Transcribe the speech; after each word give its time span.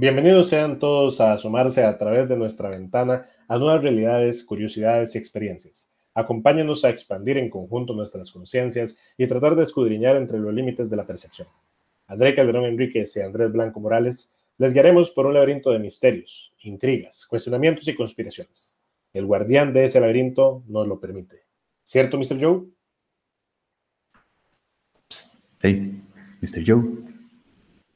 Bienvenidos 0.00 0.48
sean 0.48 0.78
todos 0.78 1.20
a 1.20 1.34
asomarse 1.34 1.84
a 1.84 1.98
través 1.98 2.26
de 2.26 2.34
nuestra 2.34 2.70
ventana 2.70 3.28
a 3.46 3.58
nuevas 3.58 3.82
realidades, 3.82 4.42
curiosidades 4.44 5.14
y 5.14 5.18
experiencias. 5.18 5.92
Acompáñenos 6.14 6.86
a 6.86 6.88
expandir 6.88 7.36
en 7.36 7.50
conjunto 7.50 7.92
nuestras 7.92 8.32
conciencias 8.32 8.98
y 9.18 9.26
tratar 9.26 9.56
de 9.56 9.62
escudriñar 9.64 10.16
entre 10.16 10.38
los 10.38 10.54
límites 10.54 10.88
de 10.88 10.96
la 10.96 11.06
percepción. 11.06 11.48
André 12.06 12.34
Calderón 12.34 12.64
Enríquez 12.64 13.14
y 13.14 13.20
Andrés 13.20 13.52
Blanco 13.52 13.78
Morales 13.78 14.32
les 14.56 14.72
guiaremos 14.72 15.10
por 15.10 15.26
un 15.26 15.34
laberinto 15.34 15.70
de 15.70 15.80
misterios, 15.80 16.54
intrigas, 16.62 17.26
cuestionamientos 17.26 17.86
y 17.86 17.94
conspiraciones. 17.94 18.80
El 19.12 19.26
guardián 19.26 19.74
de 19.74 19.84
ese 19.84 20.00
laberinto 20.00 20.64
nos 20.66 20.88
lo 20.88 20.98
permite. 20.98 21.42
¿Cierto, 21.84 22.16
Mr. 22.16 22.40
Joe? 22.40 22.62
hey, 25.60 26.02
Mr. 26.40 26.64
Joe. 26.66 26.84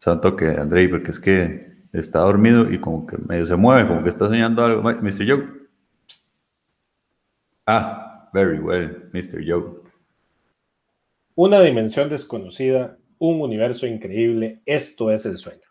Santo 0.00 0.36
que 0.36 0.48
André, 0.48 0.86
porque 0.90 1.10
es 1.10 1.18
que 1.18 1.73
está 1.94 2.18
dormido 2.20 2.70
y 2.70 2.80
como 2.80 3.06
que 3.06 3.16
medio 3.18 3.46
se 3.46 3.56
mueve, 3.56 3.88
como 3.88 4.02
que 4.02 4.08
está 4.08 4.26
soñando 4.26 4.64
algo. 4.64 4.82
Mr. 4.82 5.26
Joe. 5.26 5.44
Ah, 7.66 8.28
very 8.32 8.58
well, 8.58 9.08
Mr. 9.12 9.42
Joe. 9.46 9.82
Una 11.36 11.60
dimensión 11.60 12.08
desconocida, 12.08 12.98
un 13.18 13.40
universo 13.40 13.86
increíble, 13.86 14.60
esto 14.66 15.10
es 15.10 15.24
el 15.26 15.38
sueño. 15.38 15.62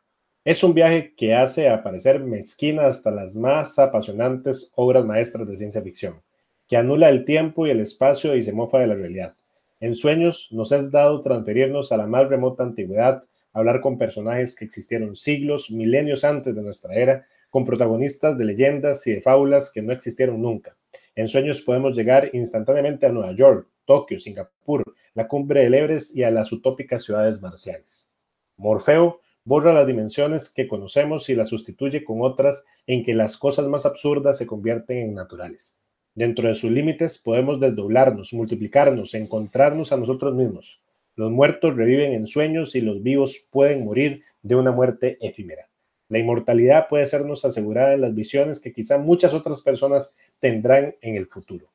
Es 0.45 0.63
un 0.63 0.73
viaje 0.73 1.13
que 1.15 1.35
hace 1.35 1.69
aparecer 1.69 2.19
mezquina 2.19 2.85
hasta 2.85 3.11
las 3.11 3.35
más 3.35 3.79
apasionantes 3.79 4.73
obras 4.75 5.05
maestras 5.05 5.47
de 5.47 5.55
ciencia 5.55 5.81
ficción, 5.81 6.21
que 6.67 6.77
anula 6.77 7.09
el 7.09 7.23
tiempo 7.23 7.67
y 7.67 7.69
el 7.69 7.79
espacio 7.79 8.35
y 8.35 8.43
se 8.43 8.51
mofa 8.51 8.79
de 8.79 8.87
la 8.87 8.95
realidad. 8.95 9.35
En 9.79 9.95
sueños 9.95 10.49
nos 10.51 10.71
es 10.71 10.91
dado 10.91 11.21
transferirnos 11.21 11.91
a 11.91 11.97
la 11.97 12.07
más 12.07 12.27
remota 12.27 12.63
antigüedad, 12.63 13.23
hablar 13.53 13.79
con 13.81 13.97
personajes 13.97 14.55
que 14.55 14.65
existieron 14.65 15.15
siglos, 15.15 15.71
milenios 15.71 16.23
antes 16.23 16.53
de 16.55 16.61
nuestra 16.61 16.95
era, 16.95 17.25
con 17.49 17.65
protagonistas 17.65 18.37
de 18.37 18.45
leyendas 18.45 19.05
y 19.07 19.13
de 19.13 19.21
fábulas 19.21 19.71
que 19.71 19.81
no 19.81 19.93
existieron 19.93 20.41
nunca. 20.41 20.75
En 21.15 21.27
sueños 21.27 21.61
podemos 21.61 21.95
llegar 21.95 22.31
instantáneamente 22.33 23.05
a 23.05 23.11
Nueva 23.11 23.31
York, 23.33 23.67
Tokio, 23.85 24.19
Singapur, 24.19 24.83
la 25.13 25.27
cumbre 25.27 25.61
del 25.61 25.75
Everest 25.75 26.17
y 26.17 26.23
a 26.23 26.31
las 26.31 26.51
utópicas 26.51 27.03
ciudades 27.03 27.41
marcianas. 27.41 28.11
Morfeo 28.57 29.21
borra 29.45 29.73
las 29.73 29.85
dimensiones 29.85 30.49
que 30.49 30.67
conocemos 30.67 31.29
y 31.29 31.35
las 31.35 31.49
sustituye 31.49 32.03
con 32.03 32.21
otras 32.21 32.65
en 32.87 33.03
que 33.03 33.13
las 33.13 33.37
cosas 33.37 33.67
más 33.67 33.85
absurdas 33.85 34.37
se 34.37 34.47
convierten 34.47 34.97
en 34.97 35.13
naturales. 35.13 35.79
Dentro 36.15 36.47
de 36.47 36.55
sus 36.55 36.71
límites 36.71 37.19
podemos 37.19 37.59
desdoblarnos, 37.59 38.33
multiplicarnos, 38.33 39.13
encontrarnos 39.15 39.91
a 39.91 39.97
nosotros 39.97 40.33
mismos. 40.35 40.82
Los 41.15 41.31
muertos 41.31 41.75
reviven 41.75 42.13
en 42.13 42.25
sueños 42.25 42.75
y 42.75 42.81
los 42.81 43.03
vivos 43.03 43.47
pueden 43.51 43.85
morir 43.85 44.23
de 44.41 44.55
una 44.55 44.71
muerte 44.71 45.17
efímera. 45.21 45.69
La 46.09 46.19
inmortalidad 46.19 46.87
puede 46.89 47.05
sernos 47.05 47.45
asegurada 47.45 47.93
en 47.93 48.01
las 48.01 48.13
visiones 48.13 48.59
que 48.59 48.73
quizá 48.73 48.97
muchas 48.97 49.33
otras 49.33 49.61
personas 49.61 50.17
tendrán 50.39 50.95
en 51.01 51.15
el 51.15 51.27
futuro. 51.27 51.71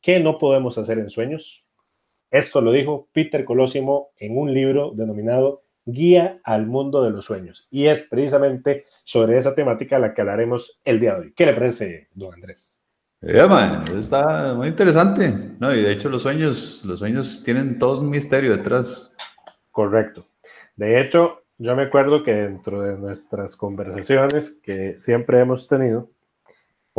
¿Qué 0.00 0.20
no 0.20 0.38
podemos 0.38 0.76
hacer 0.78 0.98
en 0.98 1.10
sueños? 1.10 1.64
Esto 2.30 2.60
lo 2.60 2.72
dijo 2.72 3.08
Peter 3.12 3.44
Colosimo 3.44 4.10
en 4.18 4.36
un 4.36 4.52
libro 4.52 4.92
denominado 4.94 5.62
Guía 5.86 6.40
al 6.44 6.66
Mundo 6.66 7.02
de 7.02 7.10
los 7.10 7.24
Sueños. 7.24 7.68
Y 7.70 7.86
es 7.86 8.02
precisamente 8.08 8.84
sobre 9.04 9.38
esa 9.38 9.54
temática 9.54 9.98
la 9.98 10.12
que 10.12 10.20
hablaremos 10.20 10.80
el 10.84 11.00
día 11.00 11.14
de 11.14 11.20
hoy. 11.20 11.32
¿Qué 11.34 11.46
le 11.46 11.52
parece, 11.54 12.08
don 12.14 12.34
Andrés? 12.34 12.83
Yeah, 13.26 13.82
está 13.96 14.52
muy 14.52 14.68
interesante. 14.68 15.32
No, 15.58 15.74
y 15.74 15.82
de 15.82 15.92
hecho 15.92 16.10
los 16.10 16.22
sueños, 16.22 16.84
los 16.84 16.98
sueños 16.98 17.42
tienen 17.42 17.78
todo 17.78 18.00
un 18.00 18.10
misterio 18.10 18.54
detrás. 18.54 19.16
Correcto. 19.70 20.26
De 20.76 21.00
hecho, 21.00 21.42
yo 21.56 21.74
me 21.74 21.84
acuerdo 21.84 22.22
que 22.22 22.34
dentro 22.34 22.82
de 22.82 22.98
nuestras 22.98 23.56
conversaciones 23.56 24.60
que 24.62 24.96
siempre 25.00 25.40
hemos 25.40 25.66
tenido, 25.68 26.10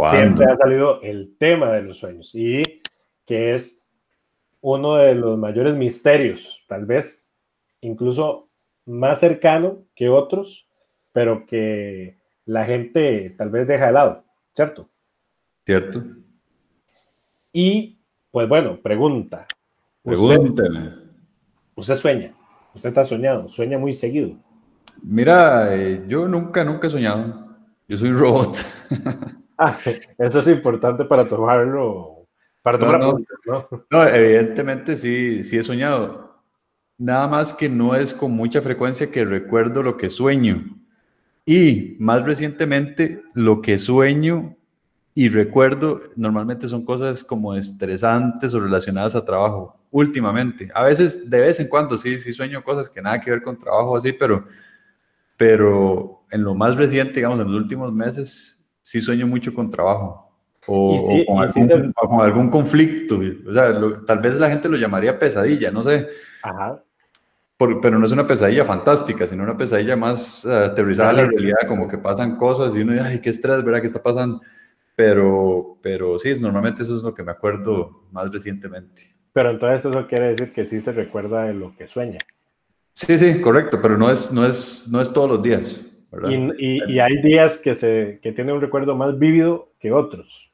siempre 0.10 0.46
ha 0.46 0.56
salido 0.58 1.00
el 1.04 1.38
tema 1.38 1.72
de 1.74 1.84
los 1.84 2.00
sueños 2.00 2.32
y 2.34 2.64
que 3.26 3.54
es 3.54 3.92
uno 4.62 4.96
de 4.96 5.14
los 5.14 5.38
mayores 5.38 5.76
misterios, 5.76 6.64
tal 6.68 6.88
vez 6.88 7.36
incluso 7.82 8.50
más 8.86 9.20
cercano 9.20 9.84
que 9.96 10.10
otros, 10.10 10.68
pero 11.12 11.46
que 11.46 12.18
la 12.46 12.66
gente 12.66 13.36
tal 13.38 13.52
vez 13.52 13.68
deja 13.68 13.88
de 13.88 13.92
lado, 13.92 14.24
¿cierto? 14.54 14.90
¿Cierto? 15.66 16.04
Y, 17.52 17.98
pues 18.32 18.48
bueno, 18.48 18.80
pregunta. 18.82 19.48
Pregúnteme. 20.04 20.94
Usted, 21.76 21.98
sueña, 21.98 22.36
usted 22.74 22.90
está 22.90 23.04
soñado, 23.04 23.50
sueña 23.50 23.78
muy 23.78 23.94
seguido. 23.94 24.38
Mira, 25.02 25.76
eh, 25.76 26.04
yo 26.08 26.28
nunca, 26.28 26.64
nunca 26.64 26.88
he 26.88 26.90
soñado. 26.90 27.58
Yo 27.88 27.98
soy 27.98 28.10
un 28.10 28.20
robot. 28.20 28.58
ah, 29.58 29.76
eso 30.18 30.40
es 30.40 30.48
importante 30.48 31.06
para 31.06 31.26
tomarlo, 31.26 32.28
para 32.62 32.80
tomar 32.80 33.00
no, 33.00 33.18
no, 33.46 33.68
no, 33.90 34.08
evidentemente 34.08 34.96
sí, 34.96 35.44
sí 35.44 35.58
he 35.58 35.64
soñado. 35.64 36.42
Nada 36.98 37.28
más 37.28 37.54
que 37.54 37.68
no 37.68 37.96
es 37.96 38.14
con 38.14 38.32
mucha 38.32 38.62
frecuencia 38.62 39.12
que 39.12 39.26
recuerdo 39.26 39.84
lo 39.84 39.98
que 39.98 40.10
sueño. 40.10 40.64
Y 41.46 41.96
más 42.00 42.24
recientemente, 42.24 43.22
lo 43.34 43.62
que 43.62 43.78
sueño 43.78 44.56
y 45.18 45.30
recuerdo, 45.30 46.02
normalmente 46.18 46.68
son 46.68 46.84
cosas 46.84 47.24
como 47.24 47.56
estresantes 47.56 48.54
o 48.54 48.60
relacionadas 48.60 49.16
a 49.16 49.24
trabajo, 49.24 49.80
últimamente. 49.90 50.70
A 50.76 50.84
veces, 50.84 51.30
de 51.30 51.40
vez 51.40 51.58
en 51.62 51.70
cuando, 51.70 51.98
sí, 51.98 52.18
sí 52.18 52.34
sueño 52.34 52.62
cosas 52.62 52.90
que 52.90 53.02
nada 53.02 53.22
que 53.22 53.32
ver 53.32 53.42
con 53.42 53.58
trabajo 53.58 53.96
así, 53.96 54.12
pero, 54.12 54.46
pero 55.38 56.26
en 56.30 56.44
lo 56.44 56.54
más 56.54 56.76
reciente, 56.76 57.14
digamos, 57.14 57.40
en 57.40 57.50
los 57.50 57.62
últimos 57.62 57.94
meses, 57.94 58.68
sí 58.82 59.02
sueño 59.02 59.26
mucho 59.26 59.54
con 59.54 59.70
trabajo. 59.70 60.30
O, 60.68 60.98
con, 61.26 61.42
algún, 61.42 61.94
con, 61.94 62.22
algún, 62.22 62.50
conflicto. 62.50 63.18
O 63.48 63.54
sea, 63.54 63.74
tal 64.06 64.20
vez 64.20 64.38
la 64.38 64.50
gente 64.50 64.68
lo 64.68 64.76
llamaría 64.76 65.18
pesadilla, 65.18 65.72
no 65.72 65.82
sé. 65.82 66.10
Ajá. 66.44 66.84
pero 67.58 67.98
no 67.98 68.06
es 68.06 68.12
una 68.12 68.28
pesadilla 68.28 68.66
fantástica, 68.66 69.26
sino 69.28 69.44
una 69.44 69.56
pesadilla 69.56 69.96
más 69.96 70.44
uh, 70.44 70.66
aterrizada 70.66 71.12
a 71.12 71.14
la 71.14 71.26
realidad, 71.26 71.60
como 71.70 71.88
que 71.88 71.98
pasan 71.98 72.36
cosas 72.36 72.76
y 72.76 72.82
uno 72.82 72.92
dice, 72.92 73.06
ay, 73.06 73.22
qué 73.22 73.30
estrés, 73.30 73.64
¿verdad? 73.64 73.80
¿Qué 73.80 73.88
está 73.88 74.04
pasando? 74.04 74.42
Pero, 74.96 75.78
pero 75.82 76.18
sí, 76.18 76.36
normalmente 76.40 76.84
eso 76.84 76.96
es 76.96 77.04
lo 77.04 77.14
que 77.14 77.24
me 77.24 77.32
acuerdo 77.32 78.08
más 78.12 78.32
recientemente. 78.32 79.16
Pero 79.34 79.52
entonces 79.52 79.86
eso 79.86 80.08
quiere 80.08 80.30
decir 80.30 80.54
que 80.54 80.64
sí 80.64 80.80
se 80.80 80.94
recuerda 80.94 81.44
de 81.44 81.54
lo 81.54 81.76
que 81.76 81.88
sueña. 81.88 82.20
Sí, 82.94 83.18
sí, 83.18 83.42
correcto, 83.42 83.80
pero 83.82 83.98
no 83.98 84.10
es, 84.10 84.32
no 84.32 84.46
es, 84.46 84.88
no 84.90 85.02
es 85.02 85.12
todos 85.12 85.30
los 85.30 85.44
días. 85.44 85.86
Y, 86.30 86.94
y, 86.94 87.00
hay 87.00 87.22
días 87.22 87.58
que, 87.58 87.76
se, 87.76 88.20
que 88.24 88.32
tienen 88.32 88.56
un 88.56 88.62
recuerdo 88.62 88.96
más 88.96 89.20
vívido 89.20 89.74
que 89.80 89.92
otros. 89.92 90.50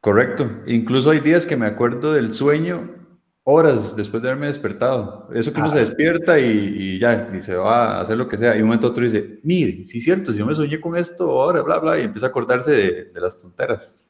Correcto. 0.00 0.46
Incluso 0.66 1.10
hay 1.10 1.20
días 1.20 1.46
que 1.46 1.56
me 1.56 1.64
acuerdo 1.64 2.12
del 2.12 2.32
sueño 2.32 3.03
horas 3.44 3.94
después 3.94 4.22
de 4.22 4.30
haberme 4.30 4.46
despertado. 4.46 5.28
Eso 5.32 5.52
que 5.52 5.60
uno 5.60 5.70
se 5.70 5.78
despierta 5.78 6.38
y, 6.40 6.98
ya, 6.98 7.30
y 7.34 7.40
se 7.40 7.54
va 7.54 7.98
a 7.98 8.00
hacer 8.00 8.16
lo 8.16 8.26
que 8.26 8.38
sea. 8.38 8.56
Y 8.56 8.60
un 8.60 8.68
momento 8.68 8.88
otro 8.88 9.04
dice, 9.04 9.36
mire, 9.42 9.84
sí 9.84 9.98
es 9.98 10.04
cierto, 10.04 10.32
si 10.32 10.38
yo 10.38 10.46
me 10.46 10.54
soñé 10.54 10.80
con 10.80 10.96
esto 10.96 11.42
ahora, 11.42 11.60
bla, 11.62 11.78
bla, 11.78 11.98
y 11.98 12.02
empieza 12.02 12.26
a 12.26 12.30
acordarse 12.30 12.72
de, 13.12 13.20
las 13.20 13.38
tonteras. 13.38 14.00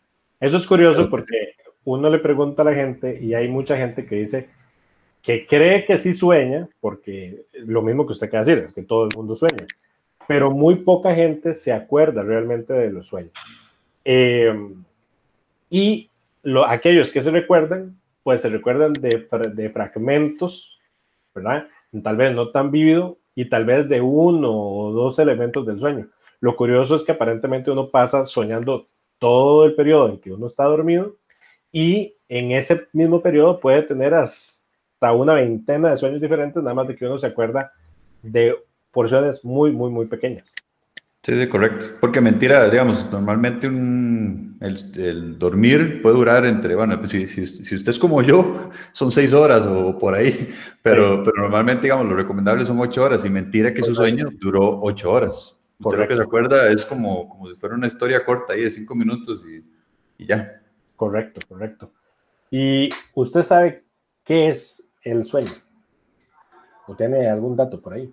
Eso 0.41 0.57
es 0.57 0.67
curioso 0.67 1.11
porque 1.11 1.55
uno 1.85 2.09
le 2.09 2.19
pregunta 2.21 2.63
a 2.63 2.67
la 2.67 2.75
gente 2.75 3.19
y 3.21 3.35
hay 3.35 3.49
mucha 3.49 3.77
gente 3.77 4.07
que 4.07 4.17
dice 4.17 4.49
que 5.21 5.47
cree 5.47 5.85
que 5.85 5.99
sí 5.99 6.15
sueña, 6.15 6.69
porque 6.81 7.47
lo 7.55 7.83
mismo 7.83 8.07
que 8.07 8.13
usted 8.13 8.29
acaba 8.29 8.45
de 8.45 8.53
decir, 8.53 8.65
es 8.65 8.75
que 8.75 8.83
todo 8.83 9.05
el 9.07 9.17
mundo 9.17 9.35
sueña, 9.35 9.67
pero 10.29 10.51
muy 10.51 10.77
poca 10.77 11.15
gente 11.15 11.55
se 11.55 11.73
acuerda 11.73 12.23
realmente 12.23 12.73
de 12.73 12.91
los 12.91 13.07
sueños. 13.07 13.33
Eh, 14.05 14.55
y 15.71 16.11
lo, 16.43 16.67
aquellos 16.69 17.11
que 17.11 17.23
se 17.23 17.31
recuerdan 17.31 17.97
pues 18.25 18.41
se 18.41 18.49
recuerdan 18.49 18.93
de, 18.95 19.29
de 19.55 19.71
fragmentos, 19.71 20.81
¿verdad? 21.33 21.69
Tal 22.03 22.17
vez 22.17 22.35
no 22.35 22.51
tan 22.51 22.73
vívido 22.73 23.19
y 23.37 23.49
tal 23.49 23.65
vez 23.65 23.89
de 23.89 24.01
uno 24.01 24.51
o 24.51 24.93
dos 24.93 25.19
elementos 25.21 25.65
del 25.65 25.79
sueño. 25.79 26.09
Lo 26.41 26.57
curioso 26.57 26.97
es 26.97 27.05
que 27.05 27.13
aparentemente 27.13 27.71
uno 27.71 27.91
pasa 27.91 28.27
soñando 28.27 28.89
todo 29.19 29.67
el 29.67 29.75
periodo 29.75 30.09
en 30.09 30.19
que 30.19 30.33
uno 30.33 30.47
está 30.47 30.65
dormido 30.65 31.17
y 31.71 32.17
en 32.29 32.53
ese 32.53 32.89
mismo 32.93 33.21
periodo 33.21 33.61
puede 33.61 33.83
tener 33.83 34.15
hasta 34.15 35.13
una 35.13 35.35
veintena 35.35 35.91
de 35.91 35.97
sueños 35.97 36.21
diferentes, 36.21 36.63
nada 36.63 36.75
más 36.75 36.89
de 36.89 36.97
que 36.97 37.05
uno 37.05 37.19
se 37.19 37.27
acuerda 37.27 37.73
de 38.23 38.57
porciones 38.91 39.45
muy, 39.45 39.71
muy, 39.71 39.91
muy 39.91 40.07
pequeñas. 40.07 40.53
Sí, 41.25 41.41
sí, 41.41 41.49
correcto. 41.49 41.87
Porque 42.01 42.21
mentira, 42.21 42.69
digamos, 42.69 43.11
normalmente 43.11 43.67
un, 43.67 44.59
el, 44.61 45.39
dormir 45.39 46.03
puede 46.03 46.17
durar 46.17 46.45
entre, 46.45 46.75
bueno, 46.75 47.01
si, 47.07 47.27
si, 47.27 47.47
si, 47.47 47.75
usted 47.75 47.89
es 47.89 47.99
como 47.99 48.21
yo, 48.21 48.69
son 48.93 49.11
seis 49.11 49.33
horas 49.33 49.67
o 49.67 49.99
por 49.99 50.15
ahí, 50.15 50.51
pero, 50.83 51.23
pero 51.23 51.41
normalmente, 51.41 51.85
digamos, 51.85 52.07
lo 52.07 52.15
recomendable 52.15 52.67
son 52.67 52.79
ocho 52.79 53.03
horas 53.03 53.25
y 53.25 53.31
mentira 53.31 53.73
que 53.73 53.83
su 53.83 53.95
sueño 53.95 54.29
duró 54.39 54.83
ocho 54.83 55.11
horas. 55.11 55.57
Usted 55.79 55.99
lo 55.99 56.09
que 56.09 56.17
se 56.17 56.23
acuerda 56.23 56.69
es 56.69 56.85
como, 56.85 57.27
como 57.27 57.49
si 57.49 57.57
fuera 57.57 57.75
una 57.75 57.87
historia 57.87 58.23
corta 58.23 58.53
ahí 58.53 58.61
de 58.61 58.71
cinco 58.71 58.95
minutos 58.95 59.43
y, 59.49 59.65
y 60.23 60.27
ya. 60.27 60.61
Correcto, 60.95 61.41
correcto. 61.49 61.91
¿Y 62.51 62.91
usted 63.15 63.43
sabe 63.43 63.83
qué 64.25 64.51
es 64.51 64.93
el 65.03 65.25
sueño? 65.25 65.51
¿O 66.87 66.95
tiene 66.95 67.31
algún 67.31 67.57
dato 67.57 67.81
por 67.81 67.95
ahí? 67.95 68.13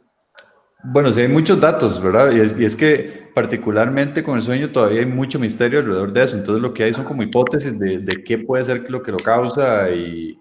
Bueno, 0.83 1.11
sí 1.11 1.21
hay 1.21 1.27
muchos 1.27 1.59
datos, 1.59 2.01
¿verdad? 2.01 2.31
Y 2.31 2.63
es, 2.63 2.75
que 2.75 3.29
particularmente 3.35 4.23
con 4.23 4.37
el 4.37 4.43
sueño 4.43 4.71
todavía 4.71 5.01
hay 5.01 5.05
mucho 5.05 5.39
misterio 5.39 5.79
alrededor 5.79 6.11
de 6.11 6.23
eso. 6.23 6.37
Entonces 6.37 6.61
lo 6.61 6.73
que 6.73 6.83
hay 6.83 6.93
son 6.93 7.05
como 7.05 7.23
hipótesis 7.23 7.77
de, 7.77 8.23
qué 8.25 8.39
puede 8.39 8.63
ser 8.63 8.89
lo 8.89 9.03
que 9.03 9.11
lo 9.11 9.17
causa 9.17 9.89
y, 9.91 10.37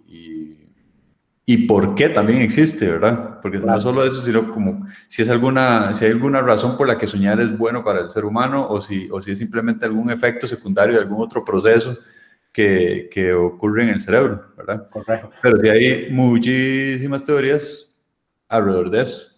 y, 1.46 1.66
por 1.66 1.96
qué 1.96 2.08
también 2.08 2.42
existe, 2.42 2.86
¿verdad? 2.86 3.40
Porque 3.42 3.58
no 3.58 3.78
solo 3.80 4.04
eso, 4.04 4.22
sino 4.22 4.50
como 4.52 4.86
si, 5.08 5.22
es 5.22 5.28
alguna, 5.28 5.92
si 5.94 6.04
hay 6.04 6.12
alguna 6.12 6.40
razón 6.40 6.76
por 6.76 6.86
la 6.86 6.96
que 6.96 7.08
soñar 7.08 7.40
es 7.40 7.56
bueno 7.58 7.82
para 7.82 8.00
el 8.00 8.10
ser 8.10 8.24
humano 8.24 8.68
o 8.68 8.80
si, 8.80 9.08
o 9.10 9.20
si 9.20 9.32
es 9.32 9.38
simplemente 9.40 9.84
algún 9.84 10.12
efecto 10.12 10.46
secundario 10.46 10.94
de 10.94 11.02
algún 11.02 11.20
otro 11.20 11.44
proceso 11.44 11.98
que, 12.52 13.08
que 13.12 13.32
ocurre 13.32 13.82
en 13.82 13.88
el 13.90 14.00
cerebro, 14.00 14.44
¿verdad? 14.56 14.88
Correcto. 14.90 15.30
Pero 15.42 15.58
sí 15.58 15.68
hay 15.68 16.08
muchísimas 16.12 17.24
teorías 17.24 18.00
alrededor 18.48 18.90
de 18.90 19.02
eso. 19.02 19.30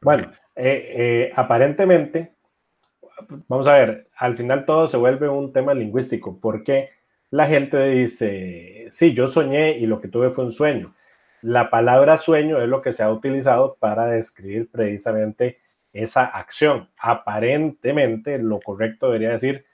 Bueno, 0.00 0.30
eh, 0.58 0.92
eh, 0.96 1.32
aparentemente, 1.36 2.32
vamos 3.46 3.68
a 3.68 3.74
ver, 3.74 4.08
al 4.16 4.36
final 4.36 4.64
todo 4.64 4.88
se 4.88 4.96
vuelve 4.96 5.28
un 5.28 5.52
tema 5.52 5.72
lingüístico, 5.72 6.40
porque 6.40 6.90
la 7.30 7.46
gente 7.46 7.88
dice, 7.88 8.88
sí, 8.90 9.14
yo 9.14 9.28
soñé 9.28 9.78
y 9.78 9.86
lo 9.86 10.00
que 10.00 10.08
tuve 10.08 10.30
fue 10.30 10.44
un 10.44 10.50
sueño. 10.50 10.94
La 11.42 11.70
palabra 11.70 12.16
sueño 12.16 12.60
es 12.60 12.68
lo 12.68 12.82
que 12.82 12.92
se 12.92 13.04
ha 13.04 13.12
utilizado 13.12 13.76
para 13.78 14.06
describir 14.06 14.68
precisamente 14.70 15.58
esa 15.92 16.24
acción. 16.24 16.88
Aparentemente, 16.98 18.38
lo 18.38 18.58
correcto 18.58 19.06
debería 19.06 19.30
decir 19.30 19.64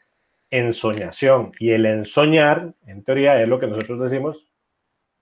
ensoñación. 0.50 1.52
Y 1.58 1.70
el 1.70 1.86
ensoñar, 1.86 2.74
en 2.86 3.02
teoría, 3.02 3.40
es 3.40 3.48
lo 3.48 3.58
que 3.58 3.66
nosotros 3.66 4.00
decimos 4.00 4.46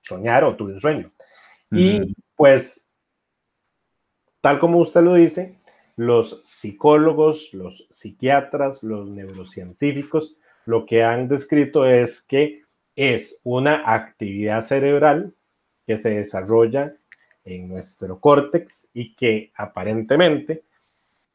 soñar 0.01 0.43
o 0.43 0.57
tuve 0.57 0.73
un 0.73 0.81
sueño. 0.81 1.13
Y 1.71 2.15
pues 2.35 2.92
Tal 4.43 4.59
como 4.59 4.79
usted 4.79 5.03
lo 5.03 5.15
dice, 5.15 5.55
los 5.95 6.41
psicólogos, 6.43 7.55
los 7.55 7.87
psiquiatras, 7.93 8.83
los 8.83 9.09
neurocientíficos, 9.09 10.37
lo 10.67 10.85
que 10.85 11.05
han 11.05 11.29
descrito 11.29 11.87
es 11.87 12.21
que 12.21 12.63
es 12.97 13.41
una 13.45 13.95
actividad 13.95 14.63
cerebral 14.63 15.33
que 15.87 15.97
se 15.97 16.11
desarrolla 16.11 16.93
en 17.45 17.69
nuestro 17.69 18.19
córtex 18.19 18.91
y 18.93 19.15
que 19.15 19.53
aparentemente 19.55 20.65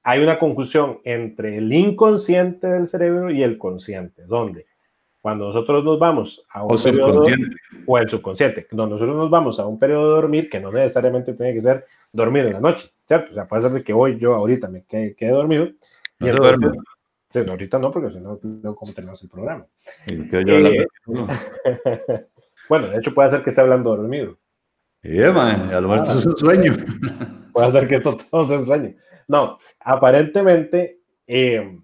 hay 0.03 0.21
una 0.21 0.37
confusión 0.37 0.99
entre 1.05 1.59
el 1.59 1.71
inconsciente 1.71 2.67
del 2.67 2.87
cerebro 2.87 3.31
y 3.31 3.41
el 3.41 3.57
consciente, 3.57 4.23
donde 4.23 4.65
cuando 5.27 5.47
nosotros 5.47 5.83
nos 5.83 5.99
vamos 5.99 6.45
a 6.47 6.63
un 6.63 6.81
periodo 6.81 7.25
o 7.85 7.97
el 7.97 8.07
subconsciente, 8.07 8.65
cuando 8.65 8.87
nosotros 8.87 9.13
nos 9.13 9.29
vamos 9.29 9.59
a 9.59 9.65
un 9.65 9.77
periodo 9.77 10.07
de 10.07 10.21
dormir 10.21 10.49
que 10.49 10.57
no 10.57 10.71
necesariamente 10.71 11.33
tiene 11.33 11.53
que 11.53 11.59
ser 11.59 11.85
dormir 12.13 12.45
en 12.45 12.53
la 12.53 12.61
noche, 12.61 12.89
¿cierto? 13.05 13.31
O 13.31 13.33
sea, 13.33 13.45
puede 13.45 13.63
ser 13.63 13.71
de 13.73 13.83
que 13.83 13.91
hoy 13.91 14.17
yo 14.17 14.35
ahorita 14.35 14.69
me 14.69 14.85
quede, 14.85 15.13
dormido. 15.29 15.65
y 16.21 16.29
entonces, 16.29 16.71
sí, 17.29 17.39
ahorita 17.45 17.77
no, 17.77 17.91
porque 17.91 18.13
si 18.13 18.21
no, 18.21 18.39
no 18.41 18.73
cómo 18.73 18.93
tenemos 18.93 19.21
el 19.21 19.27
programa. 19.29 19.65
Eh, 20.09 20.87
bueno, 22.69 22.87
de 22.87 22.97
hecho 22.97 23.13
puede 23.13 23.27
ser 23.27 23.43
que 23.43 23.49
esté 23.49 23.59
hablando 23.59 23.97
dormido. 23.97 24.37
Sí, 25.03 25.09
man, 25.09 25.73
a 25.73 25.81
lo 25.81 25.89
mejor 25.89 26.07
esto 26.07 26.19
es 26.19 26.25
un 26.25 26.37
sueño. 26.37 26.73
puede 27.51 27.71
ser 27.73 27.85
que 27.89 27.95
esto 27.95 28.15
todo 28.31 28.45
sea 28.45 28.59
un 28.59 28.65
sueño. 28.65 28.95
No, 29.27 29.59
aparentemente, 29.81 31.01
eh, 31.27 31.81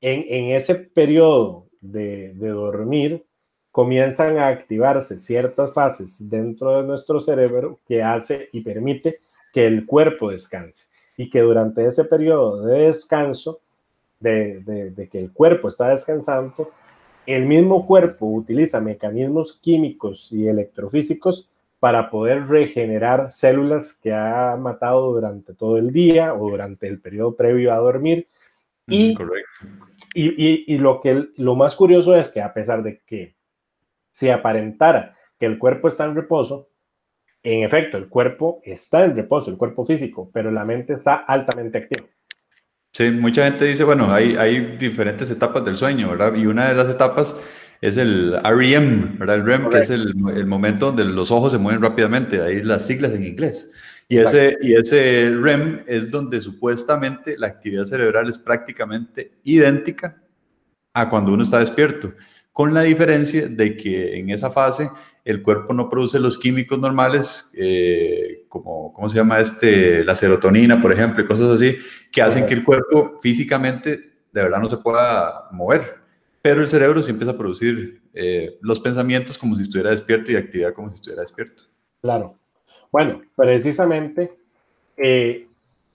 en, 0.00 0.24
en, 0.26 0.56
ese 0.56 0.76
periodo 0.76 1.69
de, 1.80 2.34
de 2.34 2.48
dormir, 2.48 3.24
comienzan 3.70 4.38
a 4.38 4.48
activarse 4.48 5.16
ciertas 5.16 5.72
fases 5.72 6.28
dentro 6.28 6.76
de 6.76 6.86
nuestro 6.86 7.20
cerebro 7.20 7.80
que 7.86 8.02
hace 8.02 8.48
y 8.52 8.60
permite 8.60 9.20
que 9.52 9.66
el 9.66 9.86
cuerpo 9.86 10.30
descanse 10.30 10.86
y 11.16 11.28
que 11.28 11.40
durante 11.40 11.86
ese 11.86 12.04
periodo 12.04 12.64
de 12.64 12.86
descanso, 12.86 13.60
de, 14.18 15.08
que 15.10 15.18
el 15.18 15.32
cuerpo 15.32 15.68
está 15.68 15.88
descansando, 15.88 16.70
el 17.26 17.46
mismo 17.46 17.86
cuerpo 17.86 18.26
utiliza 18.26 18.80
mecanismos 18.80 19.52
químicos 19.52 20.32
y 20.32 20.48
electrofísicos 20.48 21.50
para 21.78 22.10
poder 22.10 22.46
regenerar 22.46 23.32
células 23.32 23.92
que 23.92 24.12
ha 24.12 24.56
matado 24.56 25.12
durante 25.12 25.54
todo 25.54 25.78
el 25.78 25.92
día 25.92 26.34
o 26.34 26.50
durante 26.50 26.86
el 26.86 27.00
periodo 27.00 27.36
previo 27.36 27.72
a 27.72 27.76
dormir. 27.76 28.26
Mm, 28.86 29.12
y, 30.14 30.28
y, 30.28 30.64
y, 30.66 30.78
lo, 30.78 31.00
que, 31.00 31.28
lo 31.36 31.54
más 31.54 31.76
curioso 31.76 32.16
es 32.16 32.30
que 32.30 32.40
a 32.40 32.52
pesar 32.52 32.82
de 32.82 33.00
que 33.06 33.36
se 34.10 34.32
aparentara 34.32 35.16
que 35.38 35.46
el 35.46 35.58
cuerpo 35.58 35.88
está 35.88 36.04
en 36.04 36.14
reposo, 36.14 36.68
en 37.42 37.64
efecto, 37.64 37.96
el 37.96 38.08
cuerpo 38.08 38.60
está 38.64 39.04
en 39.04 39.16
reposo, 39.16 39.50
el 39.50 39.56
cuerpo 39.56 39.86
físico, 39.86 40.30
pero 40.32 40.50
la 40.50 40.64
mente 40.64 40.92
está 40.94 41.14
altamente 41.14 41.78
activa. 41.78 42.06
Sí, 42.92 43.10
mucha 43.10 43.44
gente 43.44 43.64
dice, 43.64 43.84
bueno, 43.84 44.12
hay, 44.12 44.36
hay 44.36 44.76
diferentes 44.76 45.30
etapas 45.30 45.64
del 45.64 45.76
sueño, 45.76 46.10
¿verdad? 46.10 46.34
Y 46.34 46.46
una 46.46 46.68
de 46.68 46.74
las 46.74 46.88
etapas 46.88 47.36
es 47.80 47.96
el 47.96 48.38
REM, 48.42 49.16
¿verdad? 49.18 49.36
El 49.36 49.46
REM, 49.46 49.70
que 49.70 49.78
es 49.78 49.90
el, 49.90 50.12
el, 50.34 50.46
momento 50.46 50.86
donde 50.86 51.04
los 51.04 51.30
ojos 51.30 51.52
se 51.52 51.58
mueven 51.58 51.80
rápidamente, 51.80 52.42
ahí 52.42 52.62
las 52.62 52.86
siglas 52.86 53.12
en 53.12 53.24
inglés. 53.24 53.72
Y 54.10 54.18
ese, 54.18 54.58
y 54.60 54.74
ese 54.74 55.30
REM 55.40 55.84
es 55.86 56.10
donde 56.10 56.40
supuestamente 56.40 57.38
la 57.38 57.46
actividad 57.46 57.84
cerebral 57.84 58.28
es 58.28 58.36
prácticamente 58.38 59.38
idéntica 59.44 60.20
a 60.92 61.08
cuando 61.08 61.32
uno 61.32 61.44
está 61.44 61.60
despierto, 61.60 62.12
con 62.52 62.74
la 62.74 62.82
diferencia 62.82 63.46
de 63.46 63.76
que 63.76 64.18
en 64.18 64.30
esa 64.30 64.50
fase 64.50 64.90
el 65.24 65.42
cuerpo 65.42 65.74
no 65.74 65.88
produce 65.88 66.18
los 66.18 66.36
químicos 66.36 66.76
normales, 66.80 67.52
eh, 67.54 68.46
como, 68.48 68.92
¿cómo 68.92 69.08
se 69.08 69.14
llama 69.14 69.38
este? 69.38 70.02
La 70.02 70.16
serotonina, 70.16 70.82
por 70.82 70.92
ejemplo, 70.92 71.22
y 71.22 71.26
cosas 71.28 71.46
así, 71.48 71.76
que 72.10 72.20
hacen 72.20 72.46
que 72.48 72.54
el 72.54 72.64
cuerpo 72.64 73.16
físicamente 73.22 74.10
de 74.32 74.42
verdad 74.42 74.58
no 74.58 74.68
se 74.68 74.78
pueda 74.78 75.48
mover. 75.52 76.00
Pero 76.42 76.62
el 76.62 76.66
cerebro 76.66 77.00
sí 77.00 77.12
empieza 77.12 77.30
a 77.30 77.38
producir 77.38 78.02
eh, 78.12 78.58
los 78.60 78.80
pensamientos 78.80 79.38
como 79.38 79.54
si 79.54 79.62
estuviera 79.62 79.90
despierto 79.90 80.32
y 80.32 80.36
actividad 80.36 80.74
como 80.74 80.88
si 80.88 80.96
estuviera 80.96 81.22
despierto. 81.22 81.62
Claro. 82.02 82.39
Bueno, 82.90 83.22
precisamente, 83.36 84.32
eh, 84.96 85.46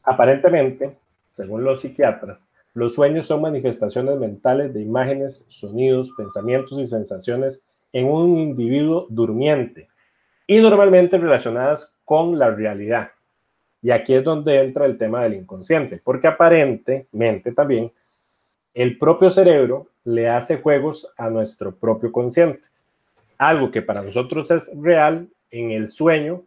aparentemente, 0.03 0.97
según 1.29 1.63
los 1.63 1.81
psiquiatras, 1.81 2.49
los 2.73 2.93
sueños 2.93 3.25
son 3.25 3.41
manifestaciones 3.41 4.17
mentales 4.17 4.73
de 4.73 4.81
imágenes, 4.81 5.45
sonidos, 5.49 6.11
pensamientos 6.17 6.79
y 6.79 6.87
sensaciones 6.87 7.67
en 7.91 8.05
un 8.05 8.37
individuo 8.37 9.07
durmiente 9.09 9.87
y 10.47 10.59
normalmente 10.59 11.17
relacionadas 11.17 11.95
con 12.03 12.37
la 12.37 12.51
realidad. 12.51 13.11
Y 13.81 13.91
aquí 13.91 14.13
es 14.13 14.23
donde 14.23 14.61
entra 14.61 14.85
el 14.85 14.97
tema 14.97 15.23
del 15.23 15.35
inconsciente, 15.35 16.01
porque 16.03 16.27
aparentemente 16.27 17.51
también 17.51 17.91
el 18.73 18.97
propio 18.97 19.29
cerebro 19.29 19.87
le 20.03 20.29
hace 20.29 20.57
juegos 20.57 21.11
a 21.17 21.29
nuestro 21.29 21.75
propio 21.75 22.11
consciente. 22.11 22.61
Algo 23.37 23.71
que 23.71 23.81
para 23.81 24.01
nosotros 24.01 24.51
es 24.51 24.71
real, 24.81 25.29
en 25.51 25.71
el 25.71 25.87
sueño 25.87 26.43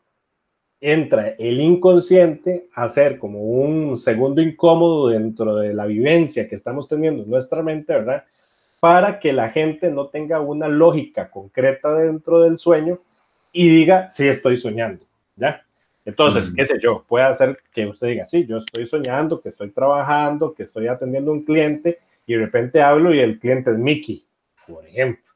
entra 0.80 1.35
el 1.38 1.61
inconsciente 1.61 2.68
a 2.75 2.88
ser 2.88 3.18
como 3.18 3.40
un 3.40 3.99
segundo 3.99 4.40
incómodo 4.40 5.08
dentro 5.08 5.56
de 5.56 5.75
la 5.75 5.87
vivencia 5.87 6.49
que 6.49 6.54
estamos 6.54 6.88
teniendo 6.88 7.25
en 7.25 7.30
nuestra 7.30 7.62
mente, 7.62 7.92
¿verdad? 7.92 8.25
para 8.80 9.18
que 9.18 9.32
la 9.32 9.50
gente 9.50 9.90
no 9.90 10.08
tenga 10.08 10.40
una 10.40 10.68
lógica 10.68 11.30
concreta 11.30 11.94
dentro 11.94 12.40
del 12.40 12.58
sueño 12.58 13.00
y 13.52 13.68
diga, 13.68 14.11
sí, 14.11 14.28
estoy 14.28 14.56
soñando, 14.56 15.04
¿ya? 15.37 15.64
Entonces, 16.04 16.54
qué 16.54 16.64
sé 16.64 16.78
yo, 16.80 17.04
puede 17.06 17.26
hacer 17.26 17.58
que 17.73 17.87
usted 17.87 18.08
diga, 18.08 18.26
sí, 18.26 18.47
yo 18.47 18.58
estoy 18.58 18.87
soñando, 18.87 19.40
que 19.40 19.50
estoy 19.50 19.70
trabajando, 19.70 20.54
que 20.54 20.62
estoy 20.62 20.87
atendiendo 20.87 21.30
a 21.30 21.35
un 21.35 21.44
cliente 21.44 21.99
y 22.26 22.35
de 22.35 22.40
repente 22.40 22.80
hablo 22.80 23.12
y 23.12 23.20
el 23.20 23.38
cliente 23.38 23.73
es 23.73 23.78
Mickey, 23.78 24.25
por 24.66 24.87
ejemplo. 24.87 25.30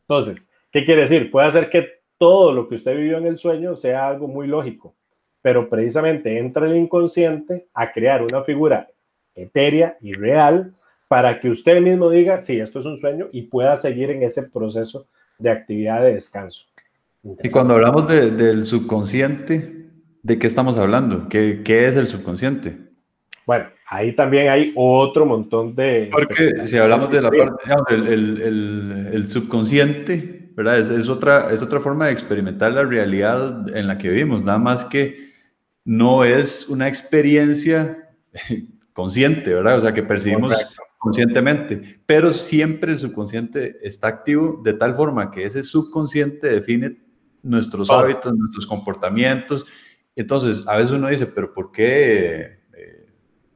Entonces, 0.00 0.50
¿qué 0.72 0.84
quiere 0.84 1.02
decir? 1.02 1.30
Puede 1.30 1.46
hacer 1.46 1.70
que 1.70 1.95
todo 2.18 2.52
lo 2.52 2.68
que 2.68 2.76
usted 2.76 2.96
vivió 2.96 3.18
en 3.18 3.26
el 3.26 3.38
sueño 3.38 3.76
sea 3.76 4.08
algo 4.08 4.28
muy 4.28 4.46
lógico, 4.46 4.94
pero 5.42 5.68
precisamente 5.68 6.38
entra 6.38 6.66
el 6.66 6.76
inconsciente 6.76 7.68
a 7.74 7.92
crear 7.92 8.22
una 8.22 8.42
figura 8.42 8.88
etérea 9.34 9.96
y 10.00 10.12
real 10.12 10.74
para 11.08 11.38
que 11.38 11.48
usted 11.48 11.80
mismo 11.80 12.10
diga, 12.10 12.40
sí, 12.40 12.58
esto 12.58 12.80
es 12.80 12.86
un 12.86 12.96
sueño 12.96 13.28
y 13.32 13.42
pueda 13.42 13.76
seguir 13.76 14.10
en 14.10 14.22
ese 14.22 14.44
proceso 14.44 15.06
de 15.38 15.50
actividad 15.50 16.02
de 16.02 16.14
descanso. 16.14 16.66
Y 17.42 17.48
cuando 17.50 17.74
hablamos 17.74 18.06
del 18.06 18.64
subconsciente, 18.64 19.86
¿de 20.22 20.38
qué 20.38 20.46
estamos 20.46 20.78
hablando? 20.78 21.28
¿Qué, 21.28 21.62
¿Qué, 21.64 21.86
es 21.86 21.96
el 21.96 22.06
subconsciente? 22.06 22.76
Bueno, 23.46 23.66
ahí 23.88 24.14
también 24.14 24.48
hay 24.48 24.72
otro 24.76 25.26
montón 25.26 25.74
de... 25.74 26.08
Porque 26.10 26.66
si 26.66 26.78
hablamos 26.78 27.10
de 27.10 27.22
la 27.22 27.30
parte, 27.30 27.94
el, 27.94 28.06
el, 28.08 29.10
el, 29.12 29.28
subconsciente, 29.28 30.45
¿verdad? 30.56 30.80
Es, 30.80 30.88
es, 30.88 31.08
otra, 31.08 31.52
es 31.52 31.62
otra 31.62 31.80
forma 31.80 32.06
de 32.06 32.12
experimentar 32.12 32.72
la 32.72 32.82
realidad 32.82 33.76
en 33.76 33.86
la 33.86 33.98
que 33.98 34.08
vivimos, 34.08 34.42
nada 34.42 34.58
más 34.58 34.84
que 34.84 35.32
no 35.84 36.24
es 36.24 36.68
una 36.68 36.88
experiencia 36.88 38.10
consciente, 38.92 39.54
¿verdad? 39.54 39.78
O 39.78 39.80
sea, 39.82 39.92
que 39.92 40.02
percibimos 40.02 40.52
conscientemente, 40.98 42.00
pero 42.06 42.32
siempre 42.32 42.92
el 42.92 42.98
subconsciente 42.98 43.78
está 43.82 44.08
activo 44.08 44.60
de 44.64 44.72
tal 44.72 44.94
forma 44.94 45.30
que 45.30 45.44
ese 45.44 45.62
subconsciente 45.62 46.48
define 46.48 46.98
nuestros 47.42 47.90
hábitos, 47.90 48.34
nuestros 48.34 48.66
comportamientos. 48.66 49.64
Entonces, 50.16 50.66
a 50.66 50.76
veces 50.76 50.92
uno 50.92 51.08
dice, 51.08 51.26
pero 51.26 51.52
¿por 51.52 51.70
qué? 51.70 52.60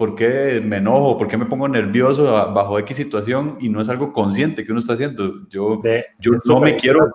Por 0.00 0.14
qué 0.14 0.62
me 0.64 0.78
enojo, 0.78 1.18
por 1.18 1.28
qué 1.28 1.36
me 1.36 1.44
pongo 1.44 1.68
nervioso 1.68 2.24
bajo 2.24 2.78
X 2.78 2.96
situación 2.96 3.58
y 3.60 3.68
no 3.68 3.82
es 3.82 3.90
algo 3.90 4.14
consciente 4.14 4.64
que 4.64 4.72
uno 4.72 4.78
está 4.78 4.94
haciendo. 4.94 5.46
Yo, 5.50 5.82
yo 6.18 6.32
no 6.46 6.58
me 6.58 6.76
quiero, 6.78 7.12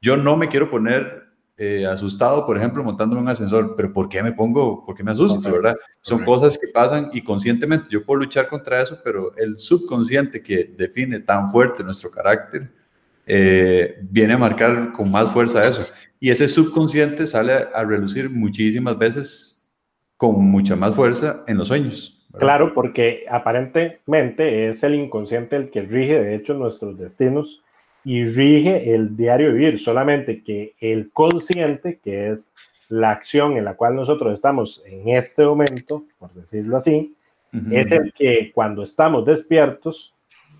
yo 0.00 0.16
no 0.16 0.36
me 0.36 0.46
quiero 0.46 0.70
poner 0.70 1.24
eh, 1.56 1.84
asustado, 1.84 2.46
por 2.46 2.56
ejemplo, 2.56 2.84
montándome 2.84 3.22
un 3.22 3.28
ascensor, 3.28 3.74
pero 3.76 3.92
¿por 3.92 4.08
qué 4.08 4.22
me 4.22 4.30
pongo, 4.30 4.86
por 4.86 4.94
qué 4.94 5.02
me 5.02 5.10
asusto, 5.10 5.50
verdad? 5.50 5.74
Son 6.00 6.24
cosas 6.24 6.56
que 6.56 6.68
pasan 6.68 7.10
y 7.12 7.22
conscientemente 7.22 7.88
yo 7.90 8.04
puedo 8.04 8.20
luchar 8.20 8.46
contra 8.46 8.82
eso, 8.82 9.00
pero 9.02 9.36
el 9.36 9.58
subconsciente 9.58 10.40
que 10.40 10.72
define 10.78 11.18
tan 11.18 11.50
fuerte 11.50 11.82
nuestro 11.82 12.08
carácter 12.08 12.70
eh, 13.26 13.98
viene 14.02 14.34
a 14.34 14.38
marcar 14.38 14.92
con 14.92 15.10
más 15.10 15.28
fuerza 15.32 15.62
eso. 15.62 15.92
Y 16.20 16.30
ese 16.30 16.46
subconsciente 16.46 17.26
sale 17.26 17.52
a 17.74 17.82
relucir 17.82 18.30
muchísimas 18.30 18.96
veces 18.96 19.68
con 20.16 20.36
mucha 20.44 20.76
más 20.76 20.94
fuerza 20.94 21.42
en 21.48 21.58
los 21.58 21.66
sueños. 21.66 22.14
Claro, 22.32 22.74
porque 22.74 23.24
aparentemente 23.28 24.68
es 24.68 24.82
el 24.82 24.94
inconsciente 24.94 25.56
el 25.56 25.70
que 25.70 25.82
rige, 25.82 26.20
de 26.20 26.34
hecho, 26.34 26.54
nuestros 26.54 26.98
destinos 26.98 27.62
y 28.04 28.26
rige 28.26 28.94
el 28.94 29.16
diario 29.16 29.52
vivir, 29.52 29.78
solamente 29.78 30.42
que 30.42 30.74
el 30.80 31.10
consciente, 31.10 31.98
que 32.02 32.30
es 32.30 32.54
la 32.88 33.10
acción 33.10 33.56
en 33.56 33.64
la 33.64 33.74
cual 33.74 33.96
nosotros 33.96 34.32
estamos 34.32 34.82
en 34.86 35.08
este 35.08 35.44
momento, 35.44 36.04
por 36.18 36.32
decirlo 36.32 36.76
así, 36.76 37.14
es 37.70 37.92
el 37.92 38.12
que 38.12 38.52
cuando 38.54 38.82
estamos 38.82 39.24
despiertos 39.24 40.14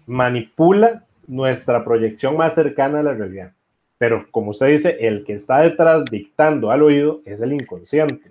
manipula 0.06 1.04
nuestra 1.26 1.84
proyección 1.84 2.36
más 2.36 2.54
cercana 2.54 3.00
a 3.00 3.02
la 3.02 3.12
realidad. 3.12 3.52
Pero 3.98 4.26
como 4.30 4.50
usted 4.50 4.68
dice, 4.68 4.96
el 5.00 5.24
que 5.24 5.34
está 5.34 5.58
detrás 5.60 6.06
dictando 6.06 6.70
al 6.70 6.82
oído 6.82 7.20
es 7.26 7.42
el 7.42 7.52
inconsciente. 7.52 8.30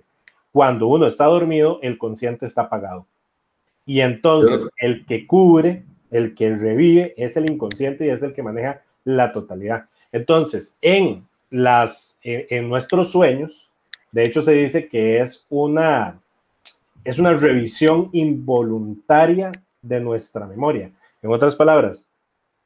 Cuando 0.50 0.88
uno 0.88 1.06
está 1.06 1.26
dormido, 1.26 1.78
el 1.82 1.98
consciente 1.98 2.46
está 2.46 2.62
apagado. 2.62 3.06
Y 3.88 4.02
entonces 4.02 4.68
el 4.76 5.06
que 5.06 5.26
cubre, 5.26 5.82
el 6.10 6.34
que 6.34 6.54
revive, 6.54 7.14
es 7.16 7.38
el 7.38 7.50
inconsciente 7.50 8.04
y 8.04 8.10
es 8.10 8.22
el 8.22 8.34
que 8.34 8.42
maneja 8.42 8.82
la 9.02 9.32
totalidad. 9.32 9.86
Entonces, 10.12 10.76
en, 10.82 11.26
las, 11.48 12.20
en, 12.22 12.68
nuestros 12.68 13.10
sueños, 13.10 13.70
de 14.12 14.26
hecho 14.26 14.42
se 14.42 14.52
dice 14.52 14.88
que 14.88 15.22
es 15.22 15.46
una, 15.48 16.20
es 17.02 17.18
una 17.18 17.32
revisión 17.32 18.10
involuntaria 18.12 19.52
de 19.80 20.00
nuestra 20.00 20.46
memoria. 20.46 20.90
En 21.22 21.30
otras 21.30 21.56
palabras, 21.56 22.06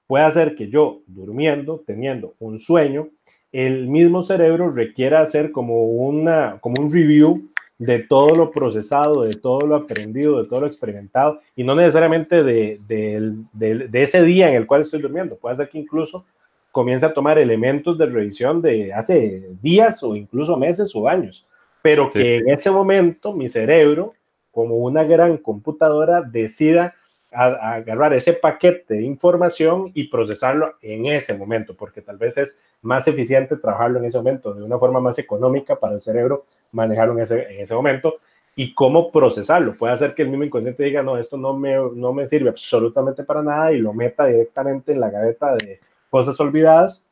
puede 0.09 0.25
hacer 0.25 0.57
que 0.57 0.71
yo, 0.71 1.02
durmiendo, 1.07 1.85
teniendo 1.87 2.35
un 2.41 2.59
sueño, 2.59 3.11
el 3.52 3.87
mismo 3.87 4.25
cerebro 4.25 4.73
requiera 4.73 5.23
hacer 5.23 5.52
como, 5.52 5.85
una, 5.85 6.59
como 6.61 6.83
un 6.83 6.93
review 6.93 7.52
de 7.85 7.99
todo 7.99 8.37
lo 8.37 8.51
procesado, 8.53 9.23
de 9.23 9.33
todo 9.33 9.67
lo 9.67 9.75
aprendido, 9.75 10.41
de 10.41 10.49
todo 10.49 10.61
lo 10.61 10.67
experimentado, 10.69 11.41
y 11.57 11.65
no 11.65 11.75
necesariamente 11.75 12.45
de, 12.45 12.81
de, 12.87 14.03
ese 14.03 14.23
día 14.23 14.49
en 14.49 14.55
el 14.55 14.69
cual 14.69 14.83
estoy 14.83 15.01
durmiendo. 15.01 15.37
Puede 15.37 15.57
ser 15.57 15.69
que 15.69 15.79
incluso 15.79 16.25
comience 16.71 17.07
a 17.07 17.12
tomar 17.12 17.39
elementos 17.39 17.99
de 17.99 18.07
revisión 18.07 18.62
de 18.62 18.93
hace 18.93 19.51
días 19.61 20.01
o 20.05 20.15
incluso 20.15 20.57
meses 20.57 20.95
o 20.95 21.09
años, 21.09 21.45
pero 21.83 22.09
que 22.09 22.37
en 22.37 22.51
ese 22.51 22.71
momento 22.71 23.33
mi 23.33 23.49
cerebro, 23.49 24.15
como 24.53 24.77
una 24.77 25.03
gran 25.03 25.37
computadora, 25.37 26.23
decida 26.23 26.95
agarrar 27.33 28.12
ese 28.12 28.35
paquete 28.35 28.95
de 28.95 29.03
información 29.03 29.91
y 29.95 30.05
procesarlo 30.05 30.75
en 30.83 31.07
ese 31.07 31.37
momento, 31.37 31.75
porque 31.75 32.01
tal 32.01 32.19
vez 32.19 32.37
es 32.39 32.57
más 32.83 33.07
eficiente 33.09 33.57
trabajarlo 33.57 33.99
en 33.99 34.05
ese 34.05 34.19
momento, 34.19 34.53
de 34.53 34.62
una 34.62 34.79
forma 34.79 35.01
más 35.01 35.19
económica 35.19 35.77
para 35.77 35.95
el 35.95 36.03
cerebro 36.03 36.45
manejarlo 36.73 37.15
en 37.15 37.21
ese, 37.21 37.43
en 37.55 37.61
ese 37.61 37.75
momento 37.75 38.17
y 38.55 38.75
cómo 38.75 39.11
procesarlo. 39.11 39.77
Puede 39.77 39.95
hacer 39.95 40.15
que 40.15 40.23
el 40.23 40.29
mismo 40.29 40.45
inconsciente 40.45 40.83
diga, 40.83 41.03
no, 41.03 41.17
esto 41.17 41.37
no 41.37 41.57
me, 41.57 41.75
no 41.95 42.12
me 42.12 42.27
sirve 42.27 42.51
absolutamente 42.51 43.25
para 43.25 43.43
nada 43.43 43.73
y 43.73 43.79
lo 43.79 43.93
meta 43.93 44.27
directamente 44.27 44.93
en 44.93 45.01
la 45.01 45.11
gaveta 45.11 45.55
de 45.55 45.81
cosas 46.11 46.39
olvidadas. 46.41 47.09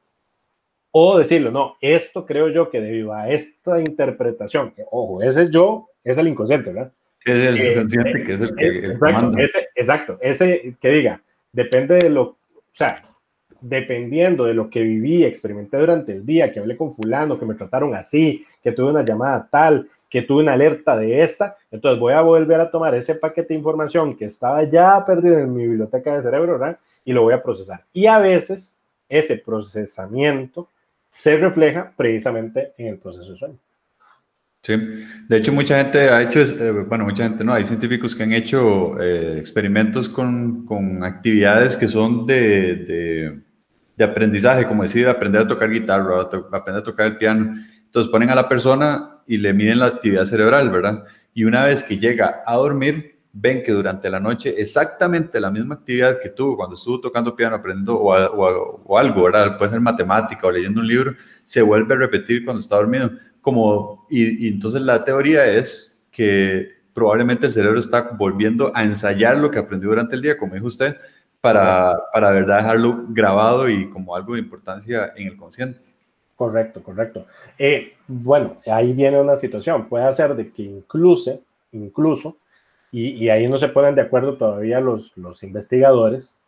O 0.92 1.18
decirlo, 1.18 1.52
no, 1.52 1.76
esto 1.80 2.26
creo 2.26 2.48
yo 2.48 2.68
que 2.68 2.80
debido 2.80 3.14
a 3.14 3.28
esta 3.28 3.78
interpretación, 3.78 4.74
ojo, 4.90 5.22
ese 5.22 5.48
yo 5.48 5.88
es 6.02 6.18
el 6.18 6.26
inconsciente, 6.26 6.72
¿verdad? 6.72 6.92
es 7.24 7.34
el 7.34 7.58
eh, 7.58 7.72
inconsciente 7.72 8.24
que 8.24 8.32
es 8.32 8.40
el 8.40 8.56
que... 8.56 8.78
exacto, 8.86 9.38
ese, 9.38 9.68
exacto, 9.74 10.18
ese 10.20 10.76
que 10.80 10.88
diga, 10.88 11.22
depende 11.52 11.96
de 11.96 12.10
lo, 12.10 12.22
o 12.22 12.36
sea, 12.72 13.02
dependiendo 13.60 14.44
de 14.44 14.54
lo 14.54 14.70
que 14.70 14.82
viví, 14.82 15.24
experimenté 15.24 15.76
durante 15.76 16.12
el 16.12 16.24
día, 16.24 16.52
que 16.52 16.60
hablé 16.60 16.76
con 16.76 16.92
fulano, 16.92 17.38
que 17.38 17.46
me 17.46 17.54
trataron 17.54 17.94
así, 17.94 18.44
que 18.62 18.72
tuve 18.72 18.90
una 18.90 19.04
llamada 19.04 19.46
tal, 19.50 19.88
que 20.10 20.22
tuve 20.22 20.42
una 20.42 20.54
alerta 20.54 20.96
de 20.96 21.22
esta, 21.22 21.56
entonces 21.70 22.00
voy 22.00 22.12
a 22.12 22.20
volver 22.20 22.60
a 22.60 22.70
tomar 22.70 22.94
ese 22.94 23.14
paquete 23.14 23.54
de 23.54 23.58
información 23.58 24.16
que 24.16 24.24
estaba 24.24 24.64
ya 24.64 25.04
perdido 25.04 25.38
en 25.38 25.54
mi 25.54 25.66
biblioteca 25.66 26.14
de 26.14 26.22
cerebro, 26.22 26.58
¿verdad? 26.58 26.78
Y 27.04 27.12
lo 27.12 27.22
voy 27.22 27.32
a 27.32 27.42
procesar. 27.42 27.84
Y 27.92 28.06
a 28.06 28.18
veces 28.18 28.74
ese 29.08 29.38
procesamiento 29.38 30.68
se 31.08 31.36
refleja 31.36 31.92
precisamente 31.96 32.72
en 32.76 32.88
el 32.88 32.98
proceso 32.98 33.32
de 33.32 33.38
sueño. 33.38 33.56
Sí, 34.62 34.74
de 35.26 35.36
hecho 35.38 35.52
mucha 35.52 35.78
gente 35.78 36.10
ha 36.10 36.20
hecho, 36.20 36.40
eh, 36.40 36.84
bueno, 36.86 37.04
mucha 37.04 37.24
gente 37.24 37.42
no, 37.42 37.54
hay 37.54 37.64
científicos 37.64 38.14
que 38.14 38.24
han 38.24 38.32
hecho 38.32 39.00
eh, 39.00 39.38
experimentos 39.38 40.06
con, 40.08 40.66
con, 40.66 41.02
actividades 41.02 41.76
que 41.76 41.88
son 41.88 42.26
de 42.26 42.76
de 42.76 43.40
aprendizaje, 44.04 44.66
como 44.66 44.82
decir, 44.82 45.08
aprender 45.08 45.42
a 45.42 45.46
tocar 45.46 45.70
guitarra, 45.70 46.22
aprender 46.22 46.82
a 46.82 46.82
tocar 46.82 47.06
el 47.06 47.16
piano. 47.16 47.54
Entonces 47.84 48.10
ponen 48.10 48.30
a 48.30 48.34
la 48.34 48.48
persona 48.48 49.20
y 49.26 49.36
le 49.36 49.52
miden 49.52 49.78
la 49.80 49.86
actividad 49.86 50.24
cerebral, 50.24 50.70
¿verdad? 50.70 51.04
Y 51.34 51.44
una 51.44 51.64
vez 51.64 51.82
que 51.82 51.98
llega 51.98 52.42
a 52.46 52.56
dormir, 52.56 53.18
ven 53.32 53.62
que 53.62 53.72
durante 53.72 54.10
la 54.10 54.18
noche 54.18 54.54
exactamente 54.60 55.40
la 55.40 55.50
misma 55.50 55.76
actividad 55.76 56.18
que 56.20 56.30
tuvo 56.30 56.56
cuando 56.56 56.74
estuvo 56.74 57.00
tocando 57.00 57.36
piano, 57.36 57.56
aprendiendo 57.56 57.96
o, 57.96 58.12
o, 58.12 58.98
algo, 58.98 59.24
¿verdad? 59.24 59.56
Puede 59.56 59.70
ser 59.70 59.80
matemática 59.80 60.46
o 60.46 60.50
leyendo 60.50 60.80
un 60.80 60.86
libro, 60.86 61.14
se 61.44 61.62
vuelve 61.62 61.94
a 61.94 61.98
repetir 61.98 62.44
cuando 62.44 62.60
está 62.60 62.76
dormido. 62.76 63.10
Como, 63.40 64.06
y, 64.10 64.46
y 64.46 64.48
entonces 64.48 64.82
la 64.82 65.02
teoría 65.04 65.46
es 65.46 66.02
que 66.10 66.80
probablemente 66.92 67.46
el 67.46 67.52
cerebro 67.52 67.78
está 67.78 68.10
volviendo 68.18 68.72
a 68.74 68.84
ensayar 68.84 69.38
lo 69.38 69.50
que 69.50 69.58
aprendió 69.58 69.90
durante 69.90 70.16
el 70.16 70.22
día, 70.22 70.36
como 70.36 70.54
dijo 70.54 70.66
usted, 70.66 70.96
para, 71.40 71.96
para 72.12 72.32
verdad 72.32 72.58
dejarlo 72.58 73.04
grabado 73.08 73.68
y 73.68 73.88
como 73.88 74.14
algo 74.14 74.34
de 74.34 74.40
importancia 74.40 75.12
en 75.16 75.28
el 75.28 75.36
consciente. 75.36 75.80
Correcto, 76.36 76.82
correcto. 76.82 77.26
Eh, 77.58 77.94
bueno, 78.06 78.58
ahí 78.66 78.92
viene 78.92 79.20
una 79.20 79.36
situación. 79.36 79.88
Puede 79.88 80.10
ser 80.12 80.34
de 80.34 80.50
que 80.50 80.62
incluso, 80.62 81.40
incluso, 81.72 82.36
y, 82.92 83.10
y, 83.10 83.28
ahí 83.28 83.46
no 83.46 83.56
se 83.56 83.68
ponen 83.68 83.94
de 83.94 84.02
acuerdo 84.02 84.36
todavía 84.36 84.80
los, 84.80 85.16
los 85.16 85.42
investigadores, 85.42 86.40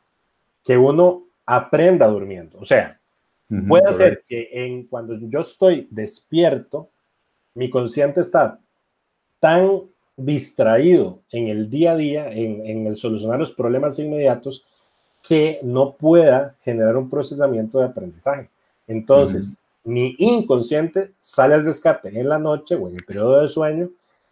que 0.65 0.77
uno 0.77 1.25
aprenda 1.47 2.07
durmiendo. 2.07 2.59
O 2.59 2.65
sea, 2.65 2.99
puede 3.69 3.93
ser 3.93 4.23
que 4.27 4.49
en, 4.53 4.87
cuando 4.87 5.17
yo 5.21 5.41
estoy 5.41 5.87
despierto, 5.91 6.89
mi 7.55 7.69
consciente 7.69 8.23
está 8.23 8.59
tan 9.39 9.83
distraído 10.17 11.21
en 11.31 11.49
el 11.49 11.69
día 11.69 11.93
a 11.93 11.97
día, 11.97 12.33
en, 12.33 12.67
en 12.67 12.87
el 12.87 12.97
solucionar 12.97 13.39
los 13.39 13.53
problemas 13.53 13.99
inmediatos, 13.99 14.67
que 15.23 15.61
no 15.62 15.93
pueda 15.93 16.55
generar 16.62 16.97
un 16.97 17.09
procesamiento 17.09 17.79
de 17.79 17.87
aprendizaje. 17.87 18.49
Entonces, 18.88 19.59
mi 19.85 20.14
inconsciente 20.19 21.12
sale 21.19 21.55
al 21.55 21.64
rescate 21.64 22.09
en 22.09 22.29
la 22.29 22.38
noche 22.38 22.75
o 22.75 22.88
en 22.88 22.97
el 22.97 23.05
periodo 23.05 23.41
de 23.41 23.49
sueño 23.49 23.91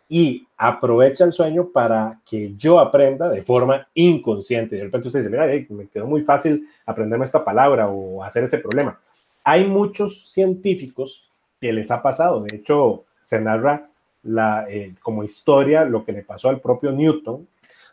y 0.08 0.46
aprovecha 0.56 1.24
el 1.24 1.32
sueño 1.32 1.68
para 1.68 2.20
que 2.28 2.52
yo 2.56 2.80
aprenda 2.80 3.28
de 3.28 3.42
forma 3.42 3.86
inconsciente. 3.94 4.76
De 4.76 4.82
repente 4.82 5.06
usted 5.06 5.20
dice, 5.20 5.30
mira, 5.30 5.46
me 5.68 5.86
quedó 5.86 6.06
muy 6.06 6.22
fácil 6.22 6.68
aprenderme 6.84 7.24
esta 7.24 7.44
palabra 7.44 7.88
o 7.88 8.22
hacer 8.24 8.42
ese 8.42 8.58
problema. 8.58 8.98
Hay 9.44 9.66
muchos 9.66 10.28
científicos 10.28 11.30
que 11.60 11.72
les 11.72 11.90
ha 11.92 12.02
pasado. 12.02 12.42
De 12.42 12.56
hecho, 12.56 13.04
se 13.20 13.40
narra 13.40 13.88
la, 14.24 14.66
eh, 14.68 14.94
como 15.00 15.22
historia 15.22 15.84
lo 15.84 16.04
que 16.04 16.12
le 16.12 16.22
pasó 16.22 16.48
al 16.48 16.60
propio 16.60 16.90
Newton, 16.90 17.46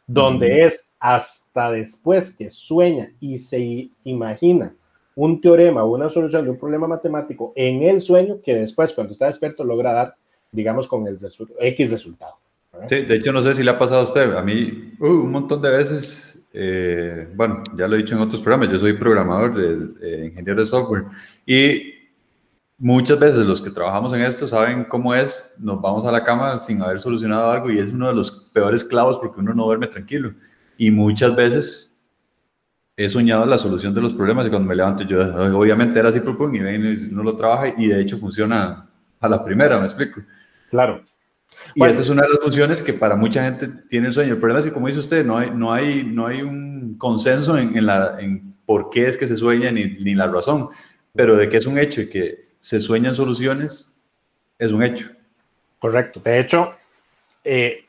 donde 0.08 0.66
es 0.66 0.87
hasta 1.00 1.72
después 1.72 2.36
que 2.36 2.50
sueña 2.50 3.12
y 3.20 3.38
se 3.38 3.90
imagina 4.04 4.74
un 5.16 5.42
teorema 5.42 5.84
o 5.84 5.96
una 5.96 6.10
solución 6.10 6.44
de 6.44 6.52
un 6.52 6.60
problema 6.60 6.88
matemático 6.88 7.52
en 7.56 7.82
el 7.82 8.02
sueño 8.02 8.40
que 8.44 8.56
después 8.56 8.94
cuando 8.94 9.14
está 9.14 9.26
despierto 9.26 9.64
logra 9.64 9.92
dar, 9.92 10.16
digamos, 10.52 10.88
con 10.88 11.08
el 11.08 11.18
X 11.60 11.90
resultado. 11.92 12.36
Sí, 12.88 13.02
de 13.02 13.16
hecho 13.16 13.34
no 13.34 13.42
sé 13.42 13.56
si 13.56 13.64
le 13.64 13.72
ha 13.72 13.80
pasado 13.80 14.02
a 14.02 14.04
usted, 14.04 14.36
a 14.36 14.42
mí 14.44 14.94
uh, 15.00 15.08
un 15.08 15.32
montón 15.32 15.60
de 15.62 15.72
veces, 15.72 16.48
eh, 16.54 17.28
bueno, 17.36 17.64
ya 17.76 17.88
lo 17.88 17.96
he 17.96 18.00
dicho 18.00 18.14
en 18.14 18.22
otros 18.22 18.42
programas, 18.42 18.70
yo 18.70 18.78
soy 18.78 18.94
programador 18.94 19.60
ingeniero 20.24 20.60
de 20.60 20.66
software 20.68 21.06
y 21.48 21.96
muchas 22.78 23.20
veces 23.20 23.40
los 23.40 23.60
que 23.60 23.72
trabajamos 23.72 24.14
en 24.14 24.22
esto 24.22 24.48
saben 24.48 24.84
cómo 24.84 25.16
es, 25.16 25.56
nos 25.58 25.82
vamos 25.82 26.06
a 26.06 26.12
la 26.12 26.24
cama 26.24 26.60
sin 26.60 26.80
haber 26.84 27.00
solucionado 27.00 27.50
algo 27.50 27.72
y 27.72 27.80
es 27.80 27.90
uno 27.92 28.08
de 28.10 28.14
los 28.14 28.52
peores 28.54 28.84
clavos 28.84 29.18
porque 29.18 29.40
uno 29.40 29.56
no 29.56 29.66
duerme 29.66 29.88
tranquilo. 29.88 30.34
Y 30.78 30.92
muchas 30.92 31.36
veces 31.36 32.00
he 32.96 33.08
soñado 33.10 33.46
la 33.46 33.58
solución 33.58 33.94
de 33.94 34.02
los 34.02 34.14
problemas 34.14 34.48
y 34.48 34.50
cuando 34.50 34.68
me 34.68 34.76
levanto 34.76 35.04
yo, 35.04 35.20
obviamente 35.58 36.00
era 36.00 36.10
así, 36.10 36.20
y 36.20 37.14
uno 37.14 37.24
lo 37.24 37.36
trabaja 37.36 37.74
y 37.78 37.88
de 37.88 38.02
hecho 38.02 38.18
funciona 38.18 38.90
a 39.20 39.30
la 39.30 39.44
primera, 39.44 39.80
me 39.80 39.86
explico. 39.86 40.22
Claro. 40.70 41.04
Y 41.76 41.84
esa 41.84 42.02
es 42.02 42.10
una 42.10 42.24
de 42.24 42.30
las 42.30 42.40
funciones 42.40 42.82
que 42.82 42.94
para 42.94 43.16
mucha 43.16 43.44
gente 43.44 43.68
tiene 43.90 44.08
el 44.08 44.14
sueño. 44.14 44.34
El 44.34 44.40
problema 44.40 44.60
es 44.60 44.66
que, 44.66 44.74
como 44.74 44.88
dice 44.88 45.00
usted, 45.00 45.26
no 45.26 45.38
hay, 45.38 45.52
no 45.52 45.74
hay, 45.74 46.04
no 46.04 46.28
hay 46.28 46.42
un 46.42 46.98
consenso 46.98 47.58
en, 47.58 47.78
en, 47.78 47.86
la, 47.86 48.18
en 48.20 48.56
por 48.66 48.90
qué 48.90 49.08
es 49.08 49.18
que 49.18 49.28
se 49.28 49.38
sueña 49.38 49.72
ni, 49.72 49.86
ni, 49.86 50.16
la 50.16 50.28
razón, 50.28 50.70
pero 51.14 51.38
de 51.38 51.48
que 51.50 51.58
es 51.58 51.66
un 51.66 51.78
hecho 51.78 52.02
y 52.02 52.10
que 52.10 52.50
se 52.60 52.82
sueñan 52.82 53.16
soluciones, 53.16 53.96
es 54.60 54.72
un 54.72 54.84
hecho. 54.84 55.10
Correcto. 55.80 56.22
De 56.24 56.40
hecho, 56.40 56.74
eh, 57.44 57.86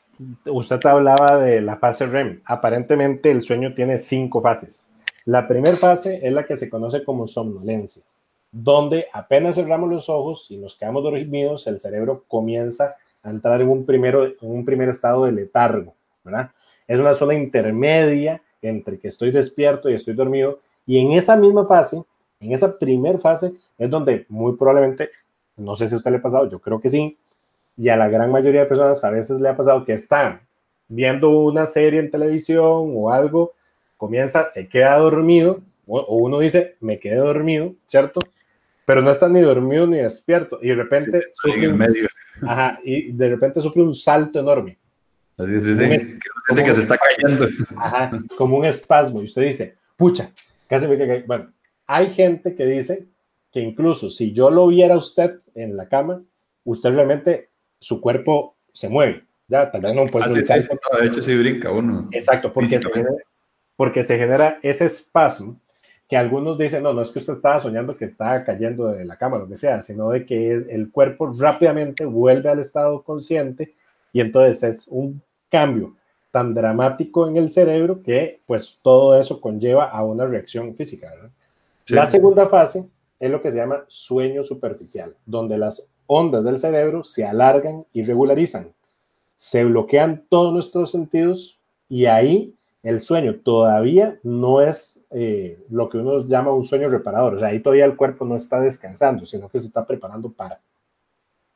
usted 0.47 0.85
hablaba 0.85 1.37
de 1.37 1.61
la 1.61 1.77
fase 1.77 2.05
REM. 2.05 2.41
Aparentemente 2.45 3.31
el 3.31 3.41
sueño 3.41 3.73
tiene 3.73 3.97
cinco 3.97 4.41
fases. 4.41 4.93
La 5.25 5.47
primera 5.47 5.75
fase 5.75 6.19
es 6.25 6.33
la 6.33 6.45
que 6.45 6.55
se 6.55 6.69
conoce 6.69 7.03
como 7.03 7.27
somnolencia, 7.27 8.03
donde 8.51 9.05
apenas 9.13 9.55
cerramos 9.55 9.89
los 9.89 10.09
ojos 10.09 10.49
y 10.49 10.57
nos 10.57 10.75
quedamos 10.75 11.03
dormidos, 11.03 11.67
el 11.67 11.79
cerebro 11.79 12.23
comienza 12.27 12.95
a 13.21 13.29
entrar 13.29 13.61
en 13.61 13.69
un, 13.69 13.85
primero, 13.85 14.33
un 14.41 14.65
primer 14.65 14.89
estado 14.89 15.25
de 15.25 15.33
letargo, 15.33 15.93
¿verdad? 16.23 16.49
Es 16.87 16.99
una 16.99 17.13
zona 17.13 17.35
intermedia 17.35 18.41
entre 18.61 18.97
que 18.97 19.09
estoy 19.09 19.29
despierto 19.29 19.89
y 19.89 19.93
estoy 19.93 20.15
dormido, 20.15 20.61
y 20.85 20.97
en 20.97 21.11
esa 21.11 21.35
misma 21.35 21.67
fase, 21.67 22.01
en 22.39 22.51
esa 22.51 22.77
primera 22.77 23.19
fase, 23.19 23.53
es 23.77 23.89
donde 23.89 24.25
muy 24.29 24.57
probablemente, 24.57 25.11
no 25.57 25.75
sé 25.75 25.87
si 25.87 25.93
a 25.93 25.97
usted 25.97 26.09
le 26.09 26.17
ha 26.17 26.21
pasado, 26.21 26.49
yo 26.49 26.59
creo 26.59 26.81
que 26.81 26.89
sí, 26.89 27.18
y 27.79 27.87
a 27.87 27.95
la 27.95 28.09
gran 28.09 28.29
mayoría 28.29 28.61
de 28.61 28.65
personas 28.65 29.03
a 29.05 29.09
veces 29.09 29.39
le 29.39 29.47
ha 29.47 29.55
pasado 29.55 29.85
que 29.85 29.93
están 29.93 30.41
viendo 30.89 31.29
una 31.29 31.65
serie 31.65 32.01
en 32.01 32.11
televisión 32.11 32.91
o 32.93 33.09
algo, 33.09 33.53
comienza, 33.95 34.47
se 34.47 34.67
queda 34.67 34.97
dormido, 34.97 35.61
o, 35.87 36.17
uno 36.17 36.39
dice, 36.39 36.75
me 36.81 36.99
quedé 36.99 37.15
dormido, 37.15 37.73
¿cierto? 37.87 38.19
Pero 38.85 39.01
no 39.01 39.11
está 39.11 39.29
ni 39.29 39.39
dormido 39.39 39.87
ni 39.87 39.97
despierto, 39.97 40.59
y 40.61 40.67
de 40.67 40.75
repente... 40.75 41.21
Sí, 41.21 41.51
sufre, 41.51 41.65
en 41.65 41.77
medio. 41.77 42.07
Ajá, 42.41 42.79
y 42.83 43.13
de 43.13 43.29
repente 43.29 43.61
sufre 43.61 43.81
un 43.81 43.95
salto 43.95 44.39
enorme. 44.39 44.77
Así 45.37 45.61
sí, 45.61 45.75
sí, 45.75 46.19
que, 46.49 46.63
que 46.63 46.73
se 46.73 46.81
está 46.81 46.97
cayendo. 46.97 47.47
Ajá, 47.77 48.11
como 48.37 48.57
un 48.57 48.65
espasmo, 48.65 49.21
y 49.21 49.25
usted 49.25 49.43
dice, 49.43 49.77
pucha, 49.95 50.31
casi 50.67 50.85
me 50.85 50.97
cae. 50.97 51.23
Bueno, 51.25 51.53
hay 51.87 52.09
gente 52.09 52.55
que 52.55 52.65
dice 52.65 53.07
que 53.53 53.61
incluso 53.61 54.11
si 54.11 54.33
yo 54.33 54.51
lo 54.51 54.67
viera 54.67 54.97
usted 54.97 55.39
en 55.55 55.77
la 55.77 55.87
cama, 55.87 56.21
usted 56.65 56.93
realmente 56.93 57.49
su 57.79 58.01
cuerpo 58.01 58.55
se 58.73 58.89
mueve. 58.89 59.23
Ya, 59.47 59.71
tal 59.71 59.81
vez 59.81 59.95
no 59.95 60.05
puede 60.05 60.27
sí, 60.27 60.53
de 60.53 61.07
hecho, 61.07 61.21
sí 61.21 61.35
brinca 61.37 61.71
uno. 61.71 62.07
Exacto, 62.11 62.53
porque 62.53 62.79
se, 62.79 62.89
genera, 62.89 63.15
porque 63.75 64.03
se 64.03 64.17
genera 64.17 64.59
ese 64.61 64.85
espasmo 64.85 65.59
que 66.07 66.17
algunos 66.17 66.57
dicen, 66.57 66.83
no, 66.83 66.93
no 66.93 67.01
es 67.01 67.11
que 67.11 67.19
usted 67.19 67.33
estaba 67.33 67.59
soñando 67.59 67.95
que 67.95 68.05
estaba 68.05 68.43
cayendo 68.43 68.87
de 68.87 69.05
la 69.05 69.15
cama, 69.15 69.37
lo 69.37 69.47
que 69.47 69.57
sea, 69.57 69.81
sino 69.81 70.09
de 70.09 70.25
que 70.25 70.55
es, 70.55 70.67
el 70.69 70.91
cuerpo 70.91 71.33
rápidamente 71.37 72.05
vuelve 72.05 72.49
al 72.49 72.59
estado 72.59 73.03
consciente 73.03 73.75
y 74.11 74.21
entonces 74.21 74.63
es 74.63 74.87
un 74.87 75.21
cambio 75.49 75.95
tan 76.31 76.53
dramático 76.53 77.27
en 77.27 77.37
el 77.37 77.49
cerebro 77.49 78.01
que 78.03 78.41
pues 78.45 78.79
todo 78.81 79.19
eso 79.19 79.41
conlleva 79.41 79.89
a 79.89 80.03
una 80.03 80.25
reacción 80.25 80.75
física. 80.75 81.11
La 81.87 82.05
segunda 82.05 82.47
fase 82.47 82.87
es 83.19 83.31
lo 83.31 83.41
que 83.41 83.51
se 83.51 83.57
llama 83.57 83.83
sueño 83.87 84.43
superficial, 84.43 85.15
donde 85.25 85.57
las 85.57 85.91
ondas 86.11 86.43
del 86.43 86.57
cerebro 86.57 87.03
se 87.03 87.23
alargan 87.23 87.85
y 87.93 88.01
regularizan. 88.01 88.73
Se 89.35 89.63
bloquean 89.63 90.25
todos 90.27 90.51
nuestros 90.51 90.89
sentidos 90.89 91.59
y 91.87 92.07
ahí 92.07 92.55
el 92.81 92.99
sueño 92.99 93.35
todavía 93.35 94.17
no 94.23 94.61
es 94.61 95.05
eh, 95.11 95.63
lo 95.69 95.87
que 95.87 95.99
uno 95.99 96.25
llama 96.25 96.51
un 96.51 96.65
sueño 96.65 96.89
reparador. 96.89 97.35
O 97.35 97.39
sea, 97.39 97.49
ahí 97.49 97.59
todavía 97.59 97.85
el 97.85 97.95
cuerpo 97.95 98.25
no 98.25 98.35
está 98.35 98.59
descansando, 98.59 99.27
sino 99.27 99.49
que 99.49 99.59
se 99.59 99.67
está 99.67 99.85
preparando 99.85 100.31
para. 100.31 100.59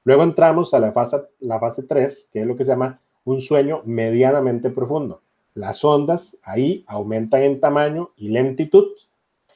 Luego 0.04 0.22
entramos 0.22 0.72
a 0.76 0.80
la 0.80 0.92
fase, 0.92 1.18
la 1.40 1.60
fase 1.60 1.84
3, 1.84 2.30
que 2.32 2.42
es 2.42 2.46
lo 2.46 2.56
que 2.56 2.64
se 2.64 2.74
llama 2.74 3.00
un 3.26 3.42
sueño 3.42 3.82
medianamente 3.86 4.70
profundo. 4.70 5.22
Las 5.56 5.84
ondas 5.84 6.38
ahí 6.44 6.84
aumentan 6.86 7.42
en 7.42 7.60
tamaño 7.60 8.12
y 8.18 8.30
lentitud. 8.30 8.86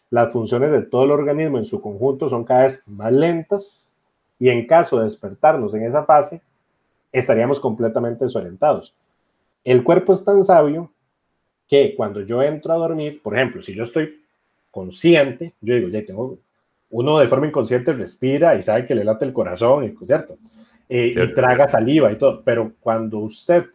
Las 0.09 0.33
funciones 0.33 0.71
de 0.71 0.81
todo 0.81 1.03
el 1.03 1.11
organismo 1.11 1.59
en 1.59 1.65
su 1.65 1.81
conjunto 1.81 2.29
son 2.29 2.45
cada 2.45 2.63
vez 2.63 2.81
más 2.87 3.11
lentas 3.11 3.96
y 4.39 4.49
en 4.49 4.67
caso 4.67 4.97
de 4.97 5.03
despertarnos 5.03 5.73
en 5.73 5.83
esa 5.83 6.03
fase, 6.03 6.41
estaríamos 7.11 7.59
completamente 7.59 8.25
desorientados. 8.25 8.95
El 9.63 9.83
cuerpo 9.83 10.13
es 10.13 10.23
tan 10.23 10.43
sabio 10.43 10.91
que 11.67 11.95
cuando 11.95 12.21
yo 12.21 12.41
entro 12.41 12.73
a 12.73 12.77
dormir, 12.77 13.21
por 13.21 13.35
ejemplo, 13.35 13.61
si 13.61 13.73
yo 13.73 13.83
estoy 13.83 14.23
consciente, 14.71 15.53
yo 15.61 15.75
digo, 15.75 15.89
ya 15.89 16.05
tengo, 16.05 16.37
uno 16.89 17.19
de 17.19 17.27
forma 17.27 17.47
inconsciente 17.47 17.91
respira 17.91 18.55
y 18.55 18.63
sabe 18.63 18.85
que 18.85 18.95
le 18.95 19.03
late 19.03 19.25
el 19.25 19.33
corazón, 19.33 19.83
y, 19.83 20.05
¿cierto? 20.05 20.37
Eh, 20.87 21.11
y 21.13 21.33
traga 21.33 21.67
saliva 21.67 22.11
y 22.11 22.17
todo, 22.17 22.41
pero 22.45 22.71
cuando 22.79 23.19
usted, 23.19 23.65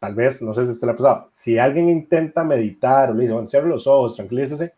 tal 0.00 0.14
vez, 0.14 0.42
no 0.42 0.52
sé 0.52 0.64
si 0.64 0.72
usted 0.72 0.86
le 0.86 0.92
ha 0.92 0.96
pasado, 0.96 1.28
si 1.30 1.58
alguien 1.58 1.88
intenta 1.88 2.42
meditar 2.42 3.10
o 3.10 3.14
le 3.14 3.22
dice, 3.22 3.34
bueno, 3.34 3.46
cierre 3.46 3.68
los 3.68 3.86
ojos, 3.86 4.16
tranquilícese, 4.16 4.72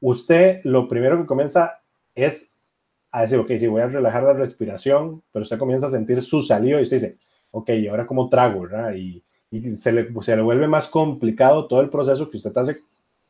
usted 0.00 0.60
lo 0.64 0.88
primero 0.88 1.16
que 1.20 1.26
comienza 1.26 1.80
es 2.14 2.49
a 3.12 3.22
decir, 3.22 3.38
ok, 3.38 3.50
sí, 3.58 3.66
voy 3.66 3.82
a 3.82 3.88
relajar 3.88 4.22
la 4.22 4.32
respiración, 4.32 5.22
pero 5.32 5.42
usted 5.42 5.58
comienza 5.58 5.88
a 5.88 5.90
sentir 5.90 6.22
su 6.22 6.42
saliva 6.42 6.78
y 6.78 6.84
usted 6.84 6.96
dice, 6.96 7.18
ok, 7.50 7.70
¿y 7.70 7.88
ahora 7.88 8.06
cómo 8.06 8.28
trago? 8.28 8.62
¿verdad? 8.62 8.94
Y, 8.94 9.22
y 9.50 9.76
se, 9.76 9.92
le, 9.92 10.08
se 10.22 10.36
le 10.36 10.42
vuelve 10.42 10.68
más 10.68 10.88
complicado 10.88 11.66
todo 11.66 11.80
el 11.80 11.90
proceso 11.90 12.30
que 12.30 12.36
usted 12.36 12.56
hace 12.56 12.80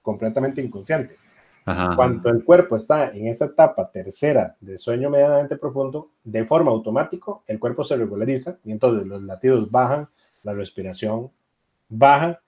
completamente 0.02 0.60
inconsciente. 0.60 1.16
Ajá. 1.64 1.94
Cuando 1.94 2.30
el 2.30 2.42
cuerpo 2.44 2.76
está 2.76 3.10
en 3.10 3.28
esa 3.28 3.46
etapa 3.46 3.90
tercera 3.90 4.56
de 4.60 4.78
sueño 4.78 5.10
medianamente 5.10 5.56
profundo, 5.56 6.10
de 6.24 6.44
forma 6.44 6.70
automática, 6.70 7.32
el 7.46 7.58
cuerpo 7.58 7.84
se 7.84 7.96
regulariza 7.96 8.58
y 8.64 8.72
entonces 8.72 9.06
los 9.06 9.22
latidos 9.22 9.70
bajan, 9.70 10.08
la 10.42 10.54
respiración 10.54 11.30
baja, 11.88 12.40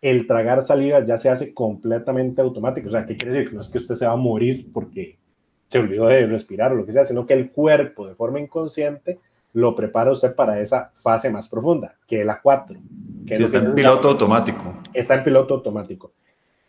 el 0.00 0.26
tragar 0.26 0.62
saliva 0.62 1.04
ya 1.04 1.18
se 1.18 1.28
hace 1.28 1.52
completamente 1.52 2.40
automático. 2.40 2.88
O 2.88 2.92
sea, 2.92 3.04
¿qué 3.04 3.16
quiere 3.16 3.36
decir? 3.36 3.54
No 3.54 3.60
es 3.60 3.70
que 3.70 3.78
usted 3.78 3.94
se 3.94 4.06
va 4.06 4.12
a 4.12 4.16
morir 4.16 4.70
porque 4.72 5.18
se 5.70 5.78
olvidó 5.78 6.08
de 6.08 6.26
respirar 6.26 6.72
o 6.72 6.74
lo 6.74 6.84
que 6.84 6.92
sea, 6.92 7.04
sino 7.04 7.24
que 7.24 7.34
el 7.34 7.52
cuerpo 7.52 8.08
de 8.08 8.16
forma 8.16 8.40
inconsciente 8.40 9.20
lo 9.52 9.76
prepara 9.76 10.10
usted 10.10 10.34
para 10.34 10.60
esa 10.60 10.92
fase 11.00 11.30
más 11.30 11.48
profunda, 11.48 11.96
que 12.08 12.20
es 12.20 12.26
la 12.26 12.40
4. 12.40 12.76
Que 13.24 13.34
está 13.34 13.58
en 13.58 13.74
piloto 13.74 14.08
automático. 14.08 14.74
Está 14.92 15.14
en 15.14 15.22
piloto 15.22 15.54
automático. 15.54 16.12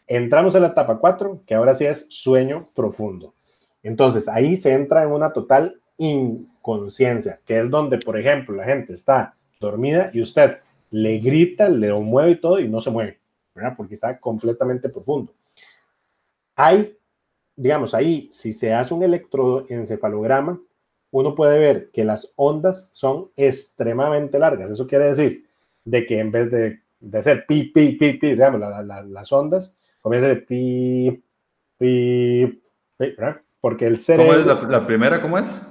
Entramos 0.06 0.54
en 0.54 0.62
la 0.62 0.68
etapa 0.68 1.00
4, 1.00 1.42
que 1.48 1.56
ahora 1.56 1.74
sí 1.74 1.86
es 1.86 2.08
sueño 2.10 2.70
profundo. 2.76 3.34
Entonces, 3.82 4.28
ahí 4.28 4.56
se 4.56 4.72
entra 4.74 5.02
en 5.02 5.10
una 5.10 5.34
total 5.34 5.82
inconsciencia, 5.98 7.40
que 7.44 7.60
es 7.60 7.72
donde, 7.72 7.98
por 7.98 8.20
ejemplo, 8.20 8.56
la 8.56 8.66
gente 8.66 8.94
está 8.94 9.34
dormida 9.60 10.12
y 10.14 10.22
usted 10.22 10.58
le 10.92 11.18
grita, 11.18 11.70
le 11.70 11.92
mueve 11.94 12.32
y 12.32 12.36
todo 12.36 12.60
y 12.60 12.68
no 12.68 12.82
se 12.82 12.92
mueve, 12.92 13.20
¿verdad? 13.56 13.74
Porque 13.76 13.96
está 13.96 14.20
completamente 14.20 14.90
profundo. 14.90 15.34
Hay 16.56 16.96
digamos, 17.62 17.93
ahí, 17.93 18.28
si 18.32 18.54
se 18.54 18.74
hace 18.74 18.91
un 18.91 19.04
electroencefalograma, 19.04 20.60
uno 21.12 21.36
puede 21.36 21.60
ver 21.60 21.91
que 21.91 22.04
las 22.04 22.34
ondas 22.36 22.89
son 22.91 23.30
extremadamente 23.36 24.39
largas. 24.39 24.71
Eso 24.71 24.88
quiere 24.88 25.06
decir 25.06 25.45
de 25.86 26.08
que 26.08 26.19
en 26.19 26.32
vez 26.32 26.50
de, 26.50 26.80
de 27.00 27.17
hacer 27.19 27.45
pi, 27.45 27.65
pi, 27.65 27.91
pi, 27.91 28.13
pi, 28.13 28.30
digamos, 28.30 28.60
las 28.60 29.32
ondas, 29.32 29.78
comienza 30.02 30.28
de 30.28 30.38
pi, 30.38 31.24
pi, 31.78 32.63
pi, 32.97 33.13
¿verdad? 33.15 33.41
Porque 33.60 33.86
el 33.86 34.00
cerebro... 34.00 34.43
¿Cómo 34.43 34.60
es 34.60 34.67
la, 34.67 34.88
primera? 34.88 35.21
¿Cómo 35.21 35.38
es? 35.38 35.63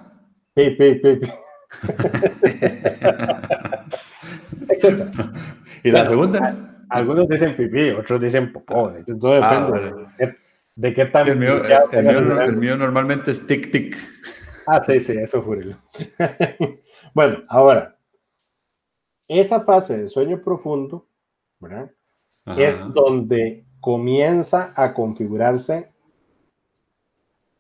Pi, 0.55 0.71
pi, 0.71 0.95
pi, 0.95 1.17
pi. 1.17 1.29
Etcétera. 4.69 5.11
¿Y 5.83 5.91
la 5.91 6.09
segunda? 6.09 6.57
Algunos 6.89 7.29
dicen 7.29 7.57
pipí, 7.57 7.91
otros 7.91 8.21
dicen 8.21 8.53
popó. 8.53 8.93
Todo 9.19 9.43
ah, 9.43 9.69
depende 9.73 10.39
de 10.81 10.95
qué 10.95 11.05
tan... 11.05 11.29
el, 11.29 11.37
mío, 11.37 11.63
el, 11.93 12.57
mío, 12.57 12.75
normalmente 12.75 13.33
es 13.33 13.47
tic 13.47 13.71
tic. 13.71 13.99
Ah, 14.67 14.83
sí, 14.83 14.99
sí, 15.01 15.13
eso 15.13 15.43
júrelo. 15.43 15.77
bueno, 17.15 17.43
ahora, 17.49 17.99
esa 19.29 19.61
fase 19.61 19.99
de 19.99 20.09
sueño 20.09 20.41
profundo, 20.41 21.07
¿verdad? 21.59 21.91
Es 22.57 22.83
donde 22.95 23.67
comienza 23.79 24.73
a 24.75 24.95
configurarse 24.95 25.91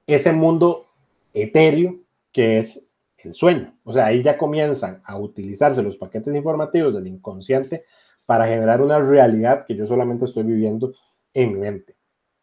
ese 0.06 0.32
mundo 0.32 0.86
etéreo 1.34 2.00
que 2.32 2.58
es 2.58 2.90
el 3.18 3.34
sueño. 3.34 3.76
O 3.84 3.92
sea, 3.92 4.06
ahí 4.06 4.22
ya 4.22 4.38
comienzan 4.38 5.02
a 5.04 5.18
utilizarse 5.18 5.82
los 5.82 5.98
paquetes 5.98 6.34
informativos 6.34 6.94
del 6.94 7.06
inconsciente 7.06 7.84
para 8.24 8.46
generar 8.46 8.80
una 8.80 8.98
realidad 8.98 9.66
que 9.66 9.76
yo 9.76 9.84
solamente 9.84 10.24
estoy 10.24 10.44
viviendo 10.44 10.94
en 11.34 11.52
mi 11.52 11.58
mente 11.58 11.99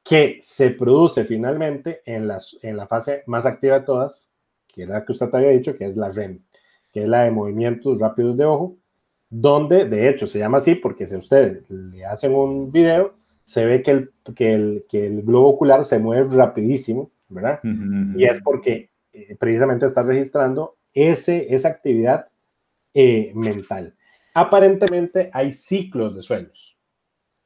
que 0.08 0.40
se 0.42 0.72
produce 0.72 1.26
finalmente 1.26 2.02
en, 2.06 2.28
las, 2.28 2.58
en 2.62 2.78
la 2.78 2.88
fase 2.88 3.24
más 3.26 3.46
activa 3.46 3.80
de 3.80 3.86
todas, 3.86 4.34
que 4.68 4.84
es 4.84 4.90
la 4.90 5.04
que 5.04 5.12
usted 5.12 5.28
había 5.34 5.50
dicho, 5.50 5.78
que 5.78 5.86
es 5.86 5.98
la 5.98 6.10
REM, 6.10 6.40
que 6.94 7.04
es 7.04 7.10
la 7.10 7.24
de 7.24 7.32
movimientos 7.32 8.00
rápidos 8.00 8.38
de 8.38 8.46
ojo, 8.46 8.78
donde 9.30 9.86
de 9.86 10.10
hecho 10.10 10.26
se 10.26 10.40
llama 10.40 10.60
así 10.60 10.76
porque 10.76 11.06
si 11.06 11.16
ustedes 11.16 11.70
le 11.70 12.06
hacen 12.06 12.34
un 12.34 12.72
video, 12.72 13.16
se 13.44 13.66
ve 13.66 13.82
que 13.82 13.92
el, 13.92 14.12
que 14.36 14.54
el, 14.54 14.86
que 14.90 15.08
el 15.08 15.24
globo 15.24 15.50
ocular 15.50 15.84
se 15.84 16.00
mueve 16.00 16.34
rapidísimo, 16.36 17.12
¿verdad? 17.28 17.60
Y 18.16 18.24
es 18.24 18.42
porque 18.42 18.90
eh, 19.12 19.36
precisamente 19.38 19.86
está 19.86 20.04
registrando 20.04 20.78
ese, 20.94 21.54
esa 21.54 21.70
actividad 21.70 22.28
eh, 22.94 23.32
mental. 23.36 23.94
Aparentemente 24.34 25.30
hay 25.34 25.52
ciclos 25.52 26.16
de 26.16 26.22
sueños 26.22 26.78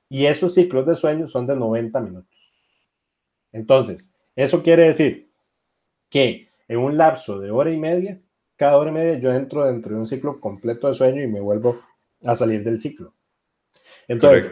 y 0.09 0.25
esos 0.25 0.53
ciclos 0.53 0.85
de 0.85 0.95
sueños 0.95 1.31
son 1.31 1.47
de 1.47 1.55
90 1.55 1.99
minutos. 2.01 2.30
Entonces, 3.51 4.15
eso 4.35 4.63
quiere 4.63 4.87
decir 4.87 5.31
que 6.09 6.49
en 6.67 6.79
un 6.79 6.97
lapso 6.97 7.39
de 7.39 7.51
hora 7.51 7.71
y 7.71 7.77
media, 7.77 8.19
cada 8.55 8.77
hora 8.77 8.91
y 8.91 8.93
media 8.93 9.19
yo 9.19 9.33
entro 9.33 9.65
dentro 9.65 9.93
de 9.93 9.99
un 9.99 10.07
ciclo 10.07 10.39
completo 10.39 10.87
de 10.87 10.93
sueño 10.93 11.21
y 11.21 11.27
me 11.27 11.41
vuelvo 11.41 11.81
a 12.23 12.35
salir 12.35 12.63
del 12.63 12.79
ciclo. 12.79 13.13
Entonces, 14.07 14.51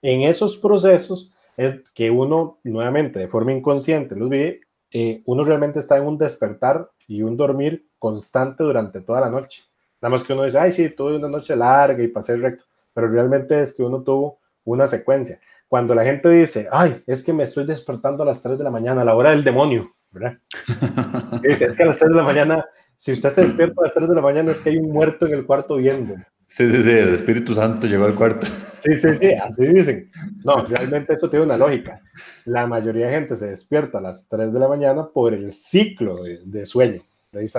en 0.00 0.22
esos 0.22 0.56
procesos 0.56 1.32
es 1.56 1.80
que 1.94 2.10
uno 2.10 2.58
nuevamente 2.64 3.18
de 3.18 3.28
forma 3.28 3.52
inconsciente 3.52 4.16
los 4.16 4.28
vive, 4.28 4.60
eh, 4.90 5.22
uno 5.26 5.44
realmente 5.44 5.80
está 5.80 5.96
en 5.96 6.06
un 6.06 6.18
despertar 6.18 6.90
y 7.06 7.22
un 7.22 7.36
dormir 7.36 7.86
constante 7.98 8.64
durante 8.64 9.00
toda 9.00 9.20
la 9.20 9.30
noche. 9.30 9.62
Nada 10.00 10.12
más 10.12 10.24
que 10.24 10.32
uno 10.32 10.44
dice, 10.44 10.58
ay, 10.58 10.72
sí, 10.72 10.90
tuve 10.90 11.16
una 11.16 11.28
noche 11.28 11.54
larga 11.54 12.02
y 12.02 12.08
pasé 12.08 12.36
recto, 12.36 12.64
pero 12.92 13.08
realmente 13.08 13.60
es 13.60 13.74
que 13.74 13.82
uno 13.82 14.02
tuvo 14.02 14.40
una 14.64 14.88
secuencia. 14.88 15.40
Cuando 15.72 15.94
la 15.94 16.04
gente 16.04 16.28
dice, 16.28 16.68
ay, 16.70 17.02
es 17.06 17.24
que 17.24 17.32
me 17.32 17.44
estoy 17.44 17.64
despertando 17.64 18.22
a 18.22 18.26
las 18.26 18.42
3 18.42 18.58
de 18.58 18.64
la 18.64 18.68
mañana, 18.68 19.00
a 19.00 19.04
la 19.06 19.14
hora 19.14 19.30
del 19.30 19.42
demonio, 19.42 19.90
¿verdad? 20.10 20.36
dice, 21.42 21.64
es 21.64 21.78
que 21.78 21.82
a 21.82 21.86
las 21.86 21.96
3 21.96 22.10
de 22.10 22.16
la 22.18 22.24
mañana, 22.24 22.66
si 22.98 23.12
usted 23.12 23.30
se 23.30 23.40
despierta 23.40 23.80
a 23.80 23.84
las 23.84 23.94
3 23.94 24.06
de 24.06 24.14
la 24.14 24.20
mañana, 24.20 24.52
es 24.52 24.60
que 24.60 24.68
hay 24.68 24.76
un 24.76 24.92
muerto 24.92 25.24
en 25.24 25.32
el 25.32 25.46
cuarto 25.46 25.76
viendo. 25.76 26.16
Sí, 26.44 26.70
sí, 26.70 26.82
sí, 26.82 26.90
el 26.90 27.14
Espíritu 27.14 27.54
Santo 27.54 27.86
llegó 27.86 28.04
al 28.04 28.14
cuarto. 28.14 28.46
Sí, 28.82 28.94
sí, 28.96 29.16
sí, 29.16 29.32
así 29.32 29.66
dicen. 29.66 30.10
No, 30.44 30.56
realmente 30.66 31.14
eso 31.14 31.30
tiene 31.30 31.46
una 31.46 31.56
lógica. 31.56 32.02
La 32.44 32.66
mayoría 32.66 33.06
de 33.06 33.12
gente 33.14 33.38
se 33.38 33.48
despierta 33.48 33.96
a 33.96 34.02
las 34.02 34.28
3 34.28 34.52
de 34.52 34.60
la 34.60 34.68
mañana 34.68 35.08
por 35.08 35.32
el 35.32 35.52
ciclo 35.52 36.22
de, 36.22 36.66
sueño. 36.66 37.00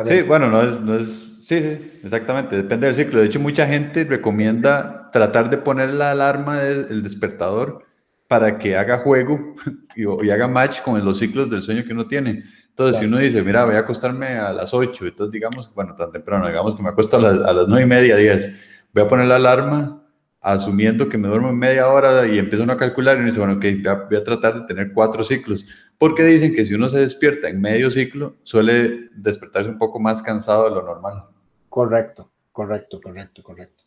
Sí, 0.06 0.22
bueno, 0.22 0.52
no 0.52 0.62
es, 0.62 0.80
no 0.80 0.94
es, 0.94 1.40
sí, 1.44 1.58
sí, 1.58 2.00
exactamente, 2.04 2.58
depende 2.58 2.86
del 2.86 2.96
ciclo. 2.96 3.22
De 3.22 3.26
hecho, 3.26 3.40
mucha 3.40 3.66
gente 3.66 4.04
recomienda 4.04 5.10
tratar 5.12 5.50
de 5.50 5.58
poner 5.58 5.90
la 5.96 6.12
alarma 6.12 6.60
del 6.60 7.02
despertador 7.02 7.92
para 8.28 8.58
que 8.58 8.76
haga 8.76 9.00
juego 9.00 9.56
y, 9.96 10.30
haga 10.30 10.48
match 10.48 10.82
con 10.82 11.04
los 11.04 11.20
ciclos 11.20 11.50
del 11.50 11.62
sueño 11.62 11.84
que 11.86 11.94
uno 11.94 12.08
tiene. 12.08 12.44
Entonces, 12.70 13.00
si 13.00 13.06
uno 13.06 13.20
dice, 13.20 13.44
mira, 13.44 13.66
voy 13.66 13.76
a 13.76 13.80
acostarme 13.80 14.40
a 14.40 14.52
las 14.52 14.74
8, 14.74 15.06
entonces 15.06 15.32
digamos, 15.32 15.74
bueno, 15.76 15.94
tan 15.96 16.12
temprano, 16.12 16.48
digamos 16.48 16.76
que 16.76 16.82
me 16.82 16.90
acuesto 16.90 17.18
a 17.18 17.22
las, 17.22 17.40
a 17.40 17.54
las 17.54 17.68
9 17.68 17.84
y 17.84 17.88
media, 17.88 18.16
10 18.16 18.72
voy 18.94 19.04
a 19.04 19.08
poner 19.08 19.28
la 19.28 19.36
alarma 19.36 20.00
asumiendo 20.40 21.08
que 21.08 21.18
me 21.18 21.28
duermo 21.28 21.50
en 21.50 21.58
media 21.58 21.88
hora 21.88 22.28
y 22.28 22.38
empiezo 22.38 22.70
a 22.70 22.78
calcular 22.78 23.16
y 23.18 23.22
me 23.22 23.26
dice, 23.28 23.40
bueno, 23.40 23.54
ok, 23.54 23.66
voy 24.10 24.18
a, 24.18 24.24
tratar 24.24 24.60
de 24.60 24.68
tener 24.68 24.92
cuatro 24.92 25.24
ciclos, 25.24 25.66
porque 25.98 26.24
dicen 26.24 26.54
que 26.54 26.66
si 26.66 26.74
uno 26.74 26.90
se 26.90 27.00
despierta 27.00 27.48
en 27.48 27.62
medio 27.62 27.90
ciclo, 27.90 28.36
suele 28.44 29.10
despertarse 29.16 29.70
un 29.70 29.78
poco 29.78 30.00
más 30.00 30.22
cansado 30.22 30.66
de 30.66 30.72
lo 30.72 30.84
normal. 30.84 31.24
Correcto, 31.70 32.30
correcto, 32.52 33.00
correcto, 33.02 33.42
correcto. 33.42 33.84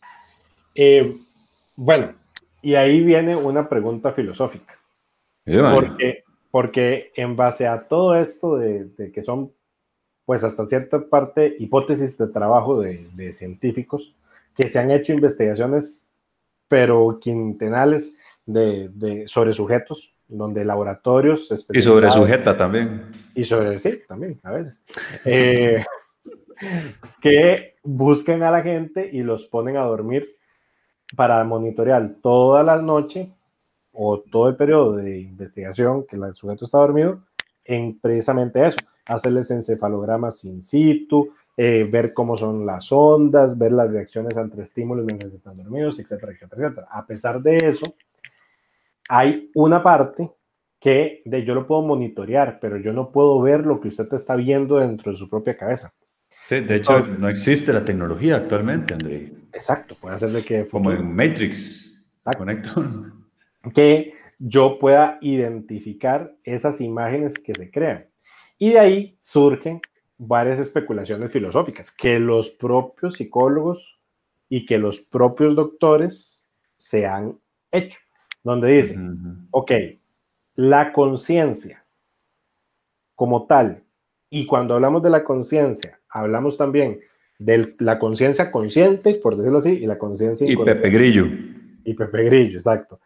Eh, 0.73 1.15
bueno, 1.75 2.15
y 2.61 2.75
ahí 2.75 3.03
viene 3.03 3.35
una 3.35 3.67
pregunta 3.69 4.11
filosófica. 4.11 4.77
porque, 5.45 6.23
porque 6.51 7.11
en 7.15 7.35
base 7.35 7.67
a 7.67 7.87
todo 7.87 8.15
esto 8.15 8.57
de, 8.57 8.85
de, 8.85 9.11
que 9.11 9.21
son, 9.21 9.51
pues 10.25 10.43
hasta 10.43 10.65
cierta 10.65 10.99
parte, 11.07 11.55
hipótesis 11.59 12.17
de 12.17 12.27
trabajo 12.27 12.79
de, 12.79 13.07
de 13.13 13.33
científicos, 13.33 14.15
que 14.55 14.67
se 14.67 14.79
han 14.79 14.91
hecho 14.91 15.13
investigaciones, 15.13 16.09
pero 16.67 17.19
quintenales, 17.21 18.15
de, 18.45 18.89
de, 18.89 19.27
sobre 19.27 19.53
sujetos, 19.53 20.13
donde 20.27 20.65
laboratorios... 20.65 21.51
Y 21.73 21.81
sobre 21.81 22.09
sujeta 22.09 22.57
también. 22.57 23.03
Y 23.35 23.43
sobre, 23.43 23.77
sí, 23.77 24.01
también, 24.07 24.39
a 24.43 24.51
veces. 24.51 24.83
Eh, 25.25 25.83
que 27.21 27.75
buscan 27.83 28.41
a 28.43 28.51
la 28.51 28.61
gente 28.61 29.09
y 29.11 29.21
los 29.21 29.45
ponen 29.45 29.77
a 29.77 29.83
dormir 29.83 30.36
para 31.15 31.43
monitorear 31.43 32.09
toda 32.21 32.63
la 32.63 32.81
noche 32.81 33.31
o 33.93 34.19
todo 34.19 34.49
el 34.49 34.55
periodo 34.55 34.95
de 34.97 35.19
investigación 35.19 36.05
que 36.05 36.15
el 36.15 36.33
sujeto 36.35 36.65
está 36.65 36.77
dormido 36.79 37.21
en 37.67 37.99
precisamente 37.99 38.65
eso, 38.65 38.77
hacerles 39.05 39.51
encefalogramas 39.51 40.45
in 40.45 40.61
situ, 40.61 41.33
eh, 41.55 41.87
ver 41.89 42.13
cómo 42.13 42.37
son 42.37 42.65
las 42.65 42.91
ondas, 42.91 43.57
ver 43.57 43.73
las 43.73 43.91
reacciones 43.91 44.37
ante 44.37 44.61
estímulos 44.61 45.05
mientras 45.05 45.33
están 45.33 45.57
dormidos, 45.57 45.99
etcétera, 45.99 46.31
etcétera, 46.31 46.67
etcétera. 46.67 46.87
A 46.89 47.05
pesar 47.05 47.41
de 47.41 47.57
eso, 47.57 47.95
hay 49.09 49.51
una 49.55 49.83
parte 49.83 50.31
que 50.79 51.21
de, 51.25 51.43
yo 51.43 51.55
lo 51.55 51.65
puedo 51.67 51.81
monitorear, 51.81 52.59
pero 52.59 52.77
yo 52.77 52.93
no 52.93 53.11
puedo 53.11 53.41
ver 53.41 53.65
lo 53.65 53.79
que 53.81 53.87
usted 53.87 54.07
está 54.13 54.35
viendo 54.35 54.77
dentro 54.77 55.11
de 55.11 55.17
su 55.17 55.29
propia 55.29 55.57
cabeza. 55.57 55.91
Sí, 56.47 56.61
de 56.61 56.75
hecho, 56.77 57.05
no 57.19 57.27
existe 57.27 57.73
la 57.73 57.83
tecnología 57.83 58.37
actualmente, 58.37 58.93
André. 58.93 59.33
Exacto, 59.51 59.95
puede 59.99 60.17
ser 60.17 60.29
de 60.29 60.43
que... 60.43 60.67
Como 60.67 60.91
en 60.91 61.13
Matrix. 61.15 62.03
Conecto. 62.37 62.85
Que 63.73 64.13
yo 64.39 64.79
pueda 64.79 65.17
identificar 65.19 66.33
esas 66.45 66.79
imágenes 66.79 67.37
que 67.37 67.53
se 67.53 67.69
crean. 67.69 68.05
Y 68.57 68.71
de 68.71 68.79
ahí 68.79 69.17
surgen 69.19 69.81
varias 70.17 70.59
especulaciones 70.59 71.31
filosóficas 71.31 71.91
que 71.91 72.17
los 72.19 72.51
propios 72.51 73.15
psicólogos 73.15 73.99
y 74.47 74.65
que 74.65 74.77
los 74.77 75.01
propios 75.01 75.55
doctores 75.55 76.49
se 76.77 77.05
han 77.05 77.37
hecho, 77.71 77.99
donde 78.43 78.71
dicen, 78.71 79.47
ok, 79.51 79.71
la 80.55 80.93
conciencia 80.93 81.83
como 83.15 83.45
tal, 83.47 83.83
y 84.29 84.45
cuando 84.45 84.75
hablamos 84.75 85.03
de 85.03 85.09
la 85.09 85.23
conciencia, 85.23 85.99
hablamos 86.17 86.57
también 86.57 86.99
de 87.39 87.75
la 87.79 87.99
conciencia 87.99 88.51
consciente, 88.51 89.15
por 89.15 89.37
decirlo 89.37 89.59
así, 89.59 89.71
y 89.71 89.85
la 89.85 89.97
conciencia 89.97 90.49
Y 90.49 90.55
Pepe 90.55 90.89
Grillo. 90.89 91.25
Y 91.83 91.93
Pepe 91.93 92.23
Grillo, 92.23 92.57
exacto. 92.57 92.99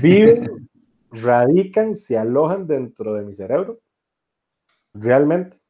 Viven, 0.00 0.68
radican, 1.10 1.94
se 1.94 2.16
alojan 2.16 2.66
dentro 2.66 3.14
de 3.14 3.24
mi 3.24 3.34
cerebro, 3.34 3.80
realmente 4.94 5.62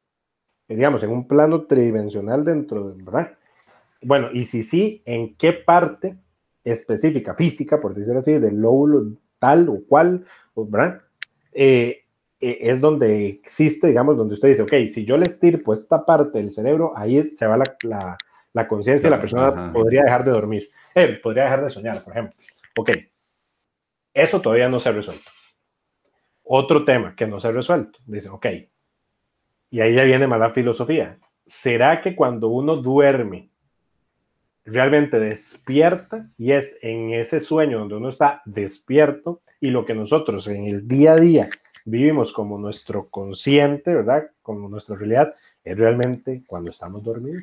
digamos, 0.76 1.02
en 1.02 1.10
un 1.10 1.26
plano 1.26 1.66
tridimensional 1.66 2.44
dentro 2.44 2.90
de, 2.90 3.02
¿verdad? 3.02 3.32
Bueno, 4.02 4.28
y 4.32 4.44
si 4.44 4.62
sí, 4.62 5.02
¿en 5.04 5.36
qué 5.36 5.52
parte 5.52 6.16
específica, 6.64 7.34
física, 7.34 7.80
por 7.80 7.94
decirlo 7.94 8.20
así, 8.20 8.38
del 8.38 8.60
lóbulo 8.60 9.16
tal 9.38 9.68
o 9.68 9.84
cual, 9.86 10.24
¿verdad? 10.54 11.02
Eh, 11.52 11.88
eh, 11.90 12.01
es 12.42 12.80
donde 12.80 13.26
existe, 13.26 13.86
digamos, 13.86 14.16
donde 14.16 14.34
usted 14.34 14.48
dice, 14.48 14.62
ok, 14.62 14.72
si 14.92 15.04
yo 15.04 15.16
le 15.16 15.26
estirpo 15.26 15.72
esta 15.72 16.04
parte 16.04 16.38
del 16.38 16.50
cerebro, 16.50 16.92
ahí 16.96 17.22
se 17.22 17.46
va 17.46 17.56
la, 17.56 17.64
la, 17.84 18.16
la 18.52 18.68
conciencia 18.68 19.06
y 19.06 19.10
la 19.10 19.20
persona 19.20 19.72
podría 19.72 20.02
dejar 20.02 20.24
de 20.24 20.32
dormir, 20.32 20.68
eh, 20.94 21.20
podría 21.22 21.44
dejar 21.44 21.62
de 21.62 21.70
soñar, 21.70 22.02
por 22.02 22.12
ejemplo. 22.12 22.34
Ok, 22.76 22.90
eso 24.12 24.40
todavía 24.40 24.68
no 24.68 24.80
se 24.80 24.88
ha 24.88 24.92
resuelto. 24.92 25.30
Otro 26.42 26.84
tema 26.84 27.14
que 27.14 27.26
no 27.26 27.40
se 27.40 27.48
ha 27.48 27.52
resuelto, 27.52 28.00
dice, 28.06 28.28
ok, 28.28 28.46
y 29.70 29.80
ahí 29.80 29.94
ya 29.94 30.04
viene 30.04 30.26
más 30.26 30.40
la 30.40 30.50
filosofía. 30.50 31.18
¿Será 31.46 32.00
que 32.02 32.16
cuando 32.16 32.48
uno 32.48 32.76
duerme, 32.76 33.50
realmente 34.64 35.18
despierta 35.18 36.28
y 36.38 36.52
es 36.52 36.78
en 36.82 37.12
ese 37.14 37.40
sueño 37.40 37.78
donde 37.80 37.96
uno 37.96 38.08
está 38.08 38.42
despierto 38.44 39.42
y 39.60 39.70
lo 39.70 39.84
que 39.84 39.94
nosotros 39.94 40.46
en 40.48 40.66
el 40.66 40.86
día 40.86 41.12
a 41.12 41.16
día 41.16 41.48
vivimos 41.84 42.32
como 42.32 42.58
nuestro 42.58 43.08
consciente, 43.08 43.94
¿verdad? 43.94 44.30
Como 44.42 44.68
nuestra 44.68 44.96
realidad, 44.96 45.34
es 45.64 45.78
realmente 45.78 46.42
cuando 46.46 46.70
estamos 46.70 47.02
dormidos. 47.02 47.42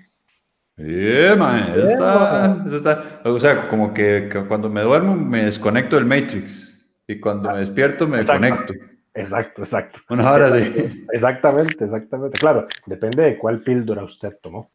Bien, 0.75 1.41
eso, 1.75 1.88
está, 1.88 2.63
eso 2.65 2.75
está, 2.78 3.21
o 3.25 3.39
sea, 3.39 3.67
como 3.67 3.93
que, 3.93 4.30
cuando 4.47 4.69
me 4.69 4.82
duermo 4.82 5.13
me 5.13 5.43
desconecto 5.43 5.97
del 5.97 6.06
Matrix 6.06 6.82
y 7.06 7.19
cuando 7.19 7.52
me 7.52 7.60
despierto 7.60 8.08
me 8.08 8.25
conecto. 8.25 8.73
Exacto, 9.13 9.63
exacto. 9.63 9.99
Una 10.10 10.32
hora 10.32 10.49
de... 10.49 11.06
Exactamente, 11.12 11.84
exactamente. 11.84 12.38
Claro, 12.38 12.65
depende 12.86 13.23
de 13.23 13.38
cuál 13.38 13.60
píldora 13.60 14.04
usted 14.04 14.38
tomó. 14.41 14.71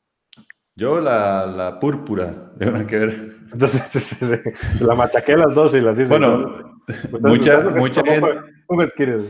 Yo 0.77 1.01
la, 1.01 1.47
la 1.47 1.81
púrpura, 1.81 2.53
de 2.57 2.69
una 2.69 2.87
que 2.87 2.99
ver. 2.99 3.37
Entonces, 3.53 4.51
la 4.81 4.95
machaqué 4.95 5.37
las 5.37 5.55
dos 5.55 5.75
y 5.75 5.81
las 5.81 5.99
hice. 5.99 6.09
Bueno, 6.09 6.83
mucha, 7.21 7.61
mucha 7.61 8.03
gente... 8.03 8.29
¿Cómo 8.67 8.83
quieres? 8.97 9.23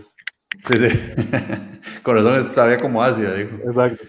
Sí, 0.63 0.75
sí. 0.77 0.99
Con 2.03 2.17
razón 2.17 2.79
como 2.81 3.03
ácida. 3.03 3.41
Exacto. 3.41 4.05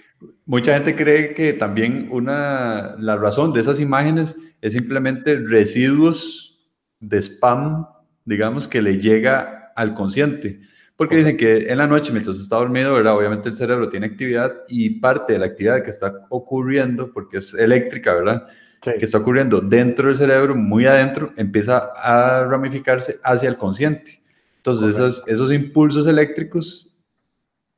Mucha 0.45 0.73
gente 0.75 0.95
cree 0.95 1.33
que 1.33 1.53
también 1.53 2.07
una, 2.11 2.95
la 2.99 3.17
razón 3.17 3.51
de 3.51 3.61
esas 3.61 3.79
imágenes 3.79 4.37
es 4.61 4.73
simplemente 4.73 5.35
residuos 5.37 6.69
de 6.99 7.21
spam, 7.21 7.85
digamos, 8.23 8.67
que 8.67 8.81
le 8.81 8.99
llega 8.99 9.71
al 9.75 9.93
consciente. 9.93 10.61
Porque 10.95 11.17
dicen 11.17 11.35
que 11.35 11.69
en 11.69 11.77
la 11.77 11.87
noche, 11.87 12.11
mientras 12.11 12.39
está 12.39 12.55
dormido, 12.55 12.93
¿verdad? 12.93 13.17
Obviamente 13.17 13.49
el 13.49 13.55
cerebro 13.55 13.89
tiene 13.89 14.05
actividad 14.05 14.53
y 14.69 14.91
parte 14.91 15.33
de 15.33 15.39
la 15.39 15.47
actividad 15.47 15.83
que 15.83 15.89
está 15.89 16.25
ocurriendo, 16.29 17.11
porque 17.11 17.37
es 17.37 17.53
eléctrica, 17.53 18.13
¿verdad? 18.13 18.47
Que 18.81 19.03
está 19.03 19.17
ocurriendo 19.17 19.61
dentro 19.61 20.07
del 20.07 20.17
cerebro, 20.17 20.55
muy 20.55 20.85
adentro, 20.85 21.33
empieza 21.35 21.91
a 21.95 22.45
ramificarse 22.45 23.19
hacia 23.23 23.49
el 23.49 23.57
consciente. 23.57 24.21
Entonces, 24.65 24.95
esos, 24.95 25.23
esos 25.27 25.53
impulsos 25.53 26.07
eléctricos 26.07 26.91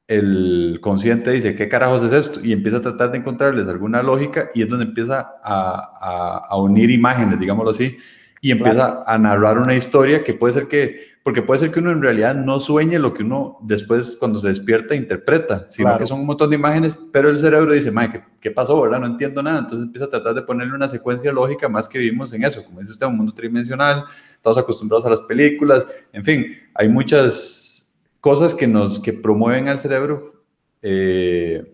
el 0.07 0.79
consciente 0.81 1.31
dice, 1.31 1.53
¿qué 1.53 1.67
carajos 1.67 2.01
es 2.01 2.13
esto? 2.13 2.39
Y 2.41 2.53
empieza 2.53 2.77
a 2.77 2.81
tratar 2.81 3.11
de 3.11 3.17
encontrarles 3.17 3.67
alguna 3.67 4.01
lógica 4.01 4.49
y 4.55 4.61
es 4.61 4.69
donde 4.69 4.85
empieza 4.85 5.33
a, 5.43 6.47
a, 6.49 6.61
unir 6.61 6.89
imágenes, 6.89 7.37
digámoslo 7.41 7.71
así, 7.71 7.97
y 8.39 8.51
empieza 8.51 9.03
a 9.05 9.17
narrar 9.17 9.57
una 9.57 9.75
historia 9.75 10.23
que 10.23 10.33
puede 10.33 10.53
ser 10.53 10.67
que, 10.67 11.01
porque 11.23 11.41
puede 11.41 11.59
ser 11.59 11.71
que 11.71 11.79
uno 11.79 11.91
en 11.91 12.01
realidad 12.01 12.35
no 12.35 12.61
sueñe 12.61 12.99
lo 12.99 13.13
que 13.13 13.23
uno 13.23 13.57
después 13.61 14.15
cuando 14.17 14.39
se 14.39 14.47
despierta 14.47 14.95
interpreta, 14.95 15.65
sino 15.67 15.97
que 15.97 16.05
son 16.05 16.21
un 16.21 16.25
montón 16.25 16.51
de 16.51 16.55
imágenes, 16.55 16.97
pero 17.11 17.29
el 17.29 17.37
cerebro 17.37 17.73
dice, 17.73 17.91
¿qué, 17.91 18.23
¿qué, 18.39 18.51
pasó, 18.51 18.79
verdad? 18.79 19.01
No 19.01 19.07
entiendo 19.07 19.43
nada, 19.43 19.59
entonces 19.59 19.87
empieza 19.87 20.05
a 20.05 20.09
tratar 20.09 20.35
de 20.35 20.43
ponerle 20.43 20.73
una 20.73 20.87
secuencia 20.87 21.33
lógica 21.33 21.67
más 21.67 21.89
que 21.89 21.99
vivimos 21.99 22.31
en 22.31 22.45
eso, 22.45 22.63
como 22.63 22.79
dice 22.79 22.93
usted, 22.93 23.07
un 23.07 23.17
mundo 23.17 23.33
tridimensional, 23.33 24.05
estamos 24.49 24.63
acostumbrados 24.63 25.05
a 25.05 25.09
las 25.09 25.21
películas, 25.21 25.85
en 26.13 26.23
fin, 26.23 26.57
hay 26.73 26.89
muchas 26.89 27.93
cosas 28.19 28.53
que 28.53 28.67
nos 28.67 28.99
que 28.99 29.13
promueven 29.13 29.67
al 29.67 29.79
cerebro 29.79 30.43
eh, 30.81 31.73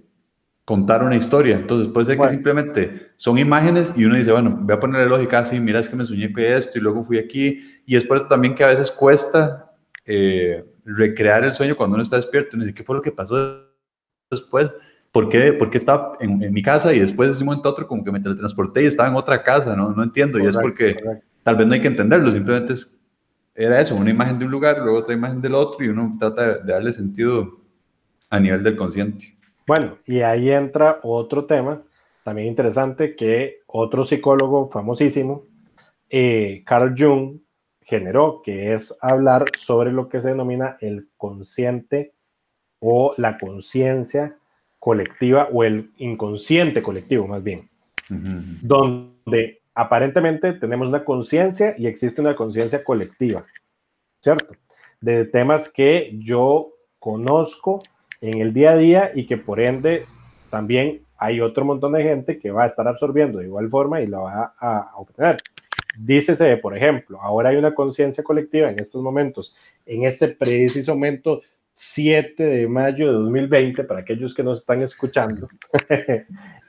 contar 0.65 1.03
una 1.03 1.15
historia. 1.15 1.55
Entonces 1.57 1.91
puede 1.91 2.05
ser 2.05 2.17
que 2.17 2.29
simplemente 2.29 3.11
son 3.15 3.37
imágenes 3.37 3.93
y 3.95 4.05
uno 4.05 4.15
dice, 4.15 4.31
bueno, 4.31 4.57
voy 4.61 4.75
a 4.75 4.79
ponerle 4.79 5.07
lógica 5.07 5.39
así, 5.39 5.59
mira, 5.59 5.79
es 5.79 5.89
que 5.89 5.95
me 5.95 6.05
soñé 6.05 6.31
con 6.31 6.43
esto 6.43 6.77
y 6.77 6.81
luego 6.81 7.03
fui 7.03 7.19
aquí. 7.19 7.61
Y 7.85 7.95
es 7.95 8.05
por 8.05 8.17
eso 8.17 8.27
también 8.27 8.55
que 8.55 8.63
a 8.63 8.67
veces 8.67 8.91
cuesta 8.91 9.73
eh, 10.05 10.65
recrear 10.85 11.43
el 11.43 11.53
sueño 11.53 11.75
cuando 11.75 11.95
uno 11.95 12.03
está 12.03 12.15
despierto. 12.15 12.55
Uno 12.55 12.65
dice, 12.65 12.75
¿qué 12.75 12.83
fue 12.83 12.95
lo 12.95 13.01
que 13.01 13.11
pasó 13.11 13.67
después? 14.31 14.75
¿Por 15.11 15.29
qué, 15.29 15.53
por 15.53 15.69
qué 15.69 15.77
estaba 15.77 16.13
en, 16.19 16.51
mi 16.51 16.63
casa 16.63 16.91
y 16.91 16.99
después 16.99 17.37
de 17.37 17.43
un 17.43 17.47
momento 17.47 17.69
a 17.69 17.71
otro 17.73 17.87
como 17.87 18.03
que 18.03 18.11
me 18.11 18.19
teletransporté 18.19 18.83
y 18.83 18.87
estaba 18.87 19.09
en 19.09 19.15
otra 19.15 19.43
casa? 19.43 19.75
No, 19.75 19.91
no 19.91 20.01
entiendo. 20.01 20.39
y 20.39 20.47
es 20.47 20.57
porque 20.57 20.95
tal 21.43 21.55
vez 21.55 21.67
no 21.67 21.73
hay 21.73 21.81
que 21.81 21.87
entenderlo, 21.87 22.31
simplemente 22.31 22.73
es 22.73 22.99
era 23.55 23.79
eso, 23.79 23.95
una 23.95 24.09
imagen 24.09 24.39
de 24.39 24.45
un 24.45 24.51
lugar, 24.51 24.79
luego 24.79 24.97
otra 24.97 25.13
imagen 25.13 25.39
del 25.39 25.53
otro 25.53 25.85
y 25.85 25.89
uno 25.89 26.17
trata 26.19 26.57
de 26.57 26.73
darle 26.73 26.91
sentido 26.91 27.59
a 28.29 28.39
nivel 28.39 28.63
del 28.63 28.75
consciente. 28.75 29.37
Bueno, 29.67 29.99
y 30.07 30.21
ahí 30.21 30.49
entra 30.49 30.99
otro 31.03 31.45
tema 31.45 31.83
también 32.23 32.47
interesante 32.47 33.15
que 33.15 33.59
otro 33.67 34.05
psicólogo 34.05 34.69
famosísimo, 34.69 35.45
eh, 36.09 36.63
Carl 36.65 36.95
Jung, 36.97 37.39
generó, 37.81 38.41
que 38.41 38.73
es 38.73 38.97
hablar 39.01 39.45
sobre 39.57 39.91
lo 39.91 40.07
que 40.07 40.21
se 40.21 40.29
denomina 40.29 40.77
el 40.79 41.09
consciente 41.17 42.13
o 42.79 43.13
la 43.17 43.37
conciencia 43.37 44.37
colectiva 44.79 45.49
o 45.51 45.63
el 45.63 45.91
inconsciente 45.97 46.81
colectivo 46.81 47.27
más 47.27 47.43
bien, 47.43 47.69
donde 48.61 49.62
aparentemente 49.75 50.53
tenemos 50.53 50.87
una 50.87 51.03
conciencia 51.03 51.75
y 51.77 51.87
existe 51.87 52.21
una 52.21 52.35
conciencia 52.35 52.83
colectiva, 52.83 53.45
¿cierto? 54.19 54.55
De 55.01 55.25
temas 55.25 55.69
que 55.69 56.11
yo 56.19 56.73
conozco 56.99 57.83
en 58.21 58.39
el 58.39 58.53
día 58.53 58.71
a 58.71 58.77
día 58.77 59.11
y 59.13 59.25
que 59.25 59.37
por 59.37 59.59
ende 59.59 60.05
también 60.49 61.01
hay 61.17 61.41
otro 61.41 61.65
montón 61.65 61.93
de 61.93 62.03
gente 62.03 62.39
que 62.39 62.51
va 62.51 62.63
a 62.63 62.67
estar 62.67 62.87
absorbiendo 62.87 63.39
de 63.39 63.45
igual 63.45 63.69
forma 63.69 64.01
y 64.01 64.07
la 64.07 64.19
va 64.19 64.53
a, 64.59 64.91
obtener. 64.95 65.37
Dícese, 65.97 66.57
por 66.57 66.75
ejemplo, 66.75 67.21
ahora 67.21 67.49
hay 67.49 67.55
una 67.55 67.73
conciencia 67.73 68.23
colectiva 68.23 68.69
en 68.69 68.79
estos 68.79 69.01
momentos, 69.01 69.55
en 69.85 70.03
este 70.03 70.27
preciso 70.27 70.93
momento 70.95 71.41
7 71.73 72.43
de 72.43 72.67
mayo 72.67 73.07
de 73.07 73.13
2020, 73.13 73.83
para 73.83 74.01
aquellos 74.01 74.33
que 74.33 74.43
nos 74.43 74.59
están 74.59 74.81
escuchando, 74.81 75.47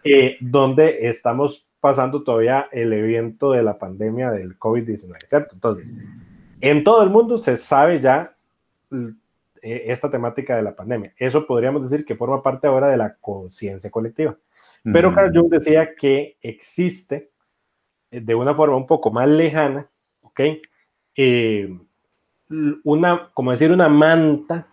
eh, 0.05 0.37
donde 0.40 1.07
estamos 1.09 1.69
pasando 1.85 2.23
todavía 2.23 2.66
el 2.73 2.94
evento 2.94 3.53
de 3.53 3.62
la 3.62 3.77
pandemia 3.77 4.31
del 4.31 4.59
COVID-19, 4.59 5.18
¿cierto? 5.27 5.51
Entonces, 5.53 5.94
en 6.62 6.83
todo 6.83 7.03
el 7.03 7.11
mundo 7.11 7.38
se 7.38 7.59
sabe 7.59 8.01
ya 8.01 8.35
eh, 8.90 9.83
esta 9.88 10.11
temática 10.11 10.57
de 10.57 10.62
la 10.62 10.75
pandemia. 10.75 11.12
Eso 11.18 11.47
podríamos 11.47 11.83
decir 11.83 12.07
que 12.07 12.16
forma 12.16 12.42
parte 12.42 12.66
ahora 12.68 12.88
de 12.88 12.97
la 12.97 13.16
conciencia 13.16 13.90
colectiva. 13.90 14.35
Pero 14.83 15.14
Carl 15.14 15.31
Jung 15.37 15.51
decía 15.51 15.94
que 15.94 16.38
existe 16.40 17.29
eh, 18.11 18.23
de 18.23 18.35
una 18.35 18.55
forma 18.55 18.77
un 18.77 18.87
poco 18.87 19.11
más 19.11 19.29
lejana, 19.29 19.87
¿ok? 20.23 20.40
Eh, 21.16 21.68
una, 22.83 23.31
como 23.35 23.51
decir, 23.51 23.70
una 23.70 23.90
manta 23.90 24.68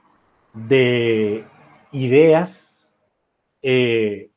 de 0.54 1.43
ideas 1.91 2.97
eh, 3.62 4.31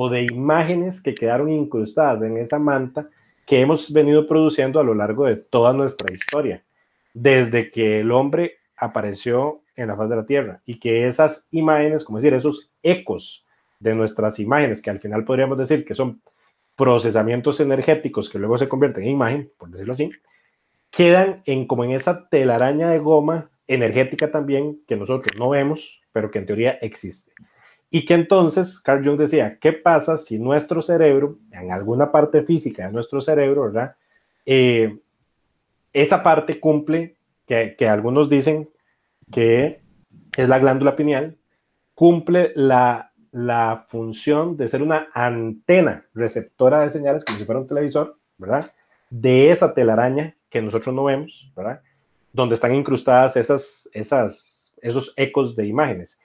o 0.00 0.08
de 0.08 0.22
imágenes 0.32 1.02
que 1.02 1.12
quedaron 1.12 1.50
incrustadas 1.50 2.22
en 2.22 2.36
esa 2.36 2.60
manta 2.60 3.08
que 3.44 3.60
hemos 3.60 3.92
venido 3.92 4.28
produciendo 4.28 4.78
a 4.78 4.84
lo 4.84 4.94
largo 4.94 5.24
de 5.24 5.34
toda 5.34 5.72
nuestra 5.72 6.14
historia, 6.14 6.62
desde 7.12 7.68
que 7.68 7.98
el 7.98 8.12
hombre 8.12 8.58
apareció 8.76 9.62
en 9.74 9.88
la 9.88 9.96
faz 9.96 10.08
de 10.08 10.14
la 10.14 10.24
Tierra 10.24 10.60
y 10.64 10.78
que 10.78 11.08
esas 11.08 11.48
imágenes, 11.50 12.04
como 12.04 12.18
decir, 12.18 12.32
esos 12.32 12.70
ecos 12.80 13.44
de 13.80 13.96
nuestras 13.96 14.38
imágenes, 14.38 14.80
que 14.80 14.90
al 14.90 15.00
final 15.00 15.24
podríamos 15.24 15.58
decir 15.58 15.84
que 15.84 15.96
son 15.96 16.22
procesamientos 16.76 17.58
energéticos 17.58 18.30
que 18.30 18.38
luego 18.38 18.56
se 18.56 18.68
convierten 18.68 19.02
en 19.02 19.10
imagen, 19.10 19.50
por 19.58 19.68
decirlo 19.68 19.94
así, 19.94 20.12
quedan 20.92 21.42
en 21.44 21.66
como 21.66 21.82
en 21.82 21.90
esa 21.90 22.28
telaraña 22.28 22.88
de 22.88 23.00
goma 23.00 23.50
energética 23.66 24.30
también 24.30 24.80
que 24.86 24.94
nosotros 24.94 25.36
no 25.36 25.48
vemos, 25.48 26.00
pero 26.12 26.30
que 26.30 26.38
en 26.38 26.46
teoría 26.46 26.78
existe. 26.82 27.32
Y 27.90 28.04
que 28.04 28.14
entonces 28.14 28.80
Carl 28.80 29.04
Jung 29.04 29.18
decía, 29.18 29.58
¿qué 29.60 29.72
pasa 29.72 30.18
si 30.18 30.38
nuestro 30.38 30.82
cerebro, 30.82 31.38
en 31.52 31.72
alguna 31.72 32.12
parte 32.12 32.42
física 32.42 32.86
de 32.86 32.92
nuestro 32.92 33.20
cerebro, 33.20 33.62
¿verdad? 33.62 33.96
Eh, 34.44 34.98
esa 35.92 36.22
parte 36.22 36.60
cumple, 36.60 37.16
que, 37.46 37.88
algunos 37.88 38.28
dicen 38.28 38.68
que 39.32 39.80
es 40.36 40.48
la 40.48 40.58
glándula 40.58 40.96
pineal, 40.96 41.38
cumple 41.94 42.52
la, 42.54 43.12
la 43.32 43.86
función 43.88 44.56
de 44.56 44.68
ser 44.68 44.82
una 44.82 45.08
antena 45.14 46.06
receptora 46.14 46.80
de 46.80 46.90
señales, 46.90 47.24
como 47.24 47.38
si 47.38 47.44
fuera 47.44 47.60
un 47.60 47.66
televisor, 47.66 48.18
¿verdad? 48.36 48.70
De 49.08 49.50
esa 49.50 49.72
telaraña 49.72 50.36
que 50.50 50.60
nosotros 50.60 50.94
no 50.94 51.04
vemos, 51.04 51.50
¿verdad? 51.56 51.80
Donde 52.32 52.54
están 52.54 52.74
incrustadas 52.74 53.36
esas, 53.36 53.88
esas, 53.94 54.74
esos 54.82 55.14
ecos 55.16 55.56
de 55.56 55.66
imágenes. 55.66 56.18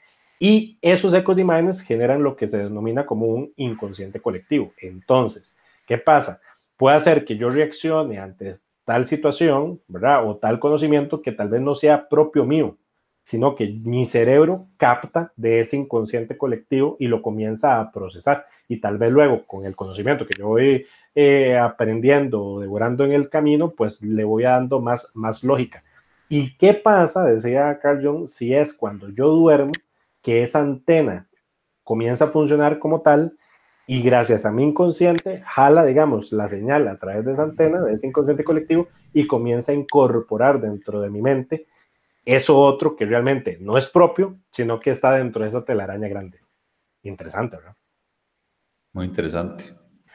Y 0.45 0.77
esos 0.81 1.13
ecos 1.13 1.37
de 1.37 1.41
imágenes 1.41 1.79
generan 1.79 2.21
lo 2.21 2.35
que 2.35 2.49
se 2.49 2.57
denomina 2.57 3.05
como 3.05 3.27
un 3.27 3.53
inconsciente 3.55 4.19
colectivo. 4.19 4.73
Entonces, 4.77 5.57
¿qué 5.87 5.97
pasa? 5.97 6.41
Puede 6.75 6.97
hacer 6.97 7.23
que 7.23 7.37
yo 7.37 7.49
reaccione 7.49 8.19
ante 8.19 8.51
tal 8.83 9.07
situación, 9.07 9.79
¿verdad? 9.87 10.27
O 10.27 10.35
tal 10.35 10.59
conocimiento 10.59 11.21
que 11.21 11.31
tal 11.31 11.47
vez 11.47 11.61
no 11.61 11.75
sea 11.75 12.09
propio 12.09 12.43
mío, 12.43 12.75
sino 13.21 13.55
que 13.55 13.67
mi 13.67 14.03
cerebro 14.03 14.67
capta 14.75 15.31
de 15.37 15.61
ese 15.61 15.77
inconsciente 15.77 16.37
colectivo 16.37 16.97
y 16.99 17.07
lo 17.07 17.21
comienza 17.21 17.79
a 17.79 17.89
procesar. 17.93 18.45
Y 18.67 18.81
tal 18.81 18.97
vez 18.97 19.13
luego, 19.13 19.45
con 19.47 19.65
el 19.65 19.77
conocimiento 19.77 20.25
que 20.25 20.37
yo 20.37 20.49
voy 20.49 20.85
eh, 21.15 21.57
aprendiendo 21.57 22.43
o 22.43 22.59
devorando 22.59 23.05
en 23.05 23.13
el 23.13 23.29
camino, 23.29 23.71
pues 23.71 24.01
le 24.01 24.25
voy 24.25 24.43
dando 24.43 24.81
más, 24.81 25.09
más 25.13 25.41
lógica. 25.41 25.85
¿Y 26.27 26.57
qué 26.57 26.73
pasa, 26.73 27.23
decía 27.23 27.79
Carl 27.81 28.05
Jung, 28.05 28.27
si 28.27 28.53
es 28.53 28.73
cuando 28.73 29.07
yo 29.07 29.29
duermo 29.29 29.71
que 30.23 30.41
esa 30.41 30.61
antena 30.61 31.29
comienza 31.83 32.25
a 32.25 32.29
funcionar 32.29 32.79
como 32.79 33.01
tal 33.01 33.37
y 33.85 34.01
gracias 34.01 34.45
a 34.45 34.51
mi 34.51 34.63
inconsciente 34.63 35.41
jala, 35.45 35.85
digamos, 35.85 36.31
la 36.31 36.47
señal 36.47 36.87
a 36.87 36.97
través 36.97 37.25
de 37.25 37.33
esa 37.33 37.43
antena, 37.43 37.81
de 37.81 37.93
ese 37.93 38.07
inconsciente 38.07 38.43
colectivo 38.43 38.87
y 39.13 39.27
comienza 39.27 39.73
a 39.73 39.75
incorporar 39.75 40.59
dentro 40.61 41.01
de 41.01 41.09
mi 41.09 41.21
mente 41.21 41.67
eso 42.25 42.57
otro 42.57 42.95
que 42.95 43.05
realmente 43.05 43.57
no 43.59 43.77
es 43.77 43.87
propio, 43.87 44.37
sino 44.49 44.79
que 44.79 44.91
está 44.91 45.11
dentro 45.11 45.43
de 45.43 45.49
esa 45.49 45.65
telaraña 45.65 46.07
grande. 46.07 46.39
Interesante, 47.03 47.57
¿verdad? 47.57 47.75
Muy 48.93 49.05
interesante. 49.05 49.65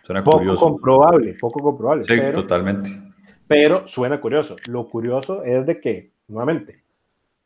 Suena 0.03 0.25
poco 0.25 0.57
comprobable, 0.57 1.35
poco 1.35 1.61
comprobable. 1.61 2.05
Sí, 2.05 2.19
totalmente. 2.33 2.91
Pero 3.47 3.87
suena 3.87 4.21
curioso. 4.21 4.57
Lo 4.71 4.89
curioso 4.89 5.45
es 5.45 5.67
de 5.67 5.81
que, 5.81 6.13
nuevamente, 6.29 6.83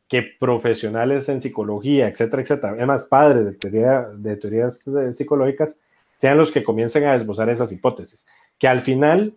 que 0.07 0.23
profesionales 0.39 1.29
en 1.29 1.41
psicología, 1.41 2.07
etcétera, 2.07 2.41
etcétera, 2.41 2.73
además 2.73 3.05
padres 3.05 3.45
de, 3.45 3.53
teoría, 3.53 4.07
de 4.15 4.35
teorías 4.35 4.87
eh, 4.87 5.11
psicológicas, 5.13 5.81
sean 6.17 6.37
los 6.37 6.51
que 6.51 6.63
comiencen 6.63 7.05
a 7.05 7.15
esbozar 7.15 7.49
esas 7.49 7.71
hipótesis, 7.71 8.25
que 8.57 8.67
al 8.67 8.81
final 8.81 9.35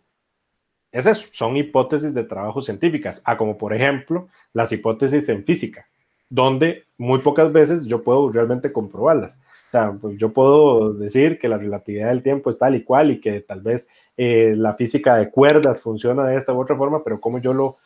es 0.92 1.06
eso, 1.06 1.26
son 1.32 1.56
hipótesis 1.56 2.14
de 2.14 2.24
trabajo 2.24 2.62
científicas, 2.62 3.22
a 3.24 3.36
como 3.36 3.58
por 3.58 3.74
ejemplo 3.74 4.28
las 4.52 4.72
hipótesis 4.72 5.28
en 5.28 5.44
física, 5.44 5.88
donde 6.28 6.84
muy 6.96 7.18
pocas 7.18 7.52
veces 7.52 7.86
yo 7.86 8.02
puedo 8.02 8.30
realmente 8.30 8.72
comprobarlas. 8.72 9.38
O 9.68 9.70
sea, 9.72 9.92
pues 10.00 10.16
yo 10.16 10.32
puedo 10.32 10.94
decir 10.94 11.38
que 11.38 11.48
la 11.48 11.58
relatividad 11.58 12.08
del 12.08 12.22
tiempo 12.22 12.50
es 12.50 12.58
tal 12.58 12.76
y 12.76 12.84
cual 12.84 13.10
y 13.10 13.20
que 13.20 13.40
tal 13.40 13.60
vez 13.60 13.88
eh, 14.16 14.54
la 14.56 14.74
física 14.74 15.16
de 15.16 15.30
cuerdas 15.30 15.82
funciona 15.82 16.24
de 16.24 16.36
esta 16.36 16.52
u 16.52 16.60
otra 16.60 16.76
forma, 16.76 17.02
pero 17.04 17.20
como 17.20 17.38
yo 17.38 17.52
lo 17.52 17.76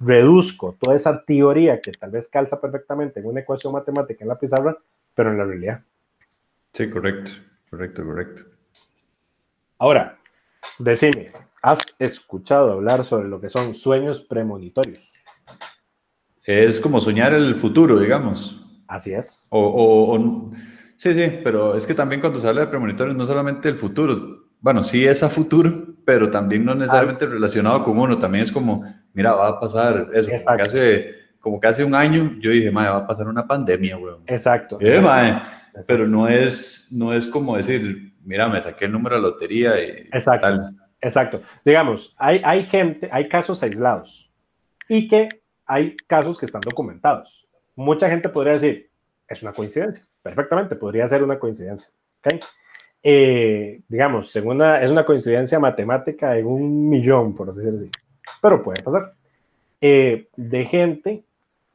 reduzco 0.00 0.76
toda 0.80 0.96
esa 0.96 1.24
teoría 1.24 1.80
que 1.80 1.92
tal 1.92 2.10
vez 2.10 2.28
calza 2.28 2.60
perfectamente 2.60 3.20
en 3.20 3.26
una 3.26 3.40
ecuación 3.40 3.72
matemática 3.72 4.24
en 4.24 4.28
la 4.28 4.38
pizarra, 4.38 4.76
pero 5.14 5.30
en 5.30 5.38
la 5.38 5.44
realidad. 5.44 5.82
Sí, 6.72 6.88
correcto, 6.88 7.32
correcto, 7.70 8.04
correcto. 8.04 8.42
Ahora, 9.78 10.18
decime, 10.78 11.30
¿has 11.62 11.80
escuchado 11.98 12.72
hablar 12.72 13.04
sobre 13.04 13.28
lo 13.28 13.40
que 13.40 13.48
son 13.48 13.74
sueños 13.74 14.22
premonitorios? 14.22 15.12
Es 16.44 16.80
como 16.80 17.00
soñar 17.00 17.34
el 17.34 17.54
futuro, 17.56 17.98
digamos. 17.98 18.64
Así 18.86 19.12
es. 19.12 19.46
O, 19.50 20.50
sí, 20.96 21.12
sí, 21.12 21.40
pero 21.44 21.76
es 21.76 21.86
que 21.86 21.94
también 21.94 22.20
cuando 22.20 22.40
se 22.40 22.48
habla 22.48 22.62
de 22.62 22.68
premonitorios, 22.68 23.16
no 23.16 23.26
solamente 23.26 23.68
el 23.68 23.76
futuro, 23.76 24.47
bueno, 24.60 24.82
sí 24.84 25.06
es 25.06 25.22
a 25.22 25.28
futuro, 25.28 25.86
pero 26.04 26.30
también 26.30 26.64
no 26.64 26.74
necesariamente 26.74 27.26
relacionado 27.26 27.84
con 27.84 27.98
uno, 27.98 28.18
también 28.18 28.44
es 28.44 28.52
como, 28.52 28.84
mira, 29.12 29.34
va 29.34 29.48
a 29.48 29.60
pasar 29.60 30.08
eso, 30.12 30.30
como 30.30 30.56
que, 30.56 30.62
hace, 30.62 31.14
como 31.40 31.60
que 31.60 31.66
hace 31.68 31.84
un 31.84 31.94
año 31.94 32.36
yo 32.40 32.50
dije, 32.50 32.70
madre, 32.70 32.90
va 32.90 32.96
a 32.98 33.06
pasar 33.06 33.28
una 33.28 33.46
pandemia, 33.46 33.96
weón. 33.98 34.22
Exacto. 34.26 34.78
Eh, 34.80 35.00
pero 35.86 36.06
no 36.06 36.28
es, 36.28 36.88
no 36.92 37.12
es 37.12 37.26
como 37.26 37.56
decir, 37.56 38.14
mira, 38.24 38.48
me 38.48 38.60
saqué 38.60 38.86
el 38.86 38.92
número 38.92 39.16
de 39.16 39.22
lotería 39.22 39.80
y 39.80 39.90
Exacto. 40.12 40.46
Tal. 40.46 40.76
Exacto. 41.00 41.42
Digamos, 41.64 42.14
hay, 42.18 42.42
hay 42.44 42.64
gente, 42.64 43.08
hay 43.12 43.28
casos 43.28 43.62
aislados 43.62 44.30
y 44.88 45.06
que 45.06 45.28
hay 45.66 45.96
casos 46.06 46.38
que 46.38 46.46
están 46.46 46.62
documentados. 46.62 47.46
Mucha 47.76 48.08
gente 48.08 48.28
podría 48.28 48.54
decir, 48.54 48.90
es 49.28 49.42
una 49.42 49.52
coincidencia. 49.52 50.04
Perfectamente, 50.22 50.74
podría 50.74 51.06
ser 51.06 51.22
una 51.22 51.38
coincidencia. 51.38 51.90
¿okay? 52.18 52.40
Eh, 53.02 53.80
digamos, 53.88 54.34
es 54.34 54.44
una 54.44 55.04
coincidencia 55.04 55.58
matemática 55.58 56.36
en 56.36 56.46
un 56.46 56.88
millón, 56.88 57.34
por 57.34 57.54
decir 57.54 57.74
así, 57.74 57.90
pero 58.42 58.62
puede 58.62 58.82
pasar. 58.82 59.14
Eh, 59.80 60.28
de 60.36 60.64
gente 60.64 61.22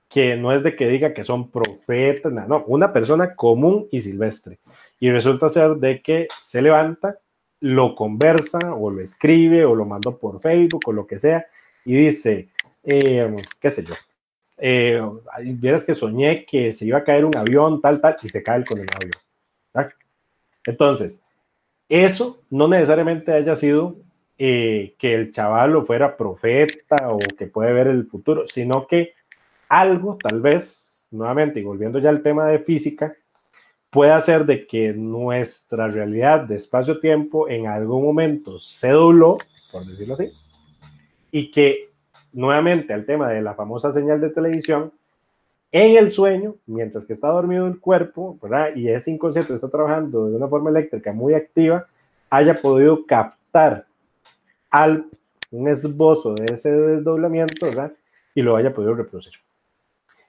que 0.09 0.35
no 0.35 0.51
es 0.53 0.61
de 0.61 0.75
que 0.75 0.87
diga 0.87 1.13
que 1.13 1.23
son 1.23 1.49
profetas, 1.49 2.31
no, 2.31 2.63
una 2.67 2.93
persona 2.93 3.35
común 3.35 3.87
y 3.91 4.01
silvestre. 4.01 4.59
Y 4.99 5.09
resulta 5.09 5.49
ser 5.49 5.75
de 5.75 6.01
que 6.01 6.27
se 6.39 6.61
levanta, 6.61 7.17
lo 7.61 7.95
conversa 7.95 8.59
o 8.75 8.91
lo 8.91 9.01
escribe 9.01 9.65
o 9.65 9.73
lo 9.73 9.85
mandó 9.85 10.17
por 10.17 10.39
Facebook 10.41 10.81
o 10.85 10.91
lo 10.91 11.07
que 11.07 11.17
sea 11.17 11.47
y 11.85 11.95
dice, 11.95 12.49
eh, 12.83 13.33
qué 13.59 13.71
sé 13.71 13.83
yo, 13.83 13.93
eh, 14.57 15.01
vieras 15.43 15.85
que 15.85 15.95
soñé 15.95 16.45
que 16.45 16.73
se 16.73 16.85
iba 16.85 16.99
a 16.99 17.03
caer 17.03 17.25
un 17.25 17.35
avión, 17.35 17.81
tal, 17.81 17.99
tal, 17.99 18.15
y 18.21 18.29
se 18.29 18.43
cae 18.43 18.57
el 18.57 18.65
avión. 18.69 19.93
Entonces, 20.65 21.25
eso 21.89 22.41
no 22.49 22.67
necesariamente 22.67 23.31
haya 23.31 23.55
sido 23.55 23.97
eh, 24.37 24.95
que 24.97 25.13
el 25.13 25.31
chaval 25.31 25.83
fuera 25.83 26.17
profeta 26.17 27.11
o 27.11 27.17
que 27.37 27.47
puede 27.47 27.73
ver 27.73 27.87
el 27.87 28.05
futuro, 28.07 28.47
sino 28.47 28.87
que 28.87 29.13
algo, 29.69 30.17
tal 30.17 30.41
vez, 30.41 31.07
nuevamente, 31.11 31.59
y 31.59 31.63
volviendo 31.63 31.99
ya 31.99 32.09
al 32.09 32.23
tema 32.23 32.47
de 32.47 32.59
física, 32.59 33.15
puede 33.89 34.11
hacer 34.11 34.45
de 34.45 34.65
que 34.65 34.91
nuestra 34.93 35.87
realidad 35.87 36.41
de 36.41 36.55
espacio-tiempo 36.55 37.47
en 37.47 37.67
algún 37.67 38.03
momento 38.03 38.59
se 38.59 38.89
dobló, 38.89 39.37
por 39.71 39.85
decirlo 39.85 40.15
así, 40.15 40.31
y 41.31 41.51
que 41.51 41.91
nuevamente 42.31 42.93
al 42.93 43.05
tema 43.05 43.29
de 43.29 43.41
la 43.41 43.53
famosa 43.53 43.91
señal 43.91 44.19
de 44.19 44.31
televisión, 44.31 44.91
en 45.73 45.97
el 45.97 46.11
sueño, 46.11 46.55
mientras 46.67 47.03
que 47.03 47.13
está 47.13 47.29
dormido 47.29 47.65
el 47.65 47.79
cuerpo, 47.79 48.37
¿verdad? 48.39 48.75
Y 48.75 48.89
ese 48.89 49.09
inconsciente 49.09 49.55
está 49.55 49.69
trabajando 49.69 50.29
de 50.29 50.35
una 50.35 50.47
forma 50.47 50.69
eléctrica 50.69 51.11
muy 51.11 51.33
activa, 51.33 51.87
haya 52.29 52.53
podido 52.53 53.05
captar 53.07 53.87
al, 54.69 55.07
un 55.49 55.67
esbozo 55.67 56.35
de 56.35 56.53
ese 56.53 56.71
desdoblamiento, 56.71 57.65
¿verdad? 57.65 57.91
Y 58.35 58.43
lo 58.43 58.55
haya 58.55 58.71
podido 58.71 58.93
reproducir. 58.93 59.33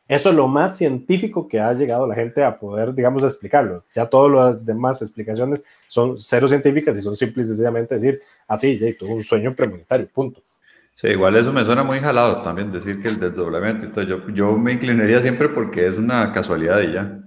Eso 0.08 0.30
es 0.30 0.34
lo 0.34 0.48
más 0.48 0.78
científico 0.78 1.46
que 1.46 1.60
ha 1.60 1.74
llegado 1.74 2.06
la 2.06 2.14
gente 2.14 2.42
a 2.42 2.58
poder, 2.58 2.94
digamos, 2.94 3.22
explicarlo. 3.22 3.84
Ya 3.94 4.06
todas 4.06 4.32
las 4.32 4.64
demás 4.64 5.02
explicaciones 5.02 5.62
son 5.88 6.18
cero 6.18 6.48
científicas 6.48 6.96
y 6.96 7.02
son 7.02 7.18
simples 7.18 7.46
y 7.46 7.50
sencillamente 7.50 7.94
decir, 7.96 8.22
así, 8.48 8.78
ah, 8.82 8.86
ya 8.86 8.98
tuvo 8.98 9.14
un 9.14 9.22
sueño 9.22 9.54
premonitario, 9.54 10.08
punto. 10.08 10.40
Sí, 10.94 11.08
igual 11.08 11.36
eso 11.36 11.52
me 11.52 11.64
suena 11.64 11.82
muy 11.82 11.98
jalado 11.98 12.42
también, 12.42 12.70
decir 12.70 13.02
que 13.02 13.08
el 13.08 13.18
desdoblamiento. 13.18 13.84
Entonces 13.84 14.08
yo, 14.08 14.28
yo 14.30 14.52
me 14.52 14.72
inclinaría 14.72 15.20
siempre 15.20 15.48
porque 15.48 15.86
es 15.86 15.96
una 15.96 16.32
casualidad 16.32 16.80
y 16.80 16.92
ya. 16.92 17.20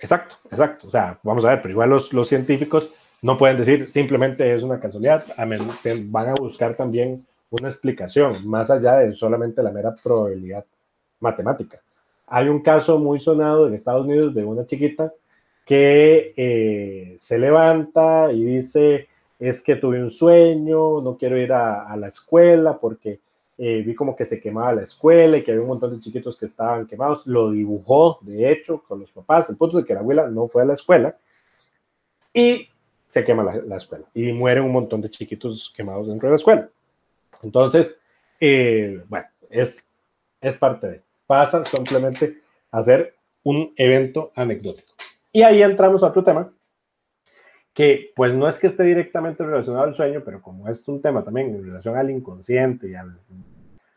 Exacto, 0.00 0.36
exacto. 0.50 0.88
O 0.88 0.90
sea, 0.90 1.18
vamos 1.22 1.44
a 1.44 1.50
ver, 1.50 1.62
pero 1.62 1.72
igual 1.72 1.90
los, 1.90 2.12
los 2.12 2.28
científicos 2.28 2.90
no 3.20 3.36
pueden 3.36 3.56
decir 3.56 3.90
simplemente 3.90 4.54
es 4.54 4.62
una 4.62 4.78
casualidad, 4.78 5.24
van 5.36 6.28
a 6.28 6.34
buscar 6.34 6.74
también 6.74 7.26
una 7.50 7.68
explicación 7.68 8.32
más 8.46 8.70
allá 8.70 8.98
de 8.98 9.14
solamente 9.14 9.62
la 9.62 9.72
mera 9.72 9.94
probabilidad 10.02 10.64
matemática. 11.20 11.80
Hay 12.26 12.48
un 12.48 12.60
caso 12.62 12.98
muy 12.98 13.18
sonado 13.18 13.66
en 13.66 13.74
Estados 13.74 14.06
Unidos 14.06 14.34
de 14.34 14.44
una 14.44 14.66
chiquita 14.66 15.12
que 15.64 16.32
eh, 16.36 17.14
se 17.16 17.38
levanta 17.38 18.30
y 18.32 18.44
dice, 18.44 19.08
es 19.38 19.62
que 19.62 19.76
tuve 19.76 20.00
un 20.00 20.10
sueño, 20.10 21.00
no 21.00 21.16
quiero 21.16 21.38
ir 21.38 21.52
a, 21.52 21.96
la 21.96 22.08
escuela 22.08 22.78
porque 22.78 23.20
eh, 23.56 23.82
vi 23.82 23.94
como 23.94 24.16
que 24.16 24.24
se 24.24 24.40
quemaba 24.40 24.72
la 24.72 24.82
escuela 24.82 25.36
y 25.36 25.44
que 25.44 25.52
había 25.52 25.62
un 25.62 25.68
montón 25.68 25.92
de 25.92 26.00
chiquitos 26.00 26.36
que 26.36 26.46
estaban 26.46 26.86
quemados. 26.86 27.26
Lo 27.26 27.50
dibujó, 27.50 28.18
de 28.22 28.50
hecho, 28.50 28.82
con 28.82 29.00
los 29.00 29.12
papás. 29.12 29.48
El 29.50 29.56
punto 29.56 29.76
de 29.78 29.84
que 29.84 29.94
la 29.94 30.00
abuela 30.00 30.28
no 30.28 30.48
fue 30.48 30.62
a 30.62 30.64
la 30.64 30.72
escuela 30.72 31.16
y 32.32 32.68
se 33.06 33.24
quema 33.24 33.42
la, 33.42 33.76
escuela 33.76 34.04
y 34.12 34.32
mueren 34.32 34.64
un 34.64 34.72
montón 34.72 35.00
de 35.00 35.08
chiquitos 35.08 35.72
quemados 35.74 36.08
dentro 36.08 36.28
de 36.28 36.32
la 36.32 36.36
escuela. 36.36 36.68
Entonces, 37.42 38.02
eh, 38.40 39.02
bueno, 39.08 39.26
es, 39.48 39.88
es 40.40 40.56
parte 40.56 40.88
de. 40.88 41.02
Pasa 41.26 41.64
simplemente 41.64 42.40
a 42.70 42.82
ser 42.82 43.14
un 43.42 43.72
evento 43.76 44.32
anecdótico. 44.34 44.92
Y 45.32 45.42
ahí 45.42 45.62
entramos 45.62 46.02
a 46.02 46.08
otro 46.08 46.24
tema 46.24 46.50
que 47.78 48.10
pues 48.16 48.34
no 48.34 48.48
es 48.48 48.58
que 48.58 48.66
esté 48.66 48.82
directamente 48.82 49.44
relacionado 49.44 49.84
al 49.84 49.94
sueño, 49.94 50.22
pero 50.24 50.42
como 50.42 50.68
es 50.68 50.88
un 50.88 51.00
tema 51.00 51.22
también 51.22 51.54
en 51.54 51.64
relación 51.64 51.96
al 51.96 52.10
inconsciente 52.10 52.88
y 52.88 52.96
al, 52.96 53.16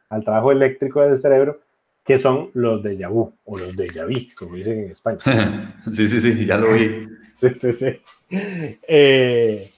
al 0.07 0.23
trabajo 0.23 0.51
eléctrico 0.51 1.01
del 1.01 1.17
cerebro, 1.17 1.61
que 2.03 2.19
son 2.19 2.51
los 2.53 2.83
de 2.83 2.95
vu 3.07 3.33
o 3.43 3.57
los 3.57 3.75
de 3.75 3.87
vu, 4.05 4.35
como 4.37 4.53
dicen 4.53 4.81
en 4.81 4.91
España. 4.91 5.17
sí, 5.91 6.07
sí, 6.07 6.21
sí, 6.21 6.45
ya 6.45 6.57
lo 6.57 6.71
vi. 6.71 7.07
sí, 7.33 7.49
sí, 7.55 7.73
sí. 7.73 7.99
Eh, 8.29 9.71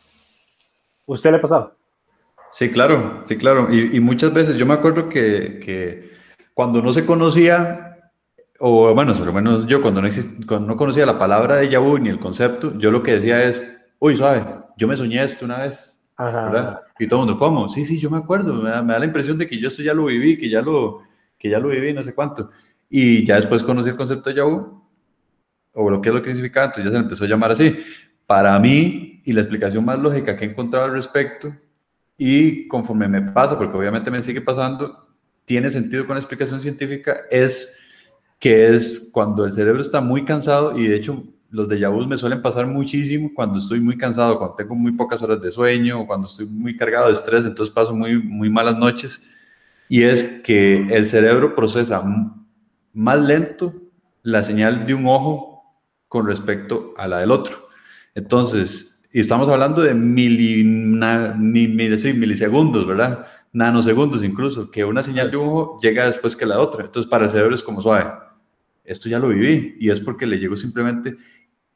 ¿Usted 1.05 1.31
le 1.31 1.37
ha 1.37 1.41
pasado? 1.41 1.73
Sí, 2.51 2.71
claro, 2.71 3.23
sí, 3.23 3.37
claro. 3.37 3.73
Y, 3.73 3.95
y 3.95 4.01
muchas 4.01 4.33
veces 4.33 4.57
yo 4.57 4.65
me 4.65 4.73
acuerdo 4.73 5.07
que, 5.07 5.61
que, 5.63 6.09
cuando 6.53 6.81
no 6.81 6.91
se 6.91 7.05
conocía, 7.05 8.11
o 8.59 8.93
bueno, 8.93 9.13
por 9.13 9.27
lo 9.27 9.31
menos 9.31 9.65
yo 9.65 9.81
cuando 9.81 10.01
no, 10.01 10.09
cuando 10.45 10.67
no 10.67 10.75
conocía 10.75 11.05
la 11.05 11.17
palabra 11.17 11.55
de 11.55 11.77
vu 11.77 11.99
ni 11.99 12.09
el 12.09 12.19
concepto, 12.19 12.77
yo 12.77 12.91
lo 12.91 13.01
que 13.01 13.13
decía 13.13 13.41
es, 13.45 13.79
uy, 14.03 14.17
suave, 14.17 14.45
yo 14.75 14.85
me 14.85 14.97
soñé 14.97 15.23
esto 15.23 15.45
una 15.45 15.59
vez. 15.59 15.97
¿verdad? 16.17 16.81
Y 16.99 17.07
todo 17.07 17.21
el 17.21 17.25
mundo, 17.25 17.39
¿cómo? 17.39 17.69
Sí, 17.69 17.85
sí, 17.85 17.97
yo 17.99 18.09
me 18.09 18.17
acuerdo, 18.17 18.53
me 18.53 18.69
da, 18.69 18.99
la 18.99 19.05
impresión 19.05 19.37
de 19.37 19.47
que 19.47 19.57
yo 19.57 19.69
esto 19.69 19.81
ya 19.81 19.93
lo 19.93 20.05
viví, 20.05 20.37
que 20.37 20.49
ya 20.49 20.61
lo, 20.61 21.03
que 21.37 21.49
ya 21.49 21.57
lo 21.57 21.69
viví, 21.69 21.93
no 21.93 22.03
sé 22.03 22.13
cuánto. 22.13 22.49
Y 22.89 23.25
ya 23.25 23.37
después 23.37 23.63
conocí 23.63 23.89
el 23.89 23.95
concepto 23.95 24.29
de 24.29 24.35
Yahoo, 24.35 24.85
o 25.71 25.89
lo 25.89 26.01
que 26.01 26.09
es 26.09 26.15
lo 26.15 26.21
que 26.21 26.31
significa, 26.31 26.65
entonces 26.65 26.83
ya 26.83 26.91
se 26.91 26.97
le 26.97 27.03
empezó 27.03 27.23
a 27.23 27.27
llamar 27.27 27.51
así. 27.51 27.79
Para 28.27 28.59
mí, 28.59 29.21
y 29.23 29.31
la 29.31 29.39
explicación 29.39 29.85
más 29.85 29.97
lógica 29.97 30.35
que 30.35 30.43
he 30.43 30.49
encontrado 30.49 30.85
al 30.85 30.91
respecto, 30.91 31.55
y 32.17 32.67
conforme 32.67 33.07
me 33.07 33.21
pasa, 33.21 33.57
porque 33.57 33.77
obviamente 33.77 34.11
me 34.11 34.21
sigue 34.21 34.41
pasando, 34.41 35.07
tiene 35.45 35.69
sentido 35.69 36.05
con 36.05 36.15
la 36.15 36.19
explicación 36.19 36.59
científica, 36.59 37.21
es 37.31 37.79
que 38.37 38.75
es 38.75 39.09
cuando 39.13 39.45
el 39.45 39.53
cerebro 39.53 39.79
está 39.79 40.01
muy 40.01 40.25
cansado, 40.25 40.77
y 40.77 40.87
de 40.87 40.97
hecho 40.97 41.23
los 41.53 41.69
de 41.69 41.87
vu 41.87 42.05
me 42.07 42.17
suelen 42.17 42.41
pasar 42.41 42.65
muchísimo 42.65 43.31
cuando 43.31 43.59
estoy 43.59 43.79
muy 43.79 43.95
cansado, 43.95 44.39
cuando 44.39 44.55
tengo 44.55 44.73
muy 44.73 44.93
pocas 44.93 45.21
horas 45.21 45.39
de 45.39 45.51
sueño 45.51 46.01
o 46.01 46.07
cuando 46.07 46.25
estoy 46.25 46.47
muy 46.47 46.75
cargado 46.75 47.05
de 47.05 47.13
estrés, 47.13 47.45
entonces 47.45 47.71
paso 47.71 47.93
muy, 47.93 48.23
muy 48.23 48.49
malas 48.49 48.79
noches. 48.79 49.21
Y 49.87 50.01
es 50.01 50.41
que 50.43 50.87
el 50.89 51.05
cerebro 51.05 51.53
procesa 51.53 52.03
más 52.91 53.21
lento 53.21 53.71
la 54.23 54.41
señal 54.41 54.87
de 54.87 54.95
un 54.95 55.05
ojo 55.05 55.77
con 56.07 56.25
respecto 56.25 56.95
a 56.97 57.07
la 57.07 57.19
del 57.19 57.29
otro. 57.29 57.67
Entonces, 58.15 59.03
y 59.11 59.19
estamos 59.19 59.47
hablando 59.47 59.83
de 59.83 59.93
milisegundos, 59.93 62.87
¿verdad? 62.87 63.27
Nanosegundos 63.51 64.23
incluso, 64.23 64.71
que 64.71 64.85
una 64.85 65.03
señal 65.03 65.29
de 65.29 65.37
un 65.37 65.49
ojo 65.49 65.79
llega 65.83 66.07
después 66.07 66.35
que 66.35 66.47
la 66.47 66.59
otra. 66.59 66.85
Entonces, 66.85 67.07
para 67.07 67.25
el 67.25 67.29
cerebro 67.29 67.53
es 67.53 67.61
como 67.61 67.79
suave. 67.79 68.11
Esto 68.83 69.07
ya 69.07 69.19
lo 69.19 69.29
viví 69.29 69.75
y 69.79 69.91
es 69.91 69.99
porque 69.99 70.25
le 70.25 70.39
llegó 70.39 70.57
simplemente 70.57 71.15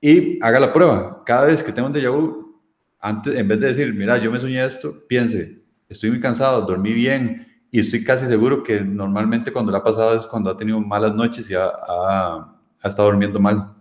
y 0.01 0.39
haga 0.43 0.59
la 0.59 0.73
prueba. 0.73 1.23
Cada 1.25 1.47
vez 1.47 1.63
que 1.63 1.71
tenga 1.71 1.87
un 1.87 1.93
déjà 1.93 2.09
vu, 2.09 2.61
antes, 2.99 3.35
en 3.35 3.47
vez 3.47 3.59
de 3.59 3.67
decir, 3.67 3.93
mira, 3.93 4.17
yo 4.17 4.31
me 4.31 4.39
soñé 4.39 4.63
esto, 4.63 4.93
piense, 5.07 5.61
estoy 5.89 6.09
muy 6.09 6.19
cansado, 6.19 6.61
dormí 6.61 6.93
bien 6.93 7.47
y 7.71 7.79
estoy 7.79 8.03
casi 8.03 8.27
seguro 8.27 8.63
que 8.63 8.81
normalmente 8.81 9.51
cuando 9.51 9.71
le 9.71 9.77
ha 9.77 9.83
pasado 9.83 10.15
es 10.15 10.25
cuando 10.25 10.49
ha 10.49 10.57
tenido 10.57 10.79
malas 10.79 11.13
noches 11.13 11.49
y 11.49 11.55
ha, 11.55 11.67
ha, 11.67 12.53
estado 12.83 13.09
durmiendo 13.09 13.39
mal. 13.39 13.73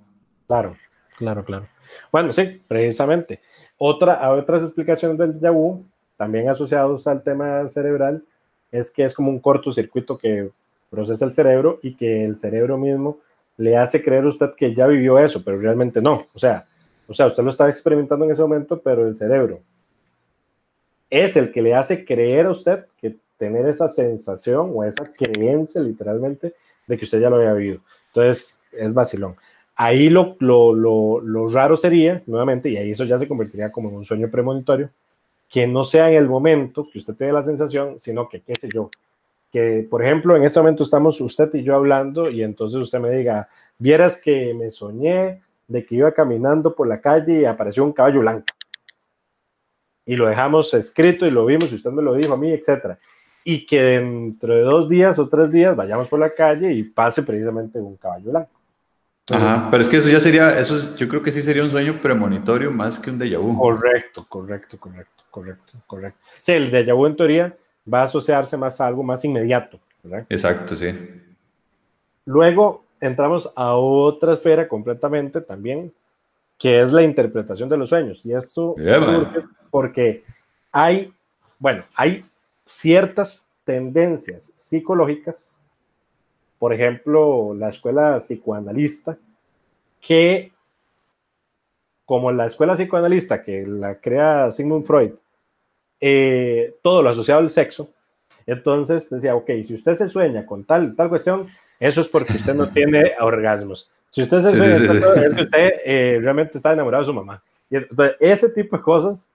Claro, 0.47 0.77
claro, 1.17 1.45
claro. 1.45 1.69
Bueno, 2.11 2.33
sí, 2.33 2.63
precisamente. 2.67 3.41
Otra, 3.79 4.31
otras 4.33 4.63
explicaciones 4.63 5.19
del 5.19 5.39
déjà 5.39 5.53
vu, 5.53 5.85
también 6.17 6.49
asociados 6.49 7.07
al 7.07 7.23
tema 7.23 7.69
cerebral, 7.69 8.25
es 8.73 8.91
que 8.91 9.05
es 9.05 9.15
como 9.15 9.31
un 9.31 9.39
cortocircuito 9.39 10.19
que 10.19 10.51
procesa 10.91 11.25
el 11.25 11.33
cerebro 11.33 11.79
y 11.83 11.95
que 11.95 12.25
el 12.25 12.37
cerebro 12.37 12.79
mismo 12.79 13.19
le 13.57 13.77
hace 13.77 14.03
creer 14.03 14.25
a 14.25 14.29
usted 14.29 14.55
que 14.57 14.75
ya 14.75 14.87
vivió 14.87 15.19
eso, 15.19 15.43
pero 15.45 15.59
realmente 15.59 16.01
no. 16.01 16.27
O 16.35 16.39
sea, 16.39 16.67
o 17.09 17.15
sea, 17.15 17.27
usted 17.27 17.43
lo 17.43 17.51
estaba 17.51 17.71
experimentando 17.71 18.25
en 18.25 18.33
ese 18.33 18.43
momento, 18.43 18.81
pero 18.81 19.07
el 19.07 19.15
cerebro 19.15 19.61
es 21.11 21.37
el 21.37 21.53
que 21.53 21.63
le 21.63 21.75
hace 21.75 22.05
creer 22.05 22.47
a 22.47 22.51
usted 22.51 22.87
que 23.01 23.17
tener 23.37 23.67
esa 23.67 23.89
sensación 23.89 24.71
o 24.75 24.85
esa 24.85 25.13
creencia 25.13 25.81
literalmente 25.81 26.55
de 26.87 26.97
que 26.97 27.05
usted 27.05 27.21
ya 27.21 27.31
lo 27.31 27.37
había 27.37 27.53
vivido. 27.53 27.81
Entonces, 28.09 28.63
es 28.73 28.93
vacilón. 28.93 29.37
Ahí 29.75 30.09
lo, 30.09 30.37
lo, 30.41 30.73
lo, 30.73 31.21
lo, 31.21 31.49
raro 31.51 31.77
sería, 31.77 32.23
nuevamente, 32.27 32.71
y 32.71 32.77
ahí 32.79 32.93
eso 32.93 33.05
ya 33.05 33.19
se 33.19 33.29
convertiría 33.29 33.71
como 33.71 33.91
en 33.91 33.97
un 33.97 34.05
sueño 34.05 34.31
premonitorio, 34.31 34.91
que 35.51 35.67
no 35.67 35.85
sea 35.85 36.11
en 36.11 36.17
el 36.17 36.27
momento 36.27 36.89
que 36.91 36.99
usted 36.99 37.15
tiene 37.15 37.35
la 37.35 37.43
sensación, 37.43 38.01
sino 38.01 38.29
que, 38.29 38.41
qué 38.41 38.55
sé 38.55 38.69
yo, 38.73 38.91
que 39.57 39.87
por 39.89 40.05
ejemplo 40.05 40.37
en 40.37 40.43
este 40.43 40.61
momento 40.61 40.83
estamos 40.83 41.19
usted 41.19 41.49
y 41.55 41.63
yo 41.63 41.75
hablando 41.75 42.29
y 42.29 42.43
entonces 42.43 42.79
usted 42.79 43.01
me 43.01 43.11
diga, 43.11 43.49
vieras 43.79 44.21
que 44.21 44.53
me 44.53 44.71
soñé 44.71 45.41
de 45.67 45.87
que 45.87 45.95
iba 45.95 46.13
caminando 46.13 46.75
por 46.75 46.87
la 46.87 47.01
calle 47.01 47.41
y 47.41 47.47
apareció 47.47 47.83
un 47.83 47.95
caballo 47.95 48.21
blanco. 48.21 48.45
Y 50.05 50.15
lo 50.15 50.27
dejamos 50.27 50.75
escrito 50.75 51.27
y 51.27 51.31
lo 51.31 51.47
vimos 51.47 51.73
y 51.73 51.77
usted 51.77 51.91
me 51.91 52.03
lo 52.03 52.13
dijo 52.13 52.35
a 52.35 52.37
mí, 52.37 52.53
etcétera. 52.53 52.99
Y 53.45 53.65
que 53.65 53.81
dentro 53.81 54.55
de 54.55 54.61
dos 54.61 54.91
días 54.91 55.19
o 55.19 55.27
tres 55.27 55.51
días 55.51 55.75
vayamos 55.75 56.07
por 56.07 56.19
la 56.19 56.29
calle 56.29 56.71
y 56.75 56.83
pase 56.83 57.23
precisamente 57.23 57.79
un 57.79 57.97
caballo 57.97 58.33
blanco. 58.33 58.61
Ajá, 59.33 59.69
pero 59.71 59.83
es 59.83 59.89
que 59.89 59.97
eso 59.97 60.11
ya 60.11 60.21
sería, 60.21 60.61
eso 60.61 60.95
yo 60.97 61.09
creo 61.09 61.23
que 61.23 61.33
sí 61.33 61.41
sería 61.41 61.65
un 61.65 61.71
sueño 61.71 61.99
premonitorio 62.03 62.71
más 62.71 62.99
que 63.01 63.09
un 63.09 63.19
déjà 63.19 63.39
vu. 63.39 63.57
Correcto, 63.57 64.27
correcto, 64.29 64.79
correcto, 64.79 65.25
correcto, 65.31 65.73
correcto. 65.87 66.21
Sí, 66.43 66.53
el 66.53 66.71
déjà 66.71 66.95
vu 66.95 67.07
en 67.07 67.17
teoría 67.17 67.57
va 67.93 68.01
a 68.01 68.05
asociarse 68.05 68.57
más 68.57 68.81
a 68.81 68.87
algo 68.87 69.03
más 69.03 69.25
inmediato, 69.25 69.79
¿verdad? 70.03 70.27
Exacto, 70.29 70.77
sí. 70.77 70.93
Luego 72.25 72.85
entramos 73.01 73.51
a 73.55 73.75
otra 73.75 74.35
esfera 74.35 74.67
completamente 74.67 75.41
también, 75.41 75.93
que 76.59 76.81
es 76.81 76.93
la 76.93 77.03
interpretación 77.03 77.69
de 77.69 77.77
los 77.77 77.91
sueños. 77.91 78.25
Y 78.25 78.33
eso 78.33 78.75
surge 78.77 79.45
porque 79.71 80.25
hay, 80.73 81.13
bueno, 81.59 81.85
hay 81.95 82.25
ciertas 82.65 83.49
tendencias 83.65 84.53
psicológicas 84.55 85.61
por 86.59 86.73
ejemplo, 86.73 87.55
la 87.55 87.69
escuela 87.69 88.17
psicoanalista, 88.19 89.19
que 90.01 90.53
como 92.05 92.31
la 92.33 92.47
escuela 92.47 92.75
psicoanalista 92.75 93.43
que 93.43 93.67
la 93.67 94.01
crea 94.01 94.51
Sigmund 94.53 94.85
Freud, 94.85 95.13
eh, 96.01 96.75
todo 96.83 97.03
lo 97.03 97.11
asociado 97.11 97.41
al 97.41 97.51
sexo, 97.51 97.91
entonces 98.47 99.11
decía, 99.11 99.35
ok, 99.35 99.51
si 99.65 99.75
usted 99.75 99.95
se 99.95 100.09
sueña 100.09 100.47
con 100.47 100.65
tal, 100.65 100.95
tal 100.95 101.09
cuestión, 101.09 101.47
eso 101.81 102.01
es 102.01 102.09
porque 102.09 102.35
usted 102.35 102.55
no 102.55 102.69
tiene 102.73 103.13
orgasmos. 103.21 103.91
Si 104.11 104.23
usted 104.23 104.43
se 104.43 104.57
sueña, 104.57 105.27
es 105.27 105.35
que 105.35 105.43
usted 105.43 105.71
eh, 105.85 106.19
realmente 106.23 106.57
está 106.59 106.73
enamorado 106.73 107.03
de 107.03 107.07
su 107.07 107.15
mamá. 107.15 107.43
Y 107.69 107.77
entonces, 107.77 108.17
ese 108.21 108.51
tipo 108.51 108.77
de 108.77 108.83
cosas 108.83 109.29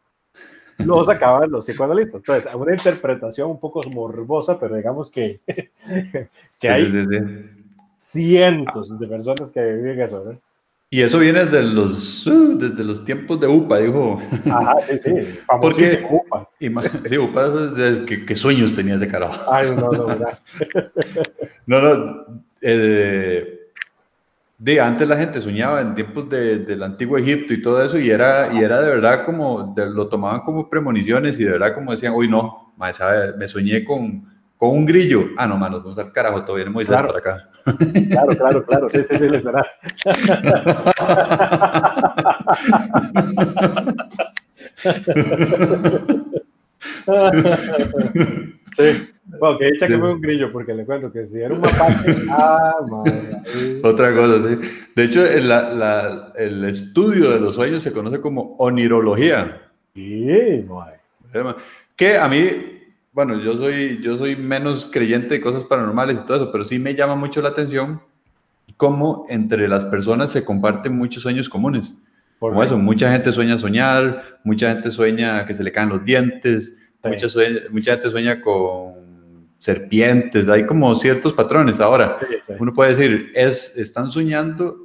los 0.77 1.09
acaban 1.09 1.51
los 1.51 1.65
psicoanalistas. 1.65 2.21
Entonces, 2.21 2.55
una 2.55 2.71
interpretación 2.71 3.51
un 3.51 3.59
poco 3.59 3.81
morbosa, 3.93 4.59
pero 4.59 4.75
digamos 4.75 5.11
que, 5.11 5.41
que 6.59 6.69
hay 6.69 6.89
cientos 7.97 8.97
de 8.97 9.07
personas 9.07 9.51
que 9.51 9.61
viven 9.61 10.01
eso. 10.01 10.23
¿no? 10.23 10.50
Y 10.93 11.01
eso 11.01 11.19
viene 11.19 11.45
desde 11.45 11.63
los, 11.63 12.27
uh, 12.27 12.57
desde 12.57 12.83
los 12.83 13.05
tiempos 13.05 13.39
de 13.39 13.47
UPA, 13.47 13.77
dijo. 13.77 14.21
Ajá, 14.51 14.75
sí, 14.83 14.97
sí. 14.97 15.13
Porque, 15.61 16.05
UPA. 16.11 16.49
Sí, 17.05 17.17
UPA, 17.17 17.49
¿qué, 18.05 18.25
¿qué, 18.25 18.35
sueños 18.35 18.75
tenía 18.75 18.95
ese 18.95 19.07
carajo? 19.07 19.49
Ay, 19.49 19.73
no, 19.73 19.89
no, 19.89 20.07
¿verdad? 20.07 20.39
no, 21.65 21.81
no. 21.81 22.43
Eh, 22.61 23.69
de 24.57 24.81
antes 24.81 25.07
la 25.07 25.15
gente 25.15 25.39
soñaba 25.39 25.79
en 25.79 25.95
tiempos 25.95 26.29
de, 26.29 26.59
del 26.59 26.83
antiguo 26.83 27.17
Egipto 27.17 27.53
y 27.53 27.61
todo 27.61 27.81
eso, 27.81 27.97
y 27.97 28.11
era, 28.11 28.53
y 28.53 28.57
era 28.57 28.81
de 28.81 28.89
verdad 28.89 29.23
como, 29.23 29.73
lo 29.77 30.09
tomaban 30.09 30.41
como 30.41 30.69
premoniciones 30.69 31.39
y 31.39 31.45
de 31.45 31.53
verdad 31.53 31.73
como 31.73 31.91
decían, 31.91 32.13
uy, 32.13 32.27
no, 32.27 32.73
me 33.37 33.47
soñé 33.47 33.85
con, 33.85 34.30
con 34.61 34.69
un 34.77 34.85
grillo. 34.85 35.29
Ah, 35.37 35.47
no, 35.47 35.57
manos, 35.57 35.81
vamos 35.81 35.97
al 35.97 36.11
carajo, 36.11 36.45
todavía 36.45 36.65
no 36.65 36.71
Moisés 36.73 36.95
claro. 36.95 37.07
para 37.07 37.17
acá. 37.17 37.49
Claro, 38.11 38.37
claro, 38.37 38.63
claro, 38.63 38.89
sí, 38.91 39.03
sí, 39.03 39.17
sí, 39.17 39.25
es 39.25 39.43
verdad. 39.43 39.65
sí. 48.77 49.09
Bueno, 49.39 49.57
que 49.57 49.69
echa 49.69 49.87
que 49.87 49.97
fue 49.97 50.13
un 50.13 50.21
grillo, 50.21 50.51
porque 50.51 50.75
le 50.75 50.85
cuento 50.85 51.11
que 51.11 51.25
si 51.25 51.39
era 51.39 51.55
un 51.55 51.61
mapache, 51.61 52.25
ah, 52.29 52.75
madre. 52.87 53.41
Otra 53.83 54.13
cosa, 54.13 54.47
sí. 54.47 54.59
De 54.95 55.03
hecho, 55.03 55.25
el, 55.25 55.49
la, 55.49 56.33
el 56.35 56.63
estudio 56.65 57.31
de 57.31 57.39
los 57.39 57.55
sueños 57.55 57.81
se 57.81 57.91
conoce 57.91 58.21
como 58.21 58.57
onirología. 58.59 59.71
Sí, 59.95 60.63
madre. 60.69 60.99
Que 61.95 62.17
a 62.19 62.27
mí, 62.27 62.80
bueno, 63.13 63.41
yo 63.41 63.57
soy, 63.57 63.99
yo 64.01 64.17
soy 64.17 64.35
menos 64.35 64.89
creyente 64.91 65.35
de 65.35 65.41
cosas 65.41 65.65
paranormales 65.65 66.19
y 66.19 66.25
todo 66.25 66.37
eso, 66.37 66.51
pero 66.51 66.63
sí 66.63 66.79
me 66.79 66.95
llama 66.95 67.15
mucho 67.15 67.41
la 67.41 67.49
atención 67.49 68.01
cómo 68.77 69.25
entre 69.29 69.67
las 69.67 69.85
personas 69.85 70.31
se 70.31 70.45
comparten 70.45 70.95
muchos 70.95 71.23
sueños 71.23 71.49
comunes. 71.49 71.95
Por 72.39 72.51
como 72.51 72.63
eso, 72.63 72.77
mucha 72.77 73.11
gente 73.11 73.31
sueña 73.31 73.57
soñar, 73.57 74.39
mucha 74.43 74.71
gente 74.71 74.89
sueña 74.89 75.45
que 75.45 75.53
se 75.53 75.63
le 75.63 75.71
caen 75.71 75.89
los 75.89 76.03
dientes, 76.03 76.75
mucha, 77.03 77.27
mucha 77.69 77.91
gente 77.91 78.09
sueña 78.09 78.41
con 78.41 78.95
serpientes, 79.59 80.49
hay 80.49 80.65
como 80.65 80.95
ciertos 80.95 81.33
patrones. 81.33 81.79
Ahora, 81.79 82.17
uno 82.57 82.73
puede 82.73 82.95
decir, 82.95 83.31
es, 83.35 83.77
están 83.77 84.09
soñando 84.09 84.80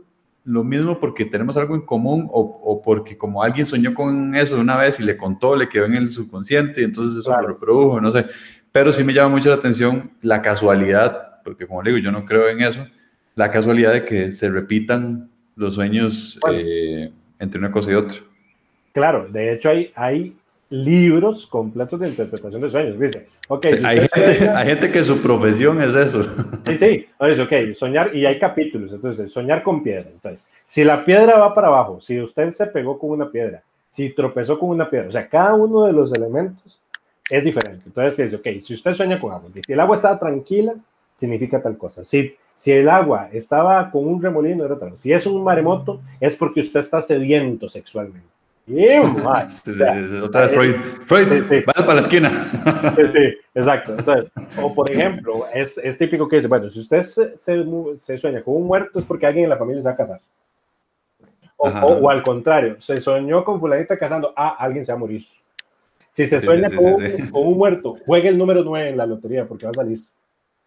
lo 0.46 0.62
mismo 0.62 1.00
porque 1.00 1.24
tenemos 1.24 1.56
algo 1.56 1.74
en 1.74 1.80
común 1.80 2.28
o, 2.30 2.40
o, 2.40 2.80
porque 2.80 3.18
como 3.18 3.42
alguien 3.42 3.66
soñó 3.66 3.92
con 3.92 4.34
eso 4.36 4.58
una 4.58 4.76
vez 4.76 5.00
y 5.00 5.02
le 5.02 5.16
contó, 5.16 5.56
le 5.56 5.68
quedó 5.68 5.86
en 5.86 5.96
el 5.96 6.10
subconsciente 6.10 6.80
y 6.80 6.84
entonces 6.84 7.18
eso 7.18 7.36
lo 7.40 7.48
reprodujo, 7.48 8.00
no 8.00 8.12
sé. 8.12 8.26
Pero 8.70 8.92
sí 8.92 9.02
me 9.02 9.12
llama 9.12 9.30
mucho 9.30 9.48
la 9.48 9.56
atención 9.56 10.12
la 10.22 10.42
casualidad, 10.42 11.42
porque 11.42 11.66
como 11.66 11.82
le 11.82 11.90
digo, 11.90 12.02
yo 12.02 12.12
no 12.12 12.24
creo 12.24 12.48
en 12.48 12.60
eso, 12.60 12.86
la 13.34 13.50
casualidad 13.50 13.92
de 13.92 14.04
que 14.04 14.30
se 14.30 14.48
repitan 14.48 15.28
los 15.56 15.74
sueños 15.74 16.38
eh, 16.52 17.10
entre 17.40 17.58
una 17.58 17.72
cosa 17.72 17.90
y 17.90 17.94
otra. 17.94 18.18
Claro, 18.92 19.26
de 19.28 19.52
hecho 19.52 19.70
hay, 19.70 19.90
hay 19.96 20.36
libros 20.84 21.46
completos 21.46 21.98
de 22.00 22.08
interpretación 22.08 22.60
de 22.60 22.70
sueños. 22.70 22.98
Dice, 22.98 23.26
okay, 23.48 23.72
hay, 23.84 24.00
gente, 24.08 24.48
hay, 24.48 24.66
gente, 24.66 24.90
que 24.90 25.02
su 25.04 25.20
profesión 25.20 25.80
es 25.80 25.94
eso. 25.94 26.24
Sí, 26.66 26.76
sí, 26.76 27.06
es 27.20 27.38
ok, 27.38 27.52
soñar, 27.74 28.14
y 28.14 28.26
hay 28.26 28.38
capítulos, 28.38 28.92
entonces, 28.92 29.32
soñar 29.32 29.62
con 29.62 29.82
piedras. 29.82 30.12
Entonces, 30.12 30.48
si 30.64 30.84
la 30.84 31.04
piedra 31.04 31.38
va 31.38 31.54
para 31.54 31.68
abajo, 31.68 32.00
si 32.00 32.20
usted 32.20 32.50
se 32.52 32.66
pegó 32.66 32.98
con 32.98 33.10
una 33.10 33.30
piedra, 33.30 33.62
si 33.88 34.10
tropezó 34.10 34.58
con 34.58 34.70
una 34.70 34.90
piedra, 34.90 35.08
o 35.08 35.12
sea, 35.12 35.28
cada 35.28 35.54
uno 35.54 35.84
de 35.84 35.92
los 35.92 36.12
elementos 36.12 36.80
es 37.30 37.44
diferente. 37.44 37.82
Entonces, 37.86 38.16
dice, 38.16 38.36
ok, 38.36 38.62
si 38.62 38.74
usted 38.74 38.94
sueña 38.94 39.20
con 39.20 39.32
agua, 39.32 39.48
si 39.64 39.72
el 39.72 39.80
agua 39.80 39.96
estaba 39.96 40.18
tranquila, 40.18 40.74
significa 41.16 41.62
tal 41.62 41.78
cosa. 41.78 42.04
Si, 42.04 42.34
si 42.54 42.72
el 42.72 42.88
agua 42.88 43.30
estaba 43.32 43.90
con 43.90 44.06
un 44.06 44.20
remolino, 44.20 44.64
era 44.64 44.78
tal. 44.78 44.98
Si 44.98 45.12
es 45.12 45.26
un 45.26 45.42
maremoto, 45.42 46.00
es 46.20 46.36
porque 46.36 46.60
usted 46.60 46.80
está 46.80 47.00
sediento 47.00 47.68
sexualmente. 47.68 48.35
Otra 50.22 50.42
vez 50.42 50.50
Freud. 50.52 50.74
Freud, 51.06 51.64
para 51.64 51.94
la 51.94 52.00
esquina. 52.00 52.50
Sí, 53.12 53.36
exacto. 53.54 53.94
Entonces, 53.96 54.32
o 54.60 54.74
por 54.74 54.90
ejemplo, 54.90 55.46
es, 55.54 55.78
es 55.78 55.96
típico 55.96 56.28
que 56.28 56.36
dice, 56.36 56.48
bueno, 56.48 56.68
si 56.68 56.80
usted 56.80 57.02
se, 57.02 57.38
se, 57.38 58.18
sueña 58.18 58.42
con 58.42 58.56
un 58.56 58.66
muerto 58.66 58.98
es 58.98 59.04
porque 59.04 59.26
alguien 59.26 59.44
en 59.44 59.50
la 59.50 59.56
familia 59.56 59.82
se 59.82 59.88
va 59.88 59.94
a 59.94 59.96
casar. 59.96 60.20
O, 61.56 61.68
o, 61.68 62.10
al 62.10 62.22
contrario, 62.22 62.76
se 62.78 63.00
soñó 63.00 63.44
con 63.44 63.58
fulanita 63.58 63.96
casando, 63.96 64.34
ah, 64.36 64.56
alguien 64.58 64.84
se 64.84 64.92
va 64.92 64.96
a 64.96 65.00
morir. 65.00 65.24
Si 66.10 66.26
se 66.26 66.40
sueña 66.40 66.68
con, 66.68 66.84
un, 66.84 67.30
con, 67.30 67.46
un, 67.46 67.56
muerto, 67.56 67.96
juegue 68.04 68.28
el 68.28 68.36
número 68.38 68.64
9 68.64 68.90
en 68.90 68.96
la 68.96 69.06
lotería 69.06 69.46
porque 69.46 69.66
va 69.66 69.70
a 69.70 69.74
salir. 69.74 70.00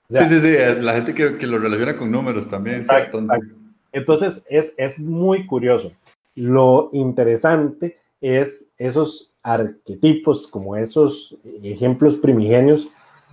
sí, 0.08 0.26
sí, 0.26 0.40
sí, 0.40 0.56
la 0.80 0.94
gente 0.94 1.14
que, 1.14 1.38
que, 1.38 1.48
lo 1.48 1.60
relaciona 1.60 1.98
con 1.98 2.10
números 2.10 2.48
también. 2.48 2.78
Exacto, 2.78 3.20
exacto. 3.20 3.56
Entonces, 3.92 4.44
es, 4.50 4.74
es 4.78 5.00
muy 5.00 5.46
curioso. 5.46 5.92
Lo 6.40 6.90
interesante 6.94 8.00
es 8.22 8.74
esos 8.78 9.34
arquetipos, 9.44 10.48
como 10.48 10.78
esos 10.78 11.38
ejemplos 11.62 12.16
primigenios 12.16 12.88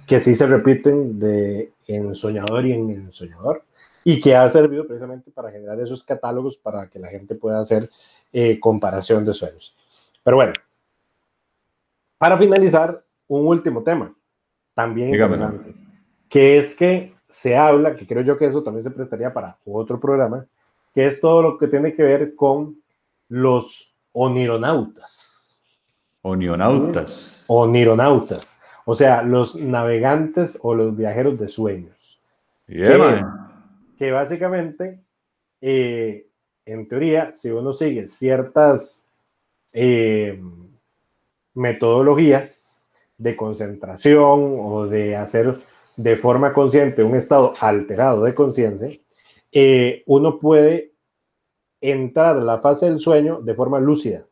que 0.09 0.18
sí 0.18 0.34
se 0.34 0.44
repiten 0.44 1.16
de 1.20 1.70
en 1.86 2.16
soñador 2.16 2.66
y 2.66 2.72
en 2.72 2.90
el 2.90 3.12
soñador, 3.12 3.62
y 4.02 4.20
que 4.20 4.34
ha 4.34 4.48
servido 4.48 4.88
precisamente 4.88 5.30
para 5.30 5.52
generar 5.52 5.78
esos 5.78 6.02
catálogos 6.02 6.57
para 6.57 6.88
que 6.88 6.98
la 6.98 7.07
gente 7.07 7.36
pueda 7.36 7.61
hacer 7.61 7.88
eh, 8.32 8.59
comparación 8.59 9.24
de 9.24 9.34
sueños. 9.34 9.76
Pero 10.24 10.38
bueno, 10.38 10.54
para 12.18 12.36
finalizar, 12.36 13.04
un 13.28 13.46
último 13.46 13.84
tema, 13.84 14.12
también 14.74 15.14
interesante, 15.14 15.72
que 16.28 16.59
es 16.59 16.74
que 16.74 17.14
se 17.28 17.57
habla, 17.57 17.94
que 17.94 18.04
creo 18.04 18.22
yo 18.22 18.36
que 18.36 18.46
eso 18.46 18.64
también 18.64 18.82
se 18.82 18.90
prestaría 18.90 19.32
para 19.32 19.59
otro 19.64 20.00
programa, 20.00 20.44
que 20.92 21.07
es 21.07 21.20
todo 21.20 21.40
lo 21.40 21.57
que 21.57 21.68
tiene 21.68 21.94
que 21.94 22.02
ver 22.02 22.34
con 22.34 22.84
los 23.28 23.96
onironautas. 24.12 25.60
Onionautas. 26.22 27.44
Onironautas. 27.46 28.62
O 28.84 28.94
sea, 28.94 29.22
los 29.22 29.56
navegantes 29.56 30.58
o 30.62 30.74
los 30.74 30.96
viajeros 30.96 31.38
de 31.38 31.48
sueños. 31.48 32.20
que, 33.98 34.10
básicamente, 34.10 35.00
eh, 35.60 36.26
en 36.64 36.88
teoría, 36.88 37.32
si 37.32 37.50
uno 37.50 37.72
sigue 37.72 38.08
ciertas 38.08 39.12
eh, 39.72 40.40
metodologías 41.54 42.88
de 43.18 43.36
concentración 43.36 44.56
o 44.60 44.86
de 44.86 45.16
hacer 45.16 45.60
de 45.96 46.16
forma 46.16 46.52
consciente 46.52 47.02
un 47.02 47.14
estado 47.14 47.54
alterado 47.60 48.24
de 48.24 48.34
conciencia, 48.34 48.90
eh, 49.52 50.02
uno 50.06 50.38
puede 50.38 50.92
entrar 51.91 52.37
a 52.37 52.41
la 52.41 52.59
fase 52.59 52.87
del 52.87 53.01
sueño 53.01 53.41
de 53.41 53.55
forma 53.55 53.78
lúcida. 53.80 54.26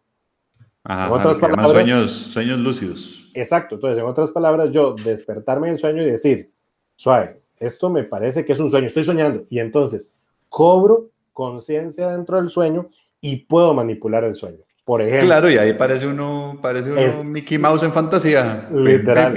Ajá, 0.83 1.07
en 1.07 1.13
otras 1.13 1.39
palabras, 1.39 1.71
sueños, 1.71 2.11
sueños 2.13 2.59
lúcidos. 2.59 3.31
Exacto, 3.35 3.77
entonces 3.77 3.99
en 3.99 4.05
otras 4.05 4.31
palabras, 4.31 4.71
yo 4.71 4.95
despertarme 5.05 5.69
en 5.69 5.75
el 5.75 5.79
sueño 5.79 6.03
y 6.03 6.11
decir, 6.11 6.53
suave, 6.95 7.41
esto 7.59 7.89
me 7.91 8.05
parece 8.05 8.45
que 8.45 8.53
es 8.53 8.61
un 8.61 8.71
sueño, 8.71 8.87
estoy 8.87 9.05
soñando, 9.05 9.45
y 9.49 9.59
entonces 9.59 10.15
cobro 10.49 11.11
conciencia 11.33 12.11
dentro 12.11 12.37
del 12.37 12.49
sueño 12.49 12.91
y 13.21 13.37
puedo 13.37 13.73
manipular 13.75 14.25
el 14.25 14.35
sueño. 14.35 14.59
Por 14.85 15.01
ejemplo. 15.01 15.27
Claro, 15.27 15.51
y 15.51 15.57
ahí 15.57 15.73
parece 15.73 16.07
uno, 16.07 16.59
parece 16.61 16.93
uno 16.93 17.25
Mickey 17.25 17.57
Mouse 17.57 17.83
en 17.85 17.93
fantasía. 17.93 18.69
Literal. 18.71 19.35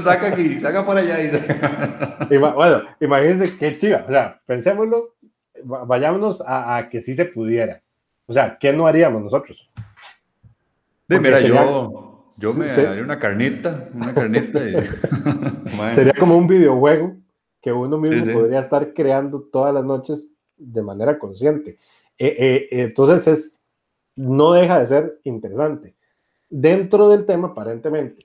saca 0.00 0.26
aquí, 0.28 0.58
saca 0.58 0.84
por 0.84 0.96
allá. 0.96 1.22
Y 2.30 2.36
bueno, 2.36 2.82
imagínense 3.00 3.56
qué 3.56 3.78
chiva. 3.78 4.04
O 4.08 4.10
sea, 4.10 4.40
pensémoslo, 4.44 5.13
vayámonos 5.64 6.42
a, 6.46 6.88
que 6.90 7.00
sí 7.00 7.14
se 7.14 7.24
pudiera. 7.26 7.82
O 8.26 8.32
sea, 8.32 8.56
¿qué 8.58 8.72
no 8.72 8.86
haríamos 8.86 9.22
nosotros? 9.22 9.70
De, 11.08 11.20
mira, 11.20 11.40
yo, 11.40 12.26
yo 12.38 12.54
me 12.54 12.70
haría 12.70 13.02
una 13.02 13.18
carnita, 13.18 13.88
una 13.94 14.14
carnita. 14.14 14.60
sería 15.92 16.14
como 16.14 16.36
un 16.36 16.46
videojuego 16.46 17.16
que 17.60 17.72
uno 17.72 17.98
mismo 17.98 18.32
podría 18.32 18.60
estar 18.60 18.92
creando 18.92 19.40
todas 19.40 19.72
las 19.72 19.84
noches 19.84 20.36
de 20.56 20.82
manera 20.82 21.18
consciente. 21.18 21.78
Eh, 22.18 22.36
eh, 22.38 22.68
entonces, 22.70 23.26
es, 23.26 23.60
no 24.16 24.52
deja 24.52 24.80
de 24.80 24.86
ser 24.86 25.20
interesante. 25.24 25.94
Dentro 26.48 27.08
del 27.08 27.24
tema, 27.24 27.48
aparentemente, 27.48 28.22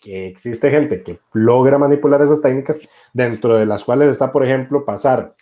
que 0.00 0.26
existe 0.26 0.70
gente 0.70 1.02
que 1.02 1.18
logra 1.32 1.78
manipular 1.78 2.20
esas 2.22 2.42
técnicas, 2.42 2.80
dentro 3.12 3.56
de 3.56 3.66
las 3.66 3.84
cuales 3.84 4.08
está, 4.08 4.32
por 4.32 4.44
ejemplo, 4.44 4.84
pasar 4.84 5.34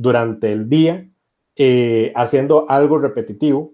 durante 0.00 0.50
el 0.50 0.68
día 0.68 1.08
eh, 1.56 2.12
haciendo 2.14 2.68
algo 2.70 2.98
repetitivo, 2.98 3.72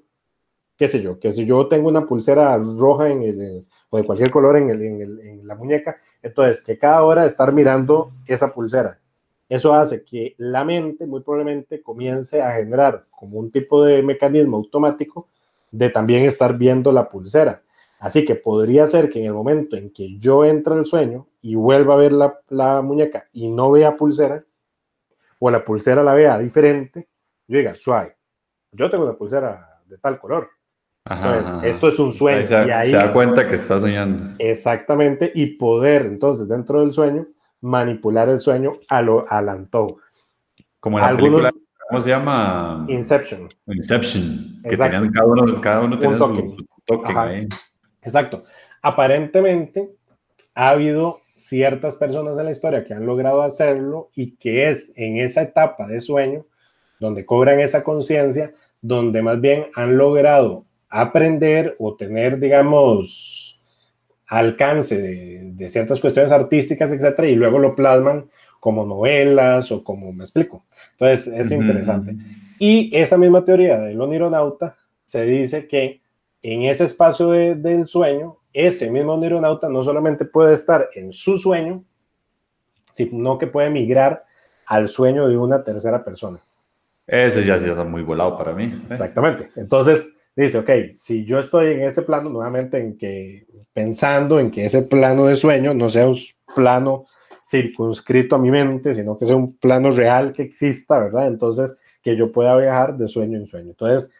qué 0.76 0.88
sé 0.88 1.02
yo, 1.02 1.18
que 1.18 1.32
si 1.32 1.46
yo 1.46 1.68
tengo 1.68 1.88
una 1.88 2.06
pulsera 2.06 2.56
roja 2.58 3.10
en 3.10 3.22
el, 3.22 3.66
o 3.90 3.96
de 3.96 4.04
cualquier 4.04 4.30
color 4.30 4.56
en, 4.56 4.70
el, 4.70 4.82
en, 4.82 5.00
el, 5.00 5.20
en 5.20 5.46
la 5.46 5.54
muñeca, 5.54 5.96
entonces 6.22 6.62
que 6.62 6.78
cada 6.78 7.02
hora 7.04 7.26
estar 7.26 7.52
mirando 7.52 8.12
esa 8.26 8.52
pulsera 8.52 8.98
eso 9.48 9.74
hace 9.74 10.04
que 10.04 10.34
la 10.38 10.64
mente 10.64 11.06
muy 11.06 11.20
probablemente 11.20 11.82
comience 11.82 12.42
a 12.42 12.52
generar 12.52 13.04
como 13.10 13.38
un 13.38 13.50
tipo 13.50 13.84
de 13.84 14.02
mecanismo 14.02 14.56
automático 14.56 15.28
de 15.70 15.90
también 15.90 16.24
estar 16.24 16.56
viendo 16.58 16.92
la 16.92 17.08
pulsera. 17.08 17.62
Así 17.98 18.24
que 18.24 18.34
podría 18.34 18.86
ser 18.86 19.08
que 19.08 19.20
en 19.20 19.26
el 19.26 19.32
momento 19.32 19.76
en 19.76 19.90
que 19.90 20.18
yo 20.18 20.44
entre 20.44 20.74
al 20.74 20.84
sueño 20.84 21.26
y 21.40 21.54
vuelva 21.54 21.94
a 21.94 21.96
ver 21.96 22.12
la, 22.12 22.82
muñeca 22.82 23.28
y 23.32 23.48
no 23.48 23.70
vea 23.70 23.96
pulsera, 23.96 24.44
o 25.38 25.50
la 25.50 25.64
pulsera 25.64 26.02
la 26.02 26.14
vea 26.14 26.38
diferente, 26.38 27.08
yo 27.48 27.58
diga, 27.58 27.74
suave, 27.76 28.16
yo 28.72 28.90
tengo 28.90 29.04
una 29.04 29.16
pulsera 29.16 29.80
de 29.86 29.98
tal 29.98 30.18
color. 30.18 30.48
entonces, 31.04 31.54
esto 31.64 31.88
es 31.88 31.98
un 31.98 32.12
sueño. 32.12 32.46
se, 32.46 32.66
y 32.66 32.70
ahí, 32.70 32.90
se 32.90 32.96
da 32.96 33.12
cuenta 33.12 33.46
que 33.46 33.54
está 33.54 33.80
soñando. 33.80 34.34
Exactamente, 34.38 35.30
y 35.34 35.56
poder 35.56 36.06
entonces 36.06 36.48
dentro 36.48 36.80
del 36.80 36.92
sueño 36.92 37.26
manipular 37.60 38.28
el 38.28 38.40
sueño 38.40 38.74
a 38.88 39.02
lo, 39.02 39.30
al 39.30 39.48
antojo. 39.48 40.00
Como 40.80 40.98
en 40.98 41.04
la 41.04 41.16
película, 41.16 41.50
¿cómo 41.88 42.00
se 42.00 42.10
llama? 42.10 42.84
Inception. 42.88 43.48
Inception, 43.66 44.62
que 44.62 44.76
tenían, 44.76 45.10
cada 45.10 45.26
uno, 45.26 45.60
cada 45.60 45.80
uno 45.80 45.98
tenía 45.98 46.18
su, 46.18 46.66
toque 46.84 47.12
ahí. 47.16 47.48
Exacto. 48.02 48.44
Aparentemente 48.82 49.90
ha 50.54 50.70
habido 50.70 51.20
ciertas 51.36 51.96
personas 51.96 52.38
en 52.38 52.46
la 52.46 52.50
historia 52.50 52.84
que 52.84 52.94
han 52.94 53.06
logrado 53.06 53.42
hacerlo 53.42 54.10
y 54.14 54.32
que 54.36 54.68
es 54.70 54.92
en 54.96 55.18
esa 55.18 55.42
etapa 55.42 55.86
de 55.86 56.00
sueño 56.00 56.46
donde 56.98 57.26
cobran 57.26 57.60
esa 57.60 57.84
conciencia, 57.84 58.52
donde 58.80 59.22
más 59.22 59.40
bien 59.40 59.66
han 59.74 59.96
logrado 59.96 60.64
aprender 60.88 61.76
o 61.78 61.94
tener, 61.94 62.38
digamos, 62.38 63.58
alcance 64.26 65.00
de, 65.00 65.70
ciertas 65.70 66.00
cuestiones 66.00 66.32
artísticas, 66.32 66.92
etcétera, 66.92 67.28
y 67.28 67.34
luego 67.34 67.58
lo 67.58 67.74
plasman 67.74 68.26
como 68.60 68.86
novelas 68.86 69.70
o 69.72 69.84
como 69.84 70.12
me 70.12 70.24
explico. 70.24 70.64
Entonces, 70.92 71.32
es 71.34 71.50
interesante. 71.50 72.16
Y 72.58 72.90
esa 72.96 73.18
misma 73.18 73.44
teoría 73.44 73.78
del 73.78 74.00
onironauta 74.00 74.76
se 75.04 75.24
dice 75.24 75.66
que 75.66 76.00
en 76.42 76.62
ese 76.62 76.84
espacio 76.84 77.30
del 77.30 77.86
sueño, 77.86 78.38
ese 78.56 78.90
mismo 78.90 79.12
onironauta 79.12 79.68
no 79.68 79.82
solamente 79.82 80.24
puede 80.24 80.54
estar 80.54 80.88
en 80.94 81.12
su 81.12 81.36
sueño, 81.36 81.84
sino 82.90 83.36
que 83.36 83.46
puede 83.46 83.68
migrar 83.68 84.24
al 84.64 84.88
sueño 84.88 85.28
de 85.28 85.36
una 85.36 85.62
tercera 85.62 86.02
persona. 86.02 86.40
Ese 87.06 87.44
ya, 87.44 87.58
ya 87.58 87.68
está 87.68 87.84
muy 87.84 88.02
volado 88.02 88.38
para 88.38 88.54
mí. 88.54 88.64
Exactamente. 88.64 89.50
Entonces, 89.56 90.18
dice, 90.34 90.58
ok, 90.58 90.70
si 90.94 91.26
yo 91.26 91.38
estoy 91.38 91.72
en 91.72 91.82
ese 91.82 92.00
plano, 92.00 92.30
nuevamente 92.30 92.78
en 92.78 92.96
que 92.96 93.46
pensando 93.74 94.40
en 94.40 94.50
que 94.50 94.64
ese 94.64 94.82
plano 94.82 95.26
de 95.26 95.36
sueño 95.36 95.74
no 95.74 95.90
sea 95.90 96.08
un 96.08 96.16
plano 96.54 97.04
circunscrito 97.46 98.36
a 98.36 98.38
mi 98.38 98.50
mente, 98.50 98.94
sino 98.94 99.18
que 99.18 99.26
sea 99.26 99.36
un 99.36 99.54
plano 99.58 99.90
real 99.90 100.32
que 100.32 100.42
exista, 100.42 100.98
¿verdad? 100.98 101.26
Entonces, 101.26 101.78
que 102.02 102.16
yo 102.16 102.32
pueda 102.32 102.56
viajar 102.56 102.96
de 102.96 103.06
sueño 103.06 103.36
en 103.36 103.46
sueño. 103.46 103.68
Entonces, 103.68 104.14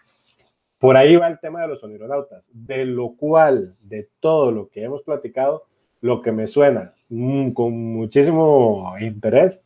por 0.79 0.97
ahí 0.97 1.17
va 1.17 1.29
el 1.29 1.39
tema 1.39 1.63
de 1.63 1.69
los 1.69 1.83
onironautas, 1.83 2.51
de 2.55 2.85
lo 2.85 3.15
cual, 3.17 3.77
de 3.81 4.09
todo 4.21 4.53
lo 4.53 4.69
que 4.69 4.85
hemos 4.85 5.03
platicado, 5.03 5.65
lo 6.01 6.23
que 6.23 6.33
me 6.33 6.47
suena 6.47 6.95
mm, 7.09 7.51
con 7.51 7.73
muchísimo 7.73 8.95
interés 9.01 9.65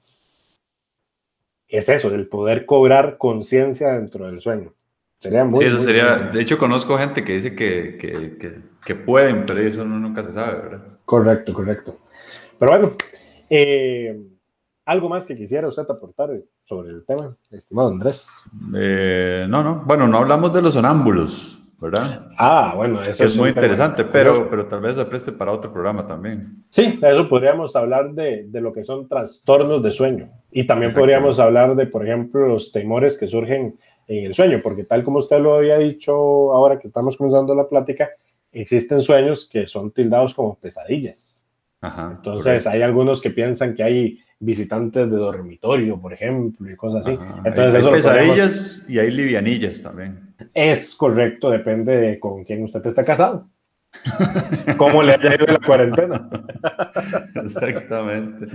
es 1.69 1.89
eso, 1.89 2.11
del 2.11 2.27
poder 2.27 2.67
cobrar 2.67 3.17
conciencia 3.17 3.93
dentro 3.93 4.27
del 4.27 4.41
sueño. 4.41 4.75
Sería 5.19 5.45
muy, 5.45 5.61
sí, 5.61 5.67
eso 5.67 5.79
sería. 5.79 6.17
De 6.33 6.41
hecho, 6.41 6.59
conozco 6.59 6.99
gente 6.99 7.23
que 7.23 7.35
dice 7.35 7.55
que, 7.55 7.97
que, 7.99 8.61
que, 8.85 8.95
pueden, 8.95 9.45
pero 9.47 9.61
eso 9.61 9.85
nunca 9.85 10.25
se 10.25 10.33
sabe, 10.33 10.63
¿verdad? 10.63 10.99
Correcto, 11.05 11.53
correcto. 11.53 11.99
Pero 12.59 12.73
bueno, 12.73 12.93
eh, 13.51 14.19
¿algo 14.91 15.09
más 15.09 15.25
que 15.25 15.37
quisiera 15.37 15.69
usted 15.69 15.89
aportar 15.89 16.31
sobre 16.65 16.91
el 16.91 17.05
tema, 17.05 17.37
estimado 17.53 17.91
Andrés? 17.91 18.43
Eh, 18.75 19.47
no, 19.49 19.63
no. 19.63 19.85
Bueno, 19.87 20.09
no 20.09 20.19
hablamos 20.19 20.53
de 20.53 20.61
los 20.63 20.75
sonámbulos, 20.75 21.61
¿verdad? 21.79 22.27
Ah, 22.37 22.73
bueno, 22.75 23.01
eso 23.01 23.25
es, 23.25 23.37
muy 23.37 23.51
interesante, 23.51 24.05
pero, 24.05 24.51
pero 24.51 24.67
tal 24.67 24.81
vez 24.81 24.97
se 24.97 25.05
preste 25.05 25.31
para 25.31 25.53
otro 25.53 25.73
programa 25.73 26.09
también. 26.09 26.65
Sí, 26.71 26.99
eso 27.01 27.29
podríamos 27.29 27.77
hablar 27.77 28.15
de, 28.15 28.47
de 28.49 28.61
lo 28.61 28.73
que 28.73 28.83
son 28.83 29.07
trastornos 29.07 29.81
de 29.81 29.93
sueño. 29.93 30.29
Y 30.51 30.67
también 30.67 30.93
podríamos 30.93 31.39
hablar 31.39 31.77
de, 31.77 31.87
por 31.87 32.05
ejemplo, 32.05 32.49
los 32.49 32.73
temores 32.73 33.17
que 33.17 33.29
surgen 33.29 33.79
en 34.09 34.25
el 34.25 34.35
sueño, 34.35 34.59
porque 34.61 34.83
tal 34.83 35.05
como 35.05 35.19
usted 35.19 35.39
lo 35.39 35.55
había 35.55 35.79
dicho 35.79 36.53
ahora 36.53 36.81
que 36.81 36.89
estamos 36.89 37.17
comenzando 37.17 37.55
la 37.55 37.69
plática, 37.69 38.09
existen 38.51 39.03
sueños 39.03 39.49
que 39.49 39.67
son 39.67 39.93
tildados 39.93 40.35
como 40.35 40.57
pesadillas. 40.57 41.40
Entonces 41.83 42.67
hay 42.67 42.83
algunos 42.83 43.23
que 43.23 43.31
piensan 43.31 43.75
que 43.75 43.83
hay 43.83 44.21
visitantes 44.39 45.11
de 45.11 45.17
dormitorio, 45.17 46.01
por 46.01 46.13
ejemplo, 46.13 46.71
y 46.71 46.77
cosas 46.77 47.07
así. 47.07 47.19
Entonces, 47.45 47.85
hay, 47.85 47.93
pesadillas 47.93 48.85
y 48.89 48.99
hay 48.99 49.11
livianillas 49.11 49.81
también. 49.83 50.35
Es 50.55 50.97
correcto, 50.97 51.51
depende 51.51 51.97
de 51.97 52.21
con 52.21 52.45
quién 52.45 52.65
usted 52.65 52.85
está 52.87 53.05
casado. 53.05 53.49
¿Cómo 54.77 55.03
le 55.03 55.15
haya 55.15 55.35
ido 55.35 55.47
la 55.47 55.59
cuarentena? 55.59 56.31
Exactamente. 57.35 58.47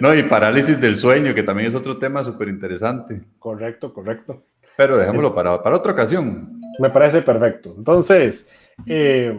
No, 0.00 0.14
y 0.14 0.22
parálisis 0.24 0.80
del 0.80 0.96
sueño, 0.96 1.34
que 1.34 1.42
también 1.42 1.68
es 1.68 1.74
otro 1.74 1.98
tema 1.98 2.24
súper 2.24 2.48
interesante. 2.48 3.22
Correcto, 3.38 3.92
correcto. 3.92 4.44
Pero 4.76 4.98
dejémoslo 4.98 5.34
para, 5.34 5.62
para 5.62 5.76
otra 5.76 5.92
ocasión. 5.92 6.60
Me 6.78 6.90
parece 6.90 7.22
perfecto. 7.22 7.74
Entonces, 7.78 8.50
eh, 8.86 9.34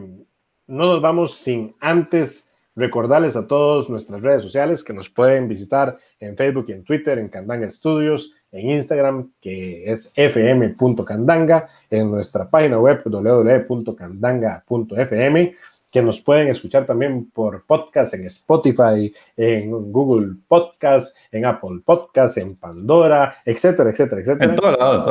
no 0.65 0.86
nos 0.93 1.01
vamos 1.01 1.36
sin 1.36 1.76
antes 1.80 2.53
recordarles 2.78 3.36
a 3.36 3.45
todos 3.47 3.89
nuestras 3.89 4.21
redes 4.21 4.43
sociales 4.43 4.84
que 4.84 4.93
nos 4.93 5.09
pueden 5.09 5.47
visitar 5.47 5.97
en 6.19 6.38
Facebook 6.38 6.65
y 6.69 6.73
en 6.73 6.84
Twitter, 6.84 7.17
en 7.17 7.28
Candanga 7.28 7.67
Studios, 7.69 8.34
en 8.51 8.69
Instagram, 8.69 9.32
que 9.41 9.91
es 9.91 10.13
fm.candanga, 10.15 11.67
en 11.89 12.11
nuestra 12.11 12.47
página 12.49 12.80
web 12.80 13.01
www.candanga.fm 13.03 15.55
que 15.89 16.01
nos 16.01 16.19
pueden 16.21 16.49
escuchar 16.49 16.86
también 16.86 17.32
por 17.32 17.65
podcast 17.65 18.13
en 18.13 18.28
Spotify, 18.28 19.11
en 19.36 19.71
Google 19.91 20.36
Podcast, 20.47 21.17
en 21.32 21.45
Apple 21.45 21.80
Podcast, 21.84 22.38
en 22.38 22.55
Pandora, 22.57 23.38
etcétera, 23.45 23.89
etcétera, 23.89 24.21
etcétera. 24.21 24.51
En 24.51 24.55
todo 24.55 24.71
lado, 24.73 24.97
en 24.97 25.03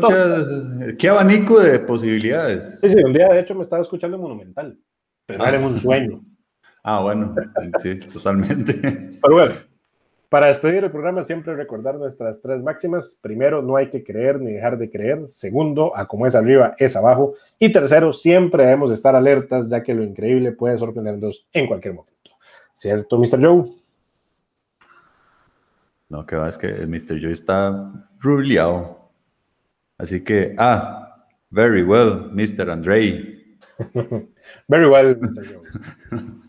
todo 0.00 0.10
lado. 0.10 0.96
Qué 0.98 1.08
abanico 1.08 1.60
de 1.60 1.78
posibilidades. 1.78 2.80
Sí, 2.80 2.88
sí, 2.88 2.96
un 3.04 3.12
día 3.12 3.28
de 3.28 3.38
hecho 3.40 3.54
me 3.54 3.62
estaba 3.62 3.82
escuchando 3.82 4.18
Monumental, 4.18 4.76
pero 5.26 5.46
era 5.46 5.58
en 5.58 5.64
un 5.64 5.76
sueño. 5.76 6.24
Ah, 6.86 7.00
bueno, 7.00 7.34
sí, 7.78 7.98
totalmente. 7.98 8.74
Pero 8.74 9.34
bueno, 9.34 9.54
para 10.28 10.48
despedir 10.48 10.84
el 10.84 10.90
programa, 10.90 11.22
siempre 11.22 11.56
recordar 11.56 11.94
nuestras 11.94 12.42
tres 12.42 12.62
máximas. 12.62 13.18
Primero, 13.22 13.62
no 13.62 13.76
hay 13.76 13.88
que 13.88 14.04
creer 14.04 14.38
ni 14.38 14.52
dejar 14.52 14.76
de 14.76 14.90
creer. 14.90 15.24
Segundo, 15.28 15.96
a 15.96 16.06
como 16.06 16.26
es 16.26 16.34
arriba, 16.34 16.74
es 16.76 16.94
abajo. 16.94 17.36
Y 17.58 17.72
tercero, 17.72 18.12
siempre 18.12 18.64
debemos 18.64 18.90
estar 18.90 19.16
alertas, 19.16 19.70
ya 19.70 19.82
que 19.82 19.94
lo 19.94 20.02
increíble 20.02 20.52
puede 20.52 20.76
sorprendernos 20.76 21.48
en 21.54 21.66
cualquier 21.66 21.94
momento. 21.94 22.32
¿Cierto, 22.74 23.16
Mr. 23.16 23.40
Joe? 23.40 23.64
No, 26.10 26.26
que 26.26 26.36
va, 26.36 26.50
es 26.50 26.58
que 26.58 26.66
el 26.66 26.88
Mr. 26.88 27.18
Joy 27.18 27.32
está 27.32 28.08
ruleado. 28.20 29.08
Así 29.96 30.22
que, 30.22 30.54
ah, 30.58 31.26
very 31.48 31.82
well, 31.82 32.30
Mr. 32.30 32.70
Andre. 32.70 33.56
very 34.68 34.86
well, 34.86 35.16
Mr. 35.16 35.44
Joy. 35.44 36.40